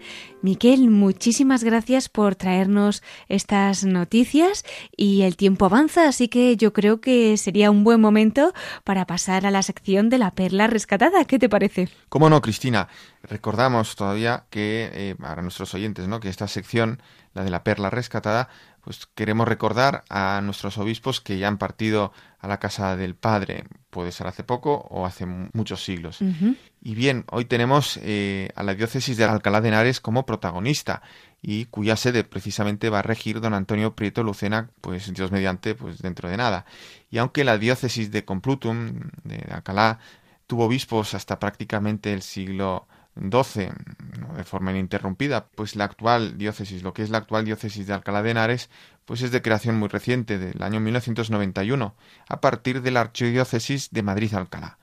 Miquel, 0.44 0.90
muchísimas 0.90 1.64
gracias 1.64 2.10
por 2.10 2.34
traernos 2.34 3.02
estas 3.30 3.84
noticias 3.84 4.62
y 4.94 5.22
el 5.22 5.38
tiempo 5.38 5.64
avanza, 5.64 6.06
así 6.06 6.28
que 6.28 6.58
yo 6.58 6.74
creo 6.74 7.00
que 7.00 7.38
sería 7.38 7.70
un 7.70 7.82
buen 7.82 7.98
momento 7.98 8.52
para 8.84 9.06
pasar 9.06 9.46
a 9.46 9.50
la 9.50 9.62
sección 9.62 10.10
de 10.10 10.18
la 10.18 10.32
perla 10.32 10.66
rescatada. 10.66 11.24
¿Qué 11.24 11.38
te 11.38 11.48
parece? 11.48 11.88
¿Cómo 12.10 12.28
no, 12.28 12.42
Cristina? 12.42 12.88
Recordamos 13.22 13.96
todavía 13.96 14.44
que, 14.50 14.90
eh, 14.92 15.14
para 15.18 15.40
nuestros 15.40 15.72
oyentes, 15.72 16.08
¿no? 16.08 16.20
que 16.20 16.28
esta 16.28 16.46
sección, 16.46 17.00
la 17.32 17.42
de 17.42 17.48
la 17.48 17.64
perla 17.64 17.88
rescatada, 17.88 18.50
pues 18.82 19.06
queremos 19.14 19.48
recordar 19.48 20.04
a 20.10 20.42
nuestros 20.42 20.76
obispos 20.76 21.22
que 21.22 21.38
ya 21.38 21.48
han 21.48 21.56
partido 21.56 22.12
a 22.38 22.48
la 22.48 22.58
casa 22.58 22.96
del 22.96 23.14
Padre, 23.14 23.64
puede 23.88 24.12
ser 24.12 24.26
hace 24.26 24.44
poco 24.44 24.86
o 24.90 25.06
hace 25.06 25.24
muchos 25.24 25.82
siglos. 25.82 26.18
Y 26.86 26.94
bien, 26.94 27.24
hoy 27.30 27.46
tenemos 27.46 27.98
eh, 28.02 28.50
a 28.56 28.62
la 28.62 28.74
diócesis 28.74 29.16
de 29.16 29.24
Alcalá 29.24 29.62
de 29.62 29.68
Henares 29.68 30.02
como 30.02 30.26
protagonista 30.26 31.00
y 31.40 31.64
cuya 31.64 31.96
sede 31.96 32.24
precisamente 32.24 32.90
va 32.90 32.98
a 32.98 33.02
regir 33.02 33.40
don 33.40 33.54
Antonio 33.54 33.94
Prieto 33.96 34.22
Lucena, 34.22 34.68
pues 34.82 35.10
Dios 35.14 35.32
mediante, 35.32 35.74
pues 35.74 36.02
dentro 36.02 36.28
de 36.28 36.36
nada. 36.36 36.66
Y 37.10 37.16
aunque 37.16 37.42
la 37.42 37.56
diócesis 37.56 38.10
de 38.10 38.26
Complutum, 38.26 39.00
de 39.24 39.46
Alcalá, 39.50 39.98
tuvo 40.46 40.66
obispos 40.66 41.14
hasta 41.14 41.38
prácticamente 41.38 42.12
el 42.12 42.20
siglo 42.20 42.86
12, 43.14 43.72
de 44.36 44.44
forma 44.44 44.72
ininterrumpida, 44.72 45.46
pues 45.54 45.76
la 45.76 45.84
actual 45.84 46.36
diócesis, 46.36 46.82
lo 46.82 46.92
que 46.92 47.02
es 47.02 47.08
la 47.08 47.16
actual 47.16 47.46
diócesis 47.46 47.86
de 47.86 47.94
Alcalá 47.94 48.22
de 48.22 48.32
Henares, 48.32 48.68
pues 49.06 49.22
es 49.22 49.30
de 49.30 49.40
creación 49.40 49.78
muy 49.78 49.88
reciente, 49.88 50.38
del 50.38 50.62
año 50.62 50.80
1991, 50.80 51.94
a 52.28 52.40
partir 52.42 52.82
de 52.82 52.90
la 52.90 53.00
archidiócesis 53.00 53.90
de 53.90 54.02
Madrid-Alcalá. 54.02 54.76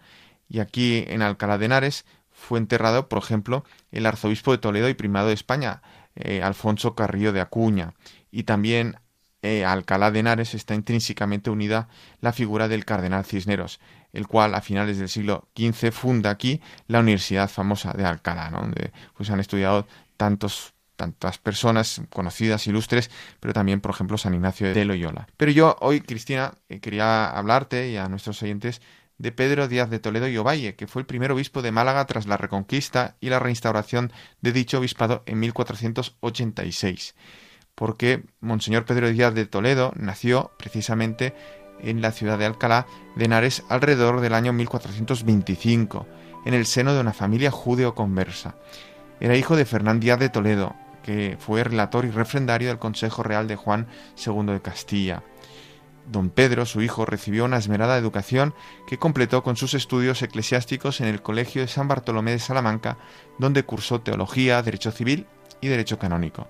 Y 0.52 0.60
aquí 0.60 1.06
en 1.08 1.22
Alcalá 1.22 1.58
de 1.58 1.68
Henares 1.68 2.04
fue 2.30 2.60
enterrado, 2.60 3.08
por 3.08 3.20
ejemplo, 3.20 3.64
el 3.93 4.06
arzobispo 4.06 4.52
de 4.52 4.58
Toledo 4.58 4.89
y 4.89 4.93
primado 4.93 5.30
de 5.30 5.34
España, 5.34 5.82
eh, 6.16 6.43
Alfonso 6.43 6.93
Carrillo 6.93 7.32
de 7.32 7.39
Acuña, 7.39 7.93
y 8.32 8.43
también 8.43 8.97
eh, 9.43 9.64
a 9.64 9.72
Alcalá 9.72 10.12
de 10.12 10.20
Henares 10.20 10.54
está 10.54 10.76
intrínsecamente 10.76 11.49
unida 11.49 11.88
la 12.20 12.34
figura 12.34 12.68
del 12.68 12.84
cardenal 12.84 13.24
Cisneros, 13.24 13.80
el 14.12 14.28
cual 14.28 14.54
a 14.54 14.62
finales 14.62 14.97
del 14.97 15.08
siglo 15.08 15.47
XV 15.56 15.93
funda 15.93 16.30
aquí 16.32 16.60
la 16.88 16.99
Universidad 16.99 17.49
famosa 17.49 17.93
de 17.93 18.04
Alcalá, 18.04 18.49
donde 18.49 18.91
pues 19.16 19.30
han 19.30 19.39
estudiado 19.39 19.88
tantos 20.18 20.74
tantas 20.97 21.39
personas 21.39 22.02
conocidas, 22.12 22.68
ilustres, 22.68 23.10
pero 23.39 23.54
también, 23.54 23.82
por 23.82 23.89
ejemplo, 23.89 24.20
San 24.20 24.36
Ignacio 24.36 24.72
de 24.72 24.86
Loyola. 24.86 25.28
Pero 25.36 25.52
yo 25.52 25.76
hoy, 25.80 26.02
Cristina, 26.02 26.54
eh, 26.70 26.80
quería 26.80 27.32
hablarte 27.32 27.89
y 27.89 27.97
a 27.97 28.08
nuestros 28.08 28.43
oyentes 28.43 28.84
de 29.22 29.32
Pedro 29.32 29.67
Díaz 29.67 29.91
de 29.91 29.99
Toledo 29.99 30.28
y 30.28 30.38
Ovalle, 30.38 30.76
que 30.76 30.88
fue 30.88 31.03
el 31.03 31.05
primer 31.05 31.32
obispo 31.32 31.61
de 31.61 31.72
Málaga 31.72 32.05
tras 32.07 32.26
la 32.26 32.38
reconquista 32.38 33.17
y 33.19 33.30
la 33.30 33.38
reinstauración 33.38 34.11
de 34.41 34.51
dicho 34.51 34.80
obispado 34.80 35.22
en 35.28 35.39
1486. 35.39 37.13
Porque 37.76 38.24
Monseñor 38.39 38.86
Pedro 38.86 39.11
Díaz 39.11 39.36
de 39.36 39.45
Toledo 39.45 39.93
nació 39.95 40.51
precisamente 40.57 41.36
en 41.80 42.01
la 42.01 42.11
ciudad 42.11 42.39
de 42.39 42.45
Alcalá 42.45 42.88
de 43.15 43.26
Henares 43.26 43.63
alrededor 43.69 44.22
del 44.22 44.34
año 44.34 44.53
1425, 44.53 46.07
en 46.47 46.55
el 46.55 46.65
seno 46.65 46.95
de 46.95 47.01
una 47.01 47.13
familia 47.13 47.51
judeo-conversa. 47.51 48.55
Era 49.19 49.38
hijo 49.38 49.55
de 49.55 49.65
Fernán 49.65 49.99
Díaz 49.99 50.17
de 50.17 50.30
Toledo, 50.30 50.76
que 51.03 51.38
fue 51.39 51.63
relator 51.63 52.05
y 52.05 52.09
refrendario 52.09 52.69
del 52.69 52.80
Consejo 52.80 53.22
Real 53.22 53.47
de 53.47 53.55
Juan 53.55 53.88
II 54.26 54.45
de 54.47 54.61
Castilla. 54.61 55.24
Don 56.12 56.30
Pedro, 56.30 56.66
su 56.66 56.82
hijo, 56.82 57.05
recibió 57.05 57.45
una 57.45 57.55
esmerada 57.55 57.97
educación 57.97 58.53
que 58.86 58.97
completó 58.97 59.43
con 59.43 59.55
sus 59.55 59.74
estudios 59.74 60.22
eclesiásticos 60.22 60.99
en 60.99 61.07
el 61.07 61.22
Colegio 61.22 61.62
de 61.62 61.70
San 61.70 61.88
Bartolomé 61.88 62.32
de 62.32 62.39
Salamanca, 62.39 62.97
donde 63.39 63.64
cursó 63.64 64.01
teología, 64.01 64.62
derecho 64.62 64.91
civil 64.91 65.26
y 65.62 65.70
derecho 65.70 65.99
canónico. 65.99 66.49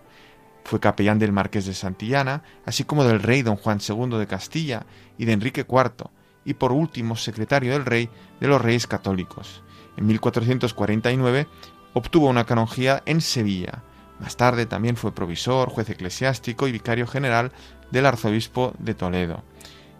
Fue 0.64 0.80
capellán 0.80 1.20
del 1.20 1.32
marqués 1.32 1.68
de 1.68 1.76
Santillana, 1.76 2.42
así 2.66 2.86
como 2.86 3.04
del 3.04 3.22
rey 3.22 3.44
don 3.44 3.56
Juan 3.56 3.78
II 3.88 4.18
de 4.18 4.26
Castilla 4.26 4.88
y 5.20 5.26
de 5.26 5.34
Enrique 5.34 5.64
IV, 5.70 6.10
y 6.44 6.56
por 6.56 6.72
último 6.72 7.16
secretario 7.16 7.74
del 7.74 7.86
rey 7.86 8.10
de 8.40 8.48
los 8.48 8.60
reyes 8.60 8.88
católicos. 8.88 9.62
En 9.96 10.08
1449 10.08 11.48
obtuvo 11.94 12.30
una 12.30 12.46
canonjía 12.46 13.04
en 13.06 13.22
Sevilla. 13.22 13.84
Más 14.20 14.38
tarde 14.38 14.66
también 14.66 14.98
fue 14.98 15.14
provisor, 15.14 15.70
juez 15.70 15.90
eclesiástico 15.90 16.68
y 16.68 16.72
vicario 16.72 17.06
general 17.06 17.52
del 17.92 18.06
arzobispo 18.06 18.74
de 18.80 18.94
Toledo. 18.94 19.44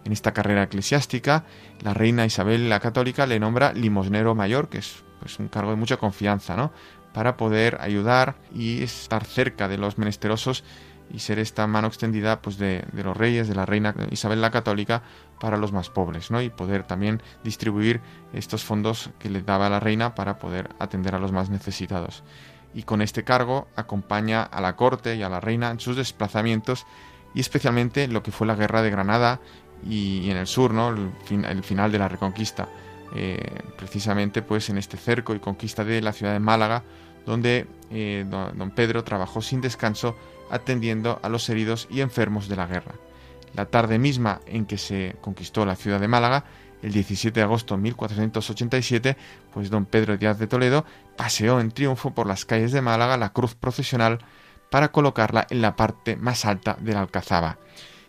En 0.04 0.12
esta 0.12 0.32
carrera 0.32 0.64
eclesiástica, 0.64 1.44
la 1.80 1.94
reina 1.94 2.26
Isabel 2.26 2.68
la 2.68 2.80
Católica 2.80 3.26
le 3.26 3.38
nombra 3.38 3.72
limosnero 3.72 4.34
mayor, 4.34 4.68
que 4.68 4.78
es 4.78 5.04
pues, 5.20 5.38
un 5.38 5.48
cargo 5.48 5.70
de 5.70 5.76
mucha 5.76 5.96
confianza, 5.96 6.56
¿no? 6.56 6.72
para 7.12 7.36
poder 7.36 7.78
ayudar 7.80 8.36
y 8.54 8.82
estar 8.82 9.24
cerca 9.24 9.68
de 9.68 9.78
los 9.78 9.98
menesterosos 9.98 10.64
y 11.12 11.18
ser 11.18 11.38
esta 11.38 11.66
mano 11.66 11.88
extendida 11.88 12.40
pues 12.40 12.56
de, 12.56 12.84
los 12.92 13.16
reyes, 13.16 13.48
de 13.48 13.54
la 13.54 13.66
reina 13.66 13.94
Isabel 14.10 14.40
la 14.40 14.50
Católica 14.50 15.02
para 15.38 15.58
los 15.58 15.72
más 15.72 15.90
pobres, 15.90 16.30
¿no? 16.30 16.40
Y 16.40 16.48
poder 16.48 16.84
también 16.84 17.22
distribuir 17.44 18.00
estos 18.32 18.64
fondos 18.64 19.10
que 19.18 19.28
le 19.28 19.42
daba 19.42 19.68
la 19.68 19.80
reina 19.80 20.14
para 20.14 20.38
poder 20.38 20.70
atender 20.78 21.14
a 21.14 21.18
los 21.18 21.32
más 21.32 21.50
necesitados. 21.50 22.22
Y 22.72 22.84
con 22.84 23.02
este 23.02 23.24
cargo 23.24 23.68
acompaña 23.76 24.42
a 24.42 24.62
la 24.62 24.76
corte 24.76 25.16
y 25.16 25.22
a 25.22 25.28
la 25.28 25.40
reina 25.40 25.70
en 25.70 25.80
sus 25.80 25.96
desplazamientos 25.96 26.86
y 27.34 27.40
especialmente 27.40 28.04
en 28.04 28.12
lo 28.12 28.22
que 28.22 28.32
fue 28.32 28.46
la 28.46 28.54
guerra 28.54 28.82
de 28.82 28.90
Granada 28.90 29.40
y, 29.88 30.30
en 30.30 30.36
el 30.36 30.46
sur, 30.46 30.72
¿no? 30.72 30.90
El, 30.90 31.62
final 31.62 31.90
de 31.92 31.98
la 31.98 32.08
Reconquista. 32.08 32.68
Eh, 33.14 33.60
precisamente 33.76 34.40
pues 34.40 34.70
en 34.70 34.78
este 34.78 34.96
cerco 34.96 35.34
y 35.34 35.38
conquista 35.38 35.84
de 35.84 36.00
la 36.00 36.14
ciudad 36.14 36.32
de 36.32 36.40
Málaga 36.40 36.82
donde 37.26 37.66
eh, 37.90 38.24
don 38.28 38.70
Pedro 38.70 39.04
trabajó 39.04 39.42
sin 39.42 39.60
descanso 39.60 40.16
atendiendo 40.50 41.20
a 41.22 41.28
los 41.28 41.48
heridos 41.48 41.88
y 41.90 42.00
enfermos 42.00 42.48
de 42.48 42.56
la 42.56 42.66
guerra. 42.66 42.94
La 43.54 43.66
tarde 43.66 43.98
misma 43.98 44.40
en 44.46 44.66
que 44.66 44.78
se 44.78 45.16
conquistó 45.20 45.64
la 45.64 45.76
ciudad 45.76 46.00
de 46.00 46.08
Málaga, 46.08 46.44
el 46.82 46.92
17 46.92 47.38
de 47.38 47.44
agosto 47.44 47.76
de 47.76 47.82
1487, 47.82 49.16
pues 49.52 49.70
don 49.70 49.86
Pedro 49.86 50.16
Díaz 50.16 50.38
de 50.38 50.46
Toledo 50.46 50.84
paseó 51.16 51.60
en 51.60 51.70
triunfo 51.70 52.12
por 52.12 52.26
las 52.26 52.44
calles 52.44 52.72
de 52.72 52.82
Málaga 52.82 53.16
la 53.16 53.32
cruz 53.32 53.54
procesional 53.54 54.18
para 54.72 54.90
colocarla 54.90 55.46
en 55.50 55.60
la 55.60 55.76
parte 55.76 56.16
más 56.16 56.46
alta 56.46 56.78
de 56.80 56.94
la 56.94 57.02
alcazaba. 57.02 57.58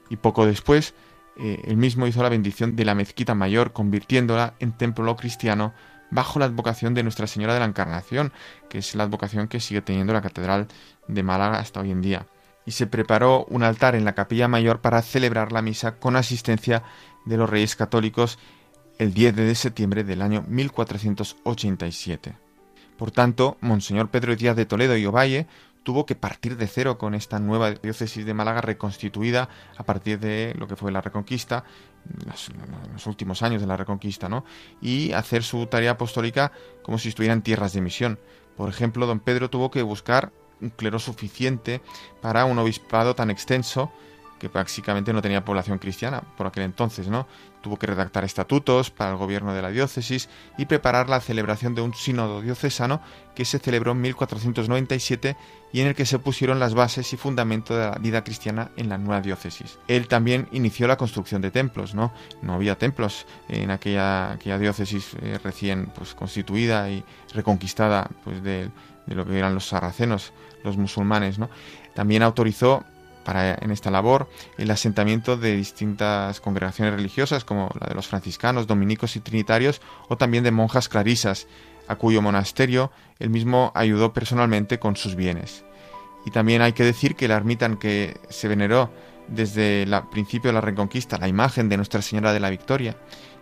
Y 0.10 0.16
poco 0.16 0.46
después, 0.46 0.94
eh, 1.38 1.62
él 1.66 1.76
mismo 1.76 2.08
hizo 2.08 2.24
la 2.24 2.30
bendición 2.30 2.78
de 2.78 2.86
la 2.86 2.96
mezquita 2.96 3.36
mayor, 3.36 3.74
convirtiéndola 3.74 4.54
en 4.62 4.72
templo 4.72 5.14
cristiano 5.18 5.74
bajo 6.10 6.40
la 6.40 6.46
advocación 6.46 6.94
de 6.94 7.04
Nuestra 7.04 7.28
Señora 7.28 7.54
de 7.54 7.60
la 7.60 7.66
Encarnación, 7.66 8.32
que 8.70 8.78
es 8.78 8.96
la 8.96 9.04
advocación 9.04 9.50
que 9.50 9.60
sigue 9.60 9.82
teniendo 9.82 10.14
la 10.14 10.22
Catedral 10.22 10.68
de 11.10 11.22
Málaga 11.22 11.60
hasta 11.60 11.82
hoy 11.82 11.92
en 11.92 12.02
día. 12.02 12.28
Y 12.66 12.72
se 12.72 12.88
preparó 12.88 13.44
un 13.50 13.64
altar 13.64 13.96
en 13.96 14.06
la 14.06 14.16
capilla 14.16 14.48
mayor 14.48 14.80
para 14.80 15.02
celebrar 15.02 15.52
la 15.52 15.62
misa 15.62 15.98
con 15.98 16.16
asistencia 16.16 16.84
de 17.26 17.36
los 17.36 17.50
reyes 17.50 17.76
católicos 17.76 18.40
el 19.00 19.14
10 19.14 19.36
de 19.36 19.56
septiembre 19.56 20.06
del 20.06 20.22
año 20.22 20.46
1487. 20.48 22.38
Por 22.98 23.12
tanto, 23.12 23.58
Monseñor 23.60 24.10
Pedro 24.10 24.34
Díaz 24.34 24.56
de 24.56 24.66
Toledo 24.66 24.96
y 24.96 25.06
Ovalle 25.06 25.46
tuvo 25.84 26.06
que 26.06 26.16
partir 26.16 26.58
de 26.58 26.68
cero 26.68 26.98
con 26.98 27.14
esta 27.14 27.40
nueva 27.40 27.72
diócesis 27.72 28.26
de 28.26 28.34
Málaga 28.34 28.62
reconstituida 28.62 29.50
a 29.78 29.84
partir 29.84 30.20
de 30.20 30.56
lo 30.58 30.68
que 30.68 30.76
fue 30.76 30.92
la 30.92 31.02
Reconquista, 31.02 31.66
los, 32.26 33.08
últimos 33.08 33.44
años 33.44 33.62
de 33.62 33.68
la 33.68 33.78
Reconquista, 33.78 34.30
¿no? 34.30 34.46
Y 34.82 35.12
hacer 35.12 35.44
su 35.44 35.66
tarea 35.68 35.92
apostólica 35.92 36.52
como 36.82 36.98
si 36.98 37.10
estuvieran 37.10 37.42
tierras 37.42 37.74
de 37.74 37.82
misión. 37.82 38.20
Por 38.58 38.70
ejemplo, 38.70 39.06
don 39.06 39.20
Pedro 39.20 39.50
tuvo 39.50 39.72
que 39.72 39.82
buscar 39.82 40.32
un 40.62 40.70
clero 40.70 41.00
suficiente 41.00 41.82
para 42.22 42.46
un 42.46 42.58
obispado 42.60 43.16
tan 43.16 43.30
extenso 43.30 43.92
que 44.44 44.50
prácticamente 44.50 45.14
no 45.14 45.22
tenía 45.22 45.46
población 45.46 45.80
cristiana 45.80 46.22
por 46.36 46.48
aquel 46.48 46.64
entonces, 46.64 47.08
¿no? 47.08 47.28
Tuvo 47.62 47.80
que 47.80 47.88
redactar 47.88 48.26
estatutos 48.26 48.92
para 48.92 49.12
el 49.12 49.16
gobierno 49.16 49.54
de 49.54 49.62
la 49.62 49.70
diócesis 49.70 50.28
y 50.58 50.66
preparar 50.66 51.08
la 51.08 51.22
celebración 51.22 51.76
de 51.76 51.82
un 51.82 51.94
sínodo 51.94 52.42
diocesano 52.42 53.00
que 53.36 53.46
se 53.46 53.58
celebró 53.60 53.94
en 53.94 54.02
1497 54.02 55.38
y 55.72 55.80
en 55.80 55.88
el 55.88 55.96
que 55.96 56.06
se 56.06 56.20
pusieron 56.20 56.60
las 56.60 56.74
bases 56.74 57.14
y 57.14 57.16
fundamento 57.16 57.74
de 57.74 57.86
la 57.86 57.98
vida 58.00 58.26
cristiana 58.26 58.72
en 58.76 58.90
la 58.90 58.98
nueva 58.98 59.22
diócesis. 59.22 59.80
Él 59.88 60.10
también 60.10 60.50
inició 60.52 60.88
la 60.88 60.98
construcción 60.98 61.42
de 61.42 61.50
templos, 61.50 61.96
¿no? 61.96 62.12
No 62.42 62.56
había 62.56 62.78
templos 62.78 63.26
en 63.48 63.72
aquella, 63.72 64.34
aquella 64.34 64.60
diócesis 64.60 65.16
eh, 65.22 65.40
recién 65.42 65.86
pues, 65.96 66.16
constituida 66.16 66.90
y 66.90 67.06
reconquistada 67.34 68.10
pues, 68.26 68.44
de, 68.44 68.70
de 69.06 69.16
lo 69.16 69.26
que 69.26 69.40
eran 69.40 69.54
los 69.54 69.70
sarracenos, 69.70 70.34
los 70.66 70.76
musulmanes, 70.76 71.40
¿no? 71.40 71.50
También 71.94 72.24
autorizó 72.24 72.84
para 73.24 73.56
en 73.56 73.72
esta 73.72 73.92
labor 73.92 74.30
el 74.58 74.72
asentamiento 74.72 75.38
de 75.38 75.56
distintas 75.56 76.42
congregaciones 76.42 76.94
religiosas 76.94 77.46
como 77.46 77.70
la 77.80 77.88
de 77.88 77.96
los 77.96 78.08
franciscanos, 78.08 78.68
dominicos 78.68 79.16
y 79.16 79.20
trinitarios 79.20 79.82
o 80.10 80.18
también 80.18 80.44
de 80.44 80.52
monjas 80.52 80.90
clarisas, 80.90 81.48
a 81.88 81.96
cuyo 81.96 82.22
monasterio 82.22 82.92
él 83.20 83.30
mismo 83.30 83.72
ayudó 83.76 84.14
personalmente 84.14 84.80
con 84.80 84.96
sus 84.96 85.16
bienes. 85.16 85.66
Y 86.26 86.32
también 86.32 86.62
hay 86.62 86.74
que 86.74 86.84
decir 86.84 87.16
que 87.16 87.28
la 87.28 87.36
ermita 87.36 87.66
en 87.66 87.78
que 87.78 88.18
se 88.30 88.48
veneró 88.48 88.90
desde 89.28 89.84
el 89.84 89.94
principio 90.12 90.50
de 90.50 90.54
la 90.54 90.62
Reconquista 90.62 91.18
la 91.18 91.28
imagen 91.28 91.70
de 91.70 91.78
Nuestra 91.78 92.02
Señora 92.02 92.34
de 92.34 92.40
la 92.40 92.50
Victoria, 92.50 92.98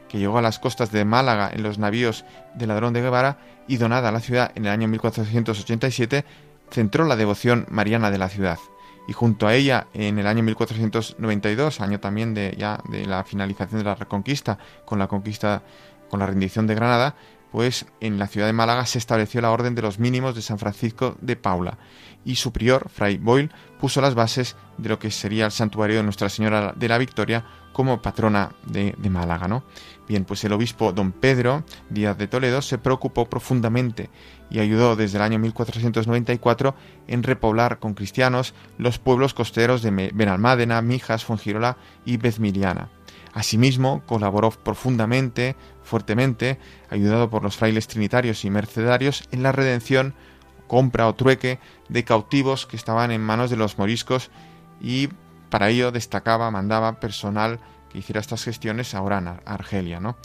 que 0.10 0.20
llegó 0.20 0.38
a 0.38 0.42
las 0.42 0.60
costas 0.60 0.92
de 0.92 1.06
Málaga 1.06 1.50
en 1.54 1.64
los 1.64 1.78
navíos 1.78 2.26
del 2.56 2.70
ladrón 2.70 2.94
de 2.94 3.02
Guevara 3.02 3.38
y 3.68 3.78
donada 3.78 4.10
a 4.10 4.12
la 4.12 4.20
ciudad 4.20 4.52
en 4.56 4.66
el 4.66 4.72
año 4.72 4.88
1487, 4.88 6.26
centró 6.70 7.06
la 7.06 7.16
devoción 7.16 7.66
mariana 7.70 8.12
de 8.12 8.18
la 8.18 8.30
ciudad. 8.30 8.58
Y 9.08 9.14
junto 9.14 9.48
a 9.48 9.56
ella, 9.56 9.88
en 9.94 10.20
el 10.20 10.28
año 10.28 10.44
1492, 10.44 11.82
año 11.82 12.00
también 12.00 12.34
de, 12.34 12.56
la 12.58 13.24
finalización 13.24 13.80
de 13.80 13.86
la 13.86 13.96
Reconquista, 13.96 14.58
con 14.86 15.00
la 15.00 15.08
conquista, 15.08 15.64
con 16.10 16.20
la 16.20 16.28
rendición 16.28 16.68
de 16.68 16.76
Granada, 16.76 17.16
pues 17.52 17.86
en 18.00 18.18
la 18.18 18.28
ciudad 18.28 18.48
de 18.48 18.54
Málaga 18.54 18.86
se 18.86 18.98
estableció 18.98 19.42
la 19.42 19.52
Orden 19.52 19.76
de 19.76 19.82
los 19.82 20.00
Mínimos 20.00 20.36
de 20.36 20.42
San 20.42 20.60
Francisco 20.60 21.18
de 21.20 21.36
Paula, 21.36 21.78
y 22.24 22.36
su 22.36 22.54
prior, 22.54 22.90
Fray 22.90 23.18
Boyle, 23.18 23.52
puso 23.80 24.00
las 24.00 24.16
bases 24.16 24.56
de 24.78 24.90
lo 24.90 25.00
que 25.00 25.12
sería 25.12 25.46
el 25.46 25.52
santuario 25.52 25.98
de 25.98 26.04
Nuestra 26.04 26.30
Señora 26.30 26.74
de 26.76 26.88
la 26.88 26.98
Victoria 26.98 27.44
como 27.74 28.02
patrona 28.02 28.52
de, 28.66 28.96
de 28.98 29.10
Málaga. 29.10 29.48
¿no? 29.48 29.64
Bien, 30.12 30.26
pues 30.26 30.44
el 30.44 30.52
obispo 30.52 30.92
don 30.92 31.14
Pedro 31.14 31.64
Díaz 31.90 32.18
de 32.18 32.28
Toledo 32.28 32.62
se 32.62 32.78
preocupó 32.78 33.30
profundamente 33.30 34.10
y 34.50 34.60
ayudó 34.60 34.98
desde 34.98 35.18
el 35.18 35.24
año 35.24 35.40
1494 35.40 36.76
en 37.08 37.24
repoblar 37.24 37.80
con 37.80 37.94
cristianos 37.94 38.54
los 38.78 39.00
pueblos 39.00 39.34
costeros 39.34 39.82
de 39.82 40.12
Benalmádena, 40.14 40.82
Mijas, 40.82 41.24
Fongirola 41.24 41.78
y 42.04 42.18
Bezmiliana. 42.18 42.90
Asimismo, 43.34 44.04
colaboró 44.06 44.52
profundamente, 44.52 45.56
fuertemente, 45.82 46.60
ayudado 46.90 47.30
por 47.30 47.42
los 47.42 47.56
frailes 47.56 47.88
trinitarios 47.88 48.44
y 48.44 48.50
mercedarios, 48.50 49.24
en 49.32 49.44
la 49.44 49.54
redención, 49.54 50.14
compra 50.68 51.08
o 51.08 51.16
trueque 51.16 51.62
de 51.88 52.04
cautivos 52.04 52.66
que 52.66 52.76
estaban 52.76 53.12
en 53.12 53.22
manos 53.22 53.50
de 53.50 53.56
los 53.56 53.78
moriscos 53.78 54.30
y 54.82 55.08
para 55.50 55.70
ello 55.70 55.94
destacaba, 55.94 56.52
mandaba 56.52 57.00
personal 57.00 57.62
que 57.92 58.00
hiciera 58.00 58.22
estas 58.22 58.44
gestiones 58.44 58.94
ahora 58.96 59.18
en 59.18 59.28
Argelia. 59.46 60.00
¿no? 60.00 60.18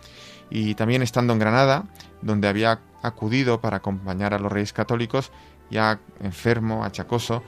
Y 0.50 0.74
también 0.74 1.02
estando 1.02 1.32
en 1.32 1.38
Granada, 1.38 1.84
donde 2.22 2.48
había 2.48 2.80
acudido 3.02 3.60
para 3.60 3.78
acompañar 3.78 4.34
a 4.34 4.38
los 4.38 4.52
reyes 4.52 4.72
católicos, 4.72 5.32
ya 5.70 6.00
enfermo, 6.20 6.84
achacoso, 6.84 7.42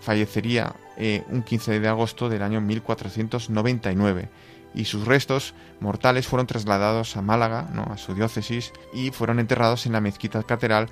fallecería 0.00 0.74
eh, 0.96 1.24
un 1.28 1.42
15 1.42 1.80
de 1.80 1.88
agosto 1.88 2.28
del 2.28 2.42
año 2.42 2.60
1499 2.60 4.28
y 4.74 4.84
sus 4.84 5.06
restos 5.06 5.54
mortales 5.80 6.26
fueron 6.26 6.46
trasladados 6.46 7.16
a 7.16 7.22
Málaga, 7.22 7.68
¿no? 7.72 7.84
a 7.84 7.96
su 7.96 8.14
diócesis, 8.14 8.72
y 8.92 9.10
fueron 9.10 9.38
enterrados 9.38 9.86
en 9.86 9.92
la 9.92 10.00
mezquita 10.00 10.42
catedral 10.42 10.88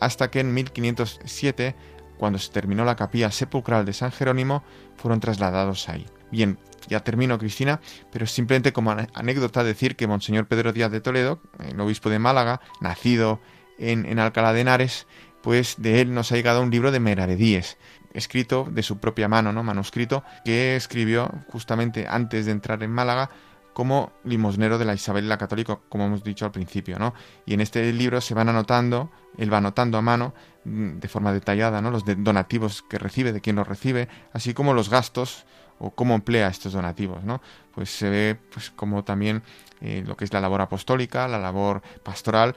hasta 0.00 0.30
que 0.30 0.40
en 0.40 0.52
1507, 0.52 1.74
cuando 2.18 2.38
se 2.38 2.52
terminó 2.52 2.84
la 2.84 2.96
capilla 2.96 3.30
sepulcral 3.30 3.84
de 3.84 3.92
San 3.92 4.12
Jerónimo, 4.12 4.62
fueron 4.96 5.20
trasladados 5.20 5.88
ahí. 5.88 6.06
Bien, 6.32 6.58
ya 6.88 7.00
termino, 7.00 7.38
Cristina, 7.38 7.80
pero 8.10 8.26
simplemente 8.26 8.72
como 8.72 8.90
anécdota 8.90 9.62
decir 9.62 9.96
que 9.96 10.06
Monseñor 10.06 10.46
Pedro 10.46 10.72
Díaz 10.72 10.90
de 10.90 11.02
Toledo, 11.02 11.40
el 11.60 11.78
obispo 11.78 12.08
de 12.08 12.18
Málaga, 12.18 12.62
nacido 12.80 13.38
en, 13.78 14.06
en 14.06 14.18
Alcalá 14.18 14.54
de 14.54 14.62
Henares, 14.62 15.06
pues 15.42 15.76
de 15.78 16.00
él 16.00 16.14
nos 16.14 16.32
ha 16.32 16.36
llegado 16.36 16.62
un 16.62 16.70
libro 16.70 16.90
de 16.90 17.00
meravedíes, 17.00 17.76
escrito 18.14 18.66
de 18.70 18.82
su 18.82 18.98
propia 18.98 19.28
mano, 19.28 19.52
¿no? 19.52 19.62
manuscrito, 19.62 20.24
que 20.42 20.74
escribió 20.74 21.30
justamente 21.48 22.06
antes 22.08 22.46
de 22.46 22.52
entrar 22.52 22.82
en 22.82 22.92
Málaga 22.92 23.28
como 23.74 24.12
limosnero 24.24 24.78
de 24.78 24.86
la 24.86 24.94
Isabel 24.94 25.28
la 25.28 25.38
Católica, 25.38 25.80
como 25.90 26.06
hemos 26.06 26.24
dicho 26.24 26.44
al 26.44 26.52
principio, 26.52 26.98
¿no? 26.98 27.14
Y 27.46 27.54
en 27.54 27.62
este 27.62 27.90
libro 27.92 28.20
se 28.20 28.34
van 28.34 28.50
anotando, 28.50 29.10
él 29.38 29.52
va 29.52 29.58
anotando 29.58 29.96
a 29.96 30.02
mano, 30.02 30.34
mm, 30.64 30.98
de 30.98 31.08
forma 31.08 31.32
detallada, 31.32 31.80
¿no? 31.80 31.90
Los 31.90 32.04
donativos 32.04 32.82
que 32.82 32.98
recibe, 32.98 33.32
de 33.32 33.40
quién 33.40 33.56
los 33.56 33.66
recibe, 33.66 34.08
así 34.32 34.52
como 34.52 34.74
los 34.74 34.90
gastos 34.90 35.46
o 35.82 35.90
cómo 35.90 36.14
emplea 36.14 36.48
estos 36.48 36.72
donativos, 36.72 37.24
¿no? 37.24 37.42
Pues 37.74 37.90
se 37.90 38.08
ve, 38.08 38.38
pues, 38.52 38.70
como 38.70 39.02
también 39.02 39.42
eh, 39.80 40.04
lo 40.06 40.16
que 40.16 40.24
es 40.24 40.32
la 40.32 40.40
labor 40.40 40.60
apostólica, 40.60 41.26
la 41.26 41.40
labor 41.40 41.82
pastoral, 42.04 42.54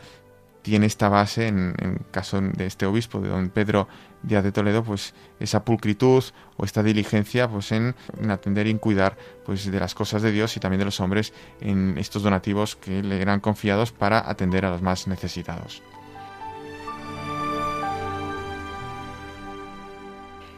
tiene 0.62 0.86
esta 0.86 1.10
base 1.10 1.48
en, 1.48 1.76
en, 1.80 2.06
caso 2.12 2.40
de 2.42 2.66
este 2.66 2.86
obispo, 2.86 3.20
de 3.22 3.30
don 3.30 3.50
Pedro 3.50 3.88
Díaz 4.24 4.44
de 4.44 4.52
Toledo, 4.52 4.84
pues 4.84 5.14
esa 5.40 5.64
pulcritud 5.64 6.24
o 6.58 6.66
esta 6.66 6.82
diligencia 6.82 7.48
pues 7.48 7.72
en, 7.72 7.96
en, 8.20 8.32
atender 8.32 8.66
y 8.66 8.72
en 8.72 8.80
cuidar 8.80 9.18
pues 9.46 9.70
de 9.70 9.80
las 9.80 9.94
cosas 9.94 10.24
de 10.24 10.32
Dios 10.32 10.58
y 10.58 10.60
también 10.60 10.80
de 10.80 10.86
los 10.86 11.00
hombres 11.00 11.34
en 11.62 11.98
estos 12.00 12.24
donativos 12.24 12.76
que 12.76 13.04
le 13.04 13.22
eran 13.22 13.42
confiados 13.42 13.92
para 13.92 14.28
atender 14.28 14.66
a 14.66 14.72
los 14.72 14.82
más 14.82 15.08
necesitados. 15.08 15.84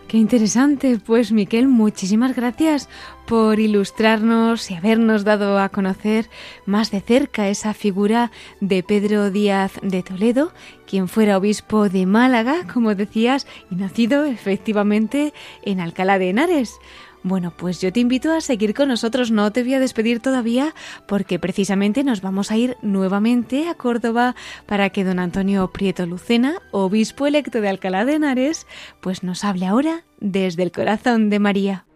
Qué 0.07 0.15
interesante. 0.15 0.99
Pues 1.05 1.33
Miquel, 1.33 1.67
muchísimas 1.67 2.33
gracias 2.33 2.87
por 3.25 3.59
ilustrarnos 3.59 4.71
y 4.71 4.75
habernos 4.75 5.25
dado 5.25 5.59
a 5.59 5.67
conocer 5.67 6.29
más 6.65 6.91
de 6.91 7.01
cerca 7.01 7.49
esa 7.49 7.73
figura 7.73 8.31
de 8.61 8.83
Pedro 8.83 9.31
Díaz 9.31 9.73
de 9.81 10.03
Toledo, 10.03 10.53
quien 10.85 11.09
fuera 11.09 11.37
obispo 11.37 11.89
de 11.89 12.05
Málaga, 12.05 12.65
como 12.73 12.95
decías, 12.95 13.47
y 13.69 13.75
nacido 13.75 14.23
efectivamente 14.23 15.33
en 15.63 15.81
Alcalá 15.81 16.19
de 16.19 16.29
Henares. 16.29 16.79
Bueno, 17.24 17.51
pues 17.55 17.82
yo 17.82 17.91
te 17.91 17.99
invito 17.99 18.32
a 18.32 18.41
seguir 18.41 18.74
con 18.74 18.88
nosotros, 18.88 19.32
no 19.32 19.51
te 19.51 19.63
voy 19.63 19.74
a 19.74 19.80
despedir 19.80 20.22
todavía 20.22 20.74
porque 21.07 21.39
precisamente 21.39 22.03
nos 22.03 22.22
vamos 22.22 22.51
a 22.51 22.57
ir 22.57 22.78
nuevamente 22.82 23.68
a 23.68 23.76
Córdoba 23.76 24.36
para 24.65 24.89
que 24.91 25.03
don 25.03 25.20
Antonio 25.20 25.68
Prieto 25.72 26.05
Lucena, 26.05 26.61
obispo 26.72 27.28
electo 27.28 27.59
de 27.59 27.70
Alcalá 27.70 28.05
de 28.05 28.13
Henares, 28.13 28.68
pues 29.01 29.24
nos 29.24 29.43
hable 29.43 29.65
ahora 29.65 30.03
desde 30.20 30.63
el 30.63 30.72
corazón 30.72 31.30
de 31.30 31.39
María. 31.39 31.86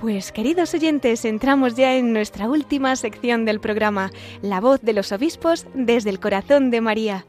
Pues 0.00 0.30
queridos 0.30 0.74
oyentes, 0.74 1.24
entramos 1.24 1.74
ya 1.74 1.96
en 1.96 2.12
nuestra 2.12 2.48
última 2.48 2.94
sección 2.94 3.44
del 3.44 3.58
programa, 3.58 4.12
La 4.42 4.60
voz 4.60 4.80
de 4.80 4.92
los 4.92 5.10
obispos 5.10 5.66
desde 5.74 6.10
el 6.10 6.20
corazón 6.20 6.70
de 6.70 6.80
María 6.80 7.26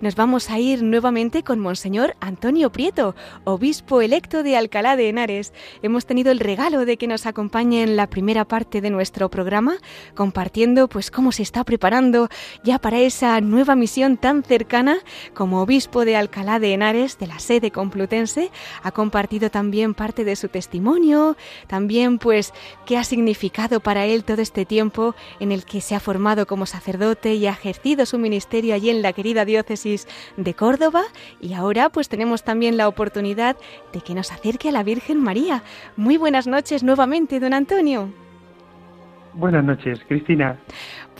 nos 0.00 0.16
vamos 0.16 0.48
a 0.48 0.58
ir 0.58 0.82
nuevamente 0.82 1.42
con 1.42 1.60
Monseñor 1.60 2.16
Antonio 2.20 2.72
Prieto, 2.72 3.14
obispo 3.44 4.00
electo 4.00 4.42
de 4.42 4.56
Alcalá 4.56 4.96
de 4.96 5.10
Henares. 5.10 5.52
Hemos 5.82 6.06
tenido 6.06 6.32
el 6.32 6.40
regalo 6.40 6.86
de 6.86 6.96
que 6.96 7.06
nos 7.06 7.26
acompañe 7.26 7.82
en 7.82 7.96
la 7.96 8.08
primera 8.08 8.46
parte 8.46 8.80
de 8.80 8.88
nuestro 8.88 9.28
programa, 9.28 9.76
compartiendo 10.14 10.88
pues 10.88 11.10
cómo 11.10 11.32
se 11.32 11.42
está 11.42 11.64
preparando 11.64 12.28
ya 12.64 12.78
para 12.78 12.98
esa 12.98 13.40
nueva 13.42 13.76
misión 13.76 14.16
tan 14.16 14.42
cercana 14.42 14.98
como 15.34 15.60
obispo 15.60 16.06
de 16.06 16.16
Alcalá 16.16 16.58
de 16.58 16.72
Henares 16.72 17.18
de 17.18 17.26
la 17.26 17.38
sede 17.38 17.70
complutense. 17.70 18.50
Ha 18.82 18.92
compartido 18.92 19.50
también 19.50 19.92
parte 19.92 20.24
de 20.24 20.36
su 20.36 20.48
testimonio, 20.48 21.36
también 21.66 22.18
pues 22.18 22.54
qué 22.86 22.96
ha 22.96 23.04
significado 23.04 23.80
para 23.80 24.06
él 24.06 24.24
todo 24.24 24.40
este 24.40 24.64
tiempo 24.64 25.14
en 25.40 25.52
el 25.52 25.66
que 25.66 25.82
se 25.82 25.94
ha 25.94 26.00
formado 26.00 26.46
como 26.46 26.64
sacerdote 26.64 27.34
y 27.34 27.46
ha 27.46 27.50
ejercido 27.52 28.06
su 28.06 28.18
ministerio 28.18 28.74
allí 28.74 28.88
en 28.88 29.02
la 29.02 29.12
querida 29.12 29.44
diócesis 29.44 29.89
de 30.36 30.54
Córdoba 30.54 31.02
y 31.40 31.54
ahora 31.54 31.88
pues 31.88 32.08
tenemos 32.08 32.42
también 32.42 32.76
la 32.76 32.88
oportunidad 32.88 33.56
de 33.92 34.00
que 34.00 34.14
nos 34.14 34.32
acerque 34.32 34.68
a 34.68 34.72
la 34.72 34.82
Virgen 34.82 35.22
María. 35.22 35.62
Muy 35.96 36.16
buenas 36.16 36.46
noches 36.46 36.82
nuevamente, 36.82 37.40
don 37.40 37.54
Antonio. 37.54 38.12
Buenas 39.34 39.64
noches, 39.64 40.00
Cristina. 40.08 40.58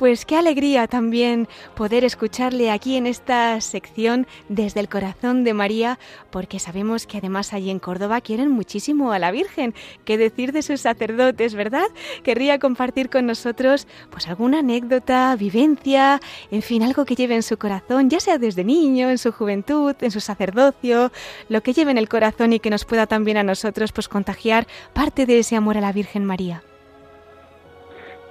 Pues 0.01 0.25
qué 0.25 0.37
alegría 0.37 0.87
también 0.87 1.47
poder 1.75 2.05
escucharle 2.05 2.71
aquí 2.71 2.97
en 2.97 3.07
esta 3.07 3.61
sección 3.61 4.27
desde 4.49 4.81
el 4.81 4.89
corazón 4.89 5.45
de 5.45 5.53
María, 5.53 5.99
porque 6.31 6.59
sabemos 6.59 7.07
que 7.07 7.19
además 7.19 7.53
allí 7.53 7.69
en 7.69 7.79
Córdoba 7.79 8.23
quieren 8.23 8.51
muchísimo 8.51 9.13
a 9.13 9.19
la 9.19 9.31
Virgen. 9.31 9.75
¿Qué 10.07 10.17
decir 10.17 10.53
de 10.53 10.63
sus 10.63 10.81
sacerdotes, 10.81 11.55
verdad? 11.55 11.85
Querría 12.23 12.59
compartir 12.59 13.11
con 13.11 13.27
nosotros 13.27 13.87
pues 14.11 14.27
alguna 14.27 14.61
anécdota, 14.61 15.37
vivencia, 15.37 16.19
en 16.51 16.63
fin, 16.63 16.83
algo 16.83 17.05
que 17.05 17.15
lleve 17.15 17.35
en 17.35 17.43
su 17.43 17.59
corazón, 17.59 18.09
ya 18.09 18.21
sea 18.21 18.39
desde 18.39 18.65
niño, 18.65 19.11
en 19.11 19.19
su 19.19 19.33
juventud, 19.33 19.95
en 20.01 20.11
su 20.11 20.21
sacerdocio, 20.21 21.13
lo 21.51 21.61
que 21.63 21.75
lleve 21.75 21.91
en 21.91 21.99
el 21.99 22.09
corazón 22.09 22.55
y 22.55 22.61
que 22.61 22.71
nos 22.71 22.87
pueda 22.87 23.07
también 23.07 23.37
a 23.37 23.43
nosotros 23.43 23.93
pues 23.93 24.09
contagiar 24.09 24.67
parte 24.95 25.27
de 25.27 25.41
ese 25.41 25.57
amor 25.57 25.77
a 25.77 25.83
la 25.83 25.93
Virgen 25.93 26.25
María 26.25 26.63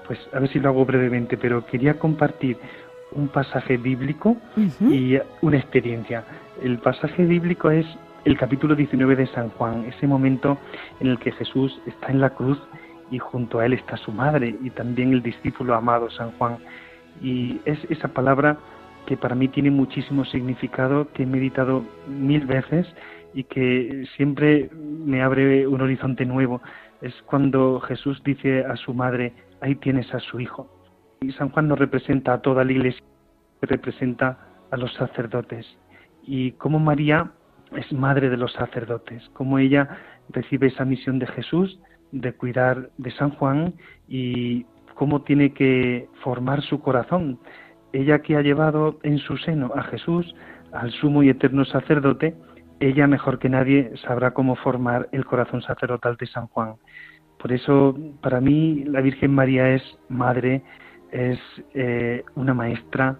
pues 0.10 0.20
a 0.34 0.39
ver 0.39 0.49
si 0.49 0.60
lo 0.60 0.70
hago 0.70 0.86
brevemente, 0.86 1.38
pero 1.38 1.64
quería 1.68 1.99
compartir 1.99 2.57
un 3.12 3.28
pasaje 3.28 3.78
bíblico 3.78 4.38
y 4.82 5.20
una 5.43 5.57
experiencia. 5.57 6.24
El 6.64 6.80
pasaje 6.80 7.26
bíblico 7.26 7.70
es 7.70 7.86
el 8.26 8.36
capítulo 8.36 8.74
19 8.74 9.16
de 9.16 9.28
San 9.28 9.49
Juan, 9.49 9.86
ese 9.86 10.07
momento 10.07 10.57
en 10.99 11.10
el 11.10 11.20
que 11.20 11.32
Jesús 11.32 11.80
está 11.86 12.07
en 12.07 12.22
la 12.22 12.32
cruz 12.32 12.60
y 13.12 13.20
junto 13.20 13.60
a 13.60 13.68
él 13.68 13.74
está 13.74 13.97
su 13.97 14.12
madre 14.12 14.55
y 14.64 14.72
también 14.72 15.14
el 15.14 15.22
discípulo 15.22 15.76
amado 15.76 16.10
San 16.10 16.32
Juan. 16.39 16.57
Y 17.22 17.62
es 17.66 17.78
esa 17.91 18.07
palabra 18.07 18.57
que 19.05 19.16
para 19.16 19.36
mí 19.36 19.47
tiene 19.47 19.70
muchísimo 19.70 20.26
significado, 20.26 21.07
que 21.14 21.22
he 21.22 21.28
meditado 21.28 21.84
mil 22.07 22.47
veces 22.47 22.88
y 23.36 23.43
que 23.43 24.07
siempre 24.18 24.72
me 24.74 25.22
abre 25.22 25.68
un 25.68 25.82
horizonte 25.82 26.26
nuevo. 26.26 26.64
Es 27.02 27.14
cuando 27.26 27.80
Jesús 27.82 28.22
dice 28.24 28.66
a 28.66 28.76
su 28.76 28.93
madre, 28.93 29.34
ahí 29.62 29.76
tienes 29.76 30.14
a 30.14 30.20
su 30.20 30.39
hijo. 30.39 30.70
Y 31.22 31.32
San 31.34 31.50
Juan 31.50 31.68
nos 31.68 31.80
representa 31.80 32.34
a 32.34 32.41
toda 32.41 32.64
la 32.64 32.72
iglesia, 32.72 33.04
representa 33.62 34.38
a 34.72 34.78
los 34.78 34.93
sacerdotes. 34.93 35.66
Y 36.24 36.52
como 36.54 36.80
María 36.80 37.32
es 37.76 37.91
madre 37.93 38.30
de 38.30 38.38
los 38.38 38.54
sacerdotes, 38.54 39.30
como 39.34 39.60
ella 39.60 39.89
recibe 40.30 40.68
esa 40.68 40.86
misión 40.86 41.20
de 41.20 41.28
Jesús 41.28 41.80
de 42.12 42.34
cuidar 42.34 42.89
de 42.97 43.12
San 43.12 43.32
Juan 43.32 43.76
y 44.08 44.66
cómo 44.95 45.22
tiene 45.22 45.54
que 45.54 46.08
formar 46.24 46.62
su 46.62 46.82
corazón. 46.82 47.39
Ella 47.93 48.20
que 48.20 48.36
ha 48.36 48.41
llevado 48.41 49.00
en 49.04 49.18
su 49.20 49.38
seno 49.38 49.72
a 49.76 49.84
Jesús, 49.84 50.36
al 50.72 50.91
sumo 50.91 51.24
y 51.24 51.30
eterno 51.30 51.66
sacerdote, 51.66 52.36
ella 52.80 53.08
mejor 53.08 53.40
que 53.40 53.50
nadie 53.50 53.92
sabrá 54.08 54.32
cómo 54.32 54.56
formar 54.56 55.10
el 55.12 55.26
corazón 55.26 55.62
sacerdotal 55.62 56.16
de 56.18 56.28
San 56.28 56.48
Juan. 56.48 56.76
Por 57.38 57.52
eso, 57.52 57.96
para 58.22 58.42
mí, 58.42 58.84
la 58.86 59.02
Virgen 59.02 59.34
María 59.34 59.70
es 59.70 59.84
madre, 60.10 60.62
es 61.12 61.40
eh, 61.74 62.24
una 62.36 62.54
maestra, 62.54 63.18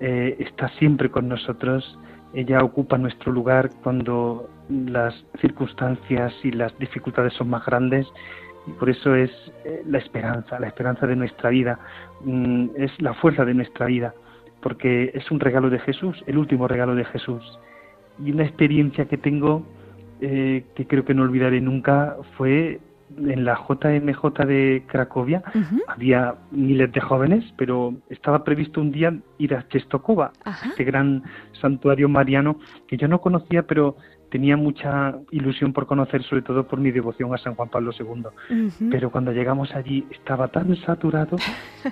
eh, 0.00 0.36
está 0.38 0.68
siempre 0.78 1.10
con 1.10 1.28
nosotros, 1.28 1.98
ella 2.34 2.62
ocupa 2.62 2.98
nuestro 2.98 3.32
lugar 3.32 3.70
cuando 3.82 4.48
las 4.68 5.14
circunstancias 5.40 6.32
y 6.44 6.52
las 6.52 6.76
dificultades 6.78 7.32
son 7.34 7.50
más 7.50 7.64
grandes 7.66 8.06
y 8.66 8.72
por 8.72 8.88
eso 8.88 9.14
es 9.14 9.30
eh, 9.64 9.82
la 9.86 9.98
esperanza, 9.98 10.60
la 10.60 10.68
esperanza 10.68 11.06
de 11.06 11.16
nuestra 11.16 11.50
vida, 11.50 11.78
mm, 12.24 12.68
es 12.76 12.92
la 13.00 13.14
fuerza 13.14 13.44
de 13.44 13.54
nuestra 13.54 13.86
vida, 13.86 14.14
porque 14.62 15.10
es 15.14 15.30
un 15.30 15.40
regalo 15.40 15.70
de 15.70 15.80
Jesús, 15.80 16.22
el 16.26 16.38
último 16.38 16.68
regalo 16.68 16.94
de 16.94 17.04
Jesús 17.04 17.42
y 18.18 18.32
una 18.32 18.44
experiencia 18.44 19.06
que 19.06 19.16
tengo 19.16 19.66
eh, 20.20 20.64
que 20.74 20.86
creo 20.86 21.04
que 21.04 21.14
no 21.14 21.22
olvidaré 21.22 21.60
nunca 21.60 22.16
fue 22.36 22.80
en 23.16 23.44
la 23.44 23.54
JMJ 23.56 24.46
de 24.46 24.84
Cracovia. 24.86 25.42
Había 25.88 26.34
miles 26.50 26.92
de 26.92 27.00
jóvenes, 27.00 27.44
pero 27.56 27.94
estaba 28.08 28.44
previsto 28.44 28.80
un 28.80 28.92
día 28.92 29.16
ir 29.38 29.54
a 29.54 29.66
Chestokova, 29.68 30.32
este 30.70 30.84
gran 30.84 31.22
santuario 31.60 32.08
mariano 32.08 32.60
que 32.86 32.96
yo 32.96 33.08
no 33.08 33.20
conocía, 33.20 33.62
pero 33.62 33.96
tenía 34.30 34.56
mucha 34.56 35.16
ilusión 35.32 35.72
por 35.72 35.86
conocer, 35.86 36.22
sobre 36.22 36.42
todo 36.42 36.66
por 36.66 36.78
mi 36.78 36.90
devoción 36.92 37.34
a 37.34 37.38
San 37.38 37.54
Juan 37.54 37.68
Pablo 37.68 37.90
II. 37.98 38.88
Pero 38.90 39.10
cuando 39.10 39.32
llegamos 39.32 39.74
allí 39.74 40.06
estaba 40.10 40.48
tan 40.48 40.74
saturado 40.76 41.36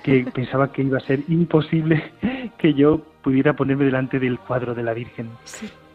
que 0.03 0.25
pensaba 0.33 0.71
que 0.71 0.83
iba 0.83 0.97
a 0.97 1.01
ser 1.01 1.21
imposible 1.27 2.11
que 2.57 2.73
yo 2.73 3.01
pudiera 3.21 3.55
ponerme 3.55 3.85
delante 3.85 4.19
del 4.19 4.39
cuadro 4.39 4.73
de 4.73 4.83
la 4.83 4.93
Virgen. 4.93 5.29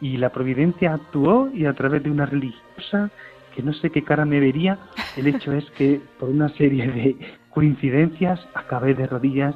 Y 0.01 0.17
la 0.17 0.31
providencia 0.31 0.95
actuó 0.95 1.51
y 1.53 1.67
a 1.67 1.73
través 1.73 2.03
de 2.03 2.11
una 2.11 2.27
religiosa 2.27 3.11
que 3.55 3.63
no 3.63 3.73
sé 3.73 3.91
qué 3.91 4.03
cara 4.03 4.25
me 4.25 4.41
vería, 4.41 4.79
el 5.17 5.29
hecho 5.29 5.53
es 5.53 5.65
que 5.73 6.01
por 6.19 6.29
una 6.29 6.49
serie 6.51 6.91
de 6.91 7.17
coincidencias 7.51 8.41
acabé 8.55 8.95
de 8.95 9.07
rodillas 9.07 9.55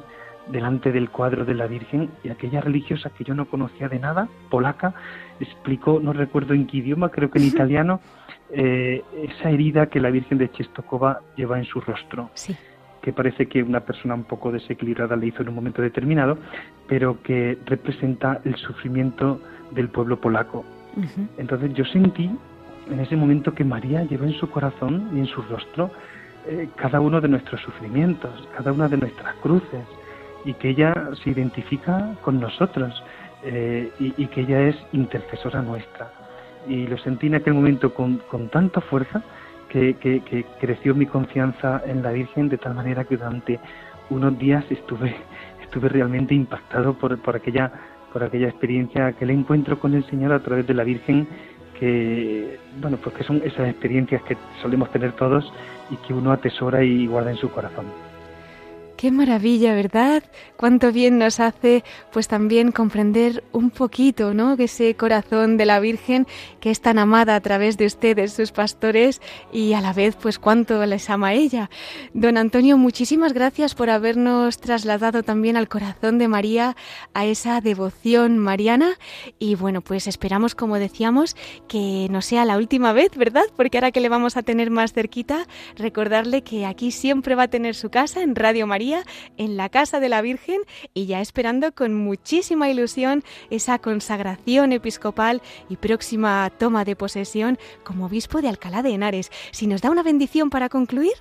delante 0.51 0.91
del 0.91 1.09
cuadro 1.09 1.45
de 1.45 1.53
la 1.53 1.67
Virgen 1.67 2.09
y 2.23 2.29
aquella 2.29 2.61
religiosa 2.61 3.11
que 3.11 3.23
yo 3.23 3.35
no 3.35 3.45
conocía 3.49 3.87
de 3.87 3.99
nada, 3.99 4.27
polaca, 4.49 4.93
explicó, 5.39 5.99
no 5.99 6.13
recuerdo 6.13 6.53
en 6.53 6.65
qué 6.65 6.77
idioma, 6.77 7.09
creo 7.09 7.29
que 7.29 7.39
en 7.39 7.45
italiano, 7.53 7.99
eh, 8.51 9.03
esa 9.15 9.49
herida 9.49 9.87
que 9.87 9.99
la 9.99 10.09
Virgen 10.09 10.37
de 10.37 10.51
Chestokova 10.51 11.21
lleva 11.35 11.59
en 11.59 11.65
su 11.65 11.81
rostro. 11.81 12.31
que 13.01 13.13
parece 13.13 13.45
que 13.45 13.63
una 13.63 13.79
persona 13.79 14.13
un 14.13 14.25
poco 14.25 14.51
desequilibrada 14.51 15.15
le 15.15 15.27
hizo 15.27 15.41
en 15.41 15.49
un 15.49 15.55
momento 15.55 15.81
determinado, 15.81 16.37
pero 16.87 17.21
que 17.23 17.57
representa 17.65 18.41
el 18.43 18.55
sufrimiento 18.57 19.39
del 19.71 19.89
pueblo 19.89 20.19
polaco. 20.19 20.65
Entonces 21.37 21.73
yo 21.73 21.85
sentí 21.85 22.29
en 22.89 22.99
ese 22.99 23.15
momento 23.15 23.53
que 23.53 23.63
María 23.63 24.03
lleva 24.03 24.25
en 24.25 24.33
su 24.33 24.49
corazón 24.49 25.09
y 25.13 25.19
en 25.19 25.27
su 25.27 25.41
rostro 25.43 25.91
eh, 26.47 26.67
cada 26.75 26.99
uno 26.99 27.21
de 27.21 27.27
nuestros 27.27 27.61
sufrimientos, 27.61 28.47
cada 28.57 28.71
una 28.71 28.87
de 28.87 28.97
nuestras 28.97 29.35
cruces, 29.35 29.85
y 30.45 30.53
que 30.53 30.69
ella 30.69 31.09
se 31.23 31.29
identifica 31.29 32.15
con 32.21 32.39
nosotros 32.39 33.03
eh, 33.43 33.91
y, 33.99 34.25
que 34.27 34.41
ella 34.41 34.61
es 34.61 34.75
intercesora 34.93 35.61
nuestra. 35.61 36.11
Y 36.67 36.87
lo 36.87 36.97
sentí 36.97 37.27
en 37.27 37.35
aquel 37.35 37.53
momento 37.53 37.93
con, 37.93 38.17
con 38.29 38.49
tanta 38.49 38.81
fuerza 38.81 39.21
que, 39.69 39.95
que, 39.95 40.45
creció 40.59 40.95
mi 40.95 41.05
confianza 41.05 41.81
en 41.85 42.01
la 42.01 42.11
Virgen 42.11 42.49
de 42.49 42.57
tal 42.57 42.73
manera 42.73 43.03
que 43.03 43.17
durante 43.17 43.59
unos 44.09 44.37
días 44.39 44.65
estuve, 44.69 45.15
estuve 45.63 45.89
realmente 45.89 46.33
impactado 46.33 46.93
por, 46.95 47.17
por, 47.19 47.35
aquella, 47.35 47.71
por 48.11 48.23
aquella 48.23 48.47
experiencia, 48.47 49.07
aquel 49.07 49.29
encuentro 49.31 49.79
con 49.79 49.93
el 49.93 50.03
Señor 50.05 50.33
a 50.33 50.39
través 50.39 50.65
de 50.67 50.73
la 50.73 50.83
Virgen 50.83 51.27
que 51.79 52.59
bueno 52.81 52.97
pues 53.01 53.15
que 53.15 53.23
son 53.23 53.41
esas 53.43 53.69
experiencias 53.69 54.21
que 54.23 54.37
solemos 54.61 54.91
tener 54.91 55.13
todos 55.13 55.51
y 55.89 55.95
que 56.05 56.13
uno 56.13 56.31
atesora 56.31 56.83
y 56.83 57.07
guarda 57.07 57.31
en 57.31 57.37
su 57.37 57.49
corazón. 57.49 57.85
Qué 58.99 59.11
maravilla, 59.11 59.73
¿verdad? 59.75 60.23
Cuánto 60.57 60.91
bien 60.91 61.19
nos 61.19 61.39
hace 61.39 61.85
pues 62.11 62.27
también 62.27 62.73
comprender 62.73 63.45
un 63.53 63.69
poquito, 63.69 64.33
¿no? 64.33 64.57
Ese 64.59 64.93
corazón 64.95 65.55
de 65.55 65.65
la 65.65 65.79
Virgen 65.79 66.27
que 66.59 66.69
es 66.69 66.81
tan 66.81 66.99
amada 66.99 67.35
a 67.35 67.39
través 67.39 67.77
de 67.77 67.85
ustedes, 67.85 68.33
sus 68.33 68.51
pastores, 68.51 69.21
y 69.53 69.71
a 69.71 69.79
la 69.79 69.93
vez 69.93 70.17
pues 70.21 70.37
cuánto 70.37 70.85
les 70.85 71.09
ama 71.09 71.33
ella. 71.33 71.69
Don 72.13 72.35
Antonio, 72.35 72.77
muchísimas 72.77 73.31
gracias 73.31 73.73
por 73.73 73.89
habernos 73.89 74.57
trasladado 74.57 75.23
también 75.23 75.55
al 75.55 75.69
corazón 75.69 76.17
de 76.17 76.27
María, 76.27 76.75
a 77.13 77.25
esa 77.25 77.61
devoción 77.61 78.37
mariana 78.37 78.97
y 79.39 79.55
bueno, 79.55 79.79
pues 79.79 80.07
esperamos 80.07 80.55
como 80.55 80.77
decíamos 80.77 81.37
que 81.69 82.07
no 82.11 82.21
sea 82.21 82.43
la 82.43 82.57
última 82.57 82.91
vez, 82.91 83.15
¿verdad? 83.15 83.45
Porque 83.55 83.77
ahora 83.77 83.91
que 83.93 84.01
le 84.01 84.09
vamos 84.09 84.35
a 84.35 84.43
tener 84.43 84.71
más 84.71 84.91
cerquita, 84.91 85.47
recordarle 85.77 86.41
que 86.41 86.65
aquí 86.65 86.91
siempre 86.91 87.35
va 87.35 87.43
a 87.43 87.47
tener 87.47 87.75
su 87.75 87.89
casa 87.89 88.23
en 88.23 88.35
Radio 88.35 88.67
María 88.67 88.88
en 89.37 89.57
la 89.57 89.69
casa 89.69 89.99
de 89.99 90.09
la 90.09 90.21
Virgen 90.21 90.61
y 90.93 91.05
ya 91.05 91.21
esperando 91.21 91.71
con 91.73 91.93
muchísima 91.93 92.69
ilusión 92.69 93.23
esa 93.49 93.79
consagración 93.79 94.71
episcopal 94.71 95.41
y 95.69 95.77
próxima 95.77 96.49
toma 96.57 96.85
de 96.85 96.95
posesión 96.95 97.57
como 97.83 98.05
obispo 98.05 98.41
de 98.41 98.49
Alcalá 98.49 98.81
de 98.81 98.93
Henares. 98.93 99.31
Si 99.51 99.67
nos 99.67 99.81
da 99.81 99.91
una 99.91 100.03
bendición 100.03 100.49
para 100.49 100.69
concluir. 100.69 101.13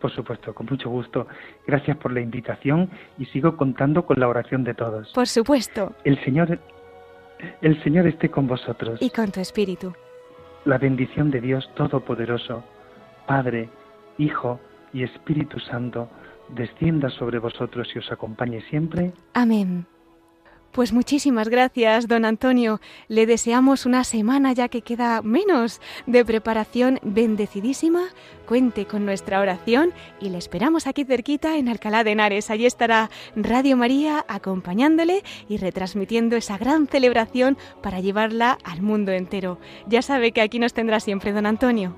Por 0.00 0.14
supuesto, 0.14 0.54
con 0.54 0.66
mucho 0.70 0.90
gusto. 0.90 1.26
Gracias 1.66 1.96
por 1.96 2.12
la 2.12 2.20
invitación 2.20 2.90
y 3.18 3.24
sigo 3.26 3.56
contando 3.56 4.04
con 4.04 4.20
la 4.20 4.28
oración 4.28 4.62
de 4.62 4.74
todos. 4.74 5.10
Por 5.14 5.26
supuesto. 5.26 5.94
El 6.04 6.22
Señor 6.22 6.58
el 7.60 7.82
Señor 7.82 8.06
esté 8.06 8.30
con 8.30 8.46
vosotros. 8.46 9.00
Y 9.00 9.10
con 9.10 9.30
tu 9.30 9.40
espíritu. 9.40 9.92
La 10.64 10.78
bendición 10.78 11.30
de 11.30 11.40
Dios 11.40 11.68
Todopoderoso, 11.74 12.64
Padre, 13.26 13.68
Hijo 14.18 14.58
y 14.92 15.02
Espíritu 15.02 15.60
Santo, 15.60 16.08
descienda 16.48 17.10
sobre 17.10 17.38
vosotros 17.38 17.88
y 17.94 17.98
os 17.98 18.10
acompañe 18.10 18.60
siempre. 18.68 19.12
Amén. 19.34 19.86
Pues 20.76 20.92
muchísimas 20.92 21.48
gracias, 21.48 22.06
don 22.06 22.26
Antonio. 22.26 22.80
Le 23.08 23.24
deseamos 23.24 23.86
una 23.86 24.04
semana 24.04 24.52
ya 24.52 24.68
que 24.68 24.82
queda 24.82 25.22
menos 25.22 25.80
de 26.06 26.22
preparación 26.22 26.98
bendecidísima. 27.02 28.08
Cuente 28.46 28.84
con 28.84 29.06
nuestra 29.06 29.40
oración 29.40 29.92
y 30.20 30.28
le 30.28 30.36
esperamos 30.36 30.86
aquí 30.86 31.04
cerquita 31.04 31.56
en 31.56 31.70
Alcalá 31.70 32.04
de 32.04 32.12
Henares. 32.12 32.50
Allí 32.50 32.66
estará 32.66 33.08
Radio 33.36 33.78
María 33.78 34.26
acompañándole 34.28 35.22
y 35.48 35.56
retransmitiendo 35.56 36.36
esa 36.36 36.58
gran 36.58 36.88
celebración 36.88 37.56
para 37.82 38.00
llevarla 38.00 38.58
al 38.62 38.82
mundo 38.82 39.12
entero. 39.12 39.58
Ya 39.88 40.02
sabe 40.02 40.32
que 40.32 40.42
aquí 40.42 40.58
nos 40.58 40.74
tendrá 40.74 41.00
siempre, 41.00 41.32
don 41.32 41.46
Antonio. 41.46 41.96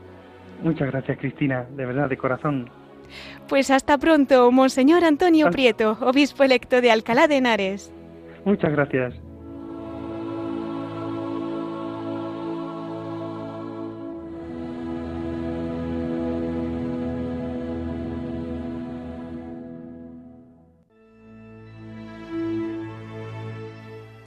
Muchas 0.62 0.88
gracias, 0.92 1.18
Cristina, 1.18 1.66
de 1.76 1.84
verdad, 1.84 2.08
de 2.08 2.16
corazón. 2.16 2.70
Pues 3.48 3.70
hasta 3.70 3.98
pronto, 3.98 4.50
Monseñor 4.52 5.04
Antonio 5.04 5.50
Prieto, 5.50 5.96
obispo 6.00 6.44
electo 6.44 6.80
de 6.80 6.90
Alcalá 6.90 7.28
de 7.28 7.36
Henares. 7.36 7.92
Muchas 8.44 8.72
gracias. 8.72 9.27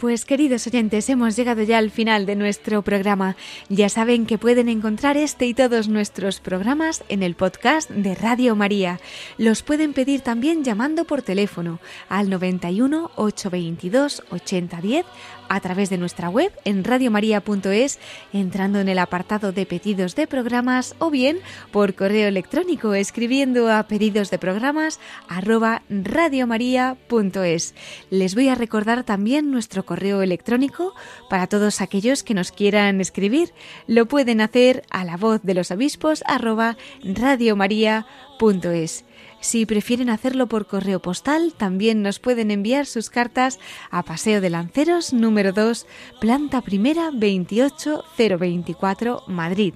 Pues 0.02 0.26
queridos 0.26 0.66
oyentes, 0.66 1.08
hemos 1.10 1.36
llegado 1.36 1.62
ya 1.62 1.78
al 1.78 1.92
final 1.92 2.26
de 2.26 2.36
nuestro 2.36 2.82
programa. 2.82 3.36
Ya 3.70 3.88
saben 3.88 4.26
que 4.26 4.40
pueden 4.40 4.68
encontrar 4.68 5.16
este 5.16 5.46
y 5.46 5.54
todos 5.54 5.90
nuestros 5.90 6.40
programas 6.40 7.04
en 7.08 7.22
el 7.22 7.36
podcast 7.36 7.88
de 7.92 8.16
Radio 8.16 8.56
María. 8.56 9.00
Los 9.38 9.62
pueden 9.62 9.94
pedir 9.94 10.22
también 10.22 10.64
llamando 10.64 11.06
por 11.06 11.22
teléfono 11.22 11.78
al 12.10 12.32
91 12.32 13.12
822 13.16 14.24
8010 14.32 15.06
a 15.52 15.60
través 15.60 15.90
de 15.90 15.98
nuestra 15.98 16.30
web 16.30 16.50
en 16.64 16.86
radiomaria.es, 16.86 18.00
entrando 18.32 18.80
en 18.80 18.88
el 18.88 19.00
apartado 19.00 19.52
de 19.52 19.66
pedidos 19.66 20.16
de 20.16 20.26
programas 20.26 20.96
o 20.98 21.10
bien 21.10 21.40
por 21.72 21.94
correo 21.94 22.30
electrónico 22.30 22.94
escribiendo 22.94 23.70
a 23.70 23.84
pedidos 23.84 24.32
de 24.32 24.38
programas 24.38 25.02
arroba 25.28 25.82
radiomaria.es. 25.90 27.76
Les 28.10 28.34
voy 28.34 28.48
a 28.48 28.56
recordar 28.56 29.04
también 29.04 29.52
nuestro 29.52 29.86
correo 29.86 30.22
electrónico 30.22 30.94
para 31.30 31.48
todos 31.48 31.82
aquellos 31.82 32.24
que 32.24 32.34
nos 32.34 32.54
quieran 32.54 33.02
escribir. 33.02 33.54
Lo 33.88 34.06
pueden 34.06 34.40
hacer 34.40 34.84
a 34.90 35.04
la 35.04 35.18
voz 35.18 35.42
de 35.44 35.54
los 35.54 35.70
obispos 35.70 36.24
arroba 36.28 36.78
radiomaria.es. 37.04 39.04
Si 39.42 39.66
prefieren 39.66 40.10
hacerlo 40.12 40.46
por 40.48 40.68
correo 40.68 41.02
postal, 41.02 41.56
también 41.58 42.04
nos 42.04 42.20
pueden 42.20 42.52
enviar 42.52 42.86
sus 42.86 43.10
cartas 43.10 43.60
a 43.90 44.04
Paseo 44.04 44.40
de 44.40 44.52
Lanceros 44.52 45.14
número 45.14 45.52
2, 45.52 45.88
planta 46.20 46.62
primera 46.62 47.10
28024, 47.12 49.24
Madrid. 49.26 49.74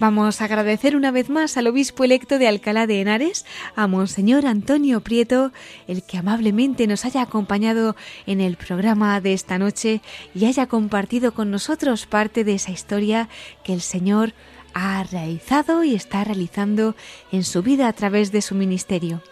Vamos 0.00 0.40
a 0.40 0.44
agradecer 0.44 0.94
una 0.94 1.12
vez 1.12 1.28
más 1.28 1.56
al 1.56 1.66
obispo 1.66 2.04
electo 2.04 2.38
de 2.38 2.46
Alcalá 2.46 2.86
de 2.86 3.00
Henares, 3.00 3.44
a 3.74 3.88
Monseñor 3.88 4.46
Antonio 4.46 5.00
Prieto, 5.00 5.50
el 5.88 6.04
que 6.04 6.18
amablemente 6.18 6.86
nos 6.86 7.04
haya 7.04 7.22
acompañado 7.22 7.96
en 8.26 8.40
el 8.40 8.56
programa 8.56 9.20
de 9.20 9.32
esta 9.32 9.58
noche 9.58 10.00
y 10.36 10.44
haya 10.44 10.66
compartido 10.66 11.34
con 11.34 11.50
nosotros 11.50 12.06
parte 12.06 12.44
de 12.44 12.54
esa 12.54 12.70
historia 12.70 13.28
que 13.64 13.72
el 13.72 13.80
Señor 13.80 14.34
ha 14.74 15.04
realizado 15.04 15.84
y 15.84 15.94
está 15.94 16.24
realizando 16.24 16.94
en 17.32 17.44
su 17.44 17.62
vida 17.62 17.88
a 17.88 17.92
través 17.92 18.32
de 18.32 18.42
su 18.42 18.54
ministerio. 18.54 19.22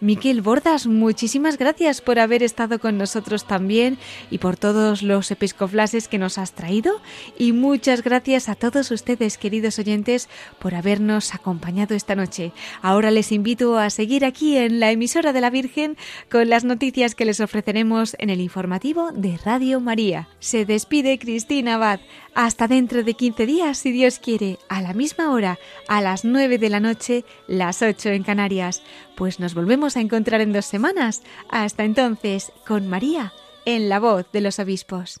Miquel 0.00 0.42
Bordas, 0.42 0.86
muchísimas 0.86 1.58
gracias 1.58 2.00
por 2.00 2.20
haber 2.20 2.44
estado 2.44 2.78
con 2.78 2.98
nosotros 2.98 3.46
también 3.46 3.98
y 4.30 4.38
por 4.38 4.56
todos 4.56 5.02
los 5.02 5.28
episcoflases 5.32 6.06
que 6.06 6.18
nos 6.18 6.38
has 6.38 6.52
traído 6.52 7.00
y 7.36 7.50
muchas 7.50 8.04
gracias 8.04 8.48
a 8.48 8.54
todos 8.54 8.92
ustedes, 8.92 9.38
queridos 9.38 9.76
oyentes, 9.80 10.28
por 10.60 10.76
habernos 10.76 11.34
acompañado 11.34 11.96
esta 11.96 12.14
noche. 12.14 12.52
Ahora 12.80 13.10
les 13.10 13.32
invito 13.32 13.76
a 13.76 13.90
seguir 13.90 14.24
aquí 14.24 14.56
en 14.56 14.78
la 14.78 14.92
emisora 14.92 15.32
de 15.32 15.40
la 15.40 15.50
Virgen 15.50 15.96
con 16.30 16.48
las 16.48 16.62
noticias 16.62 17.16
que 17.16 17.24
les 17.24 17.40
ofreceremos 17.40 18.14
en 18.20 18.30
el 18.30 18.40
informativo 18.40 19.10
de 19.10 19.36
Radio 19.44 19.80
María. 19.80 20.28
Se 20.38 20.64
despide 20.64 21.18
Cristina 21.18 21.74
Abad. 21.74 21.98
Hasta 22.40 22.68
dentro 22.68 23.02
de 23.02 23.14
15 23.14 23.46
días, 23.46 23.78
si 23.78 23.90
Dios 23.90 24.20
quiere, 24.20 24.60
a 24.68 24.80
la 24.80 24.92
misma 24.92 25.32
hora, 25.32 25.58
a 25.88 26.00
las 26.00 26.24
9 26.24 26.58
de 26.58 26.70
la 26.70 26.78
noche, 26.78 27.24
las 27.48 27.82
8 27.82 28.10
en 28.10 28.22
Canarias. 28.22 28.80
Pues 29.16 29.40
nos 29.40 29.54
volvemos 29.54 29.96
a 29.96 30.00
encontrar 30.00 30.40
en 30.40 30.52
dos 30.52 30.64
semanas. 30.64 31.24
Hasta 31.50 31.82
entonces, 31.82 32.52
con 32.64 32.86
María, 32.86 33.32
en 33.64 33.88
la 33.88 33.98
voz 33.98 34.30
de 34.30 34.40
los 34.40 34.60
obispos. 34.60 35.20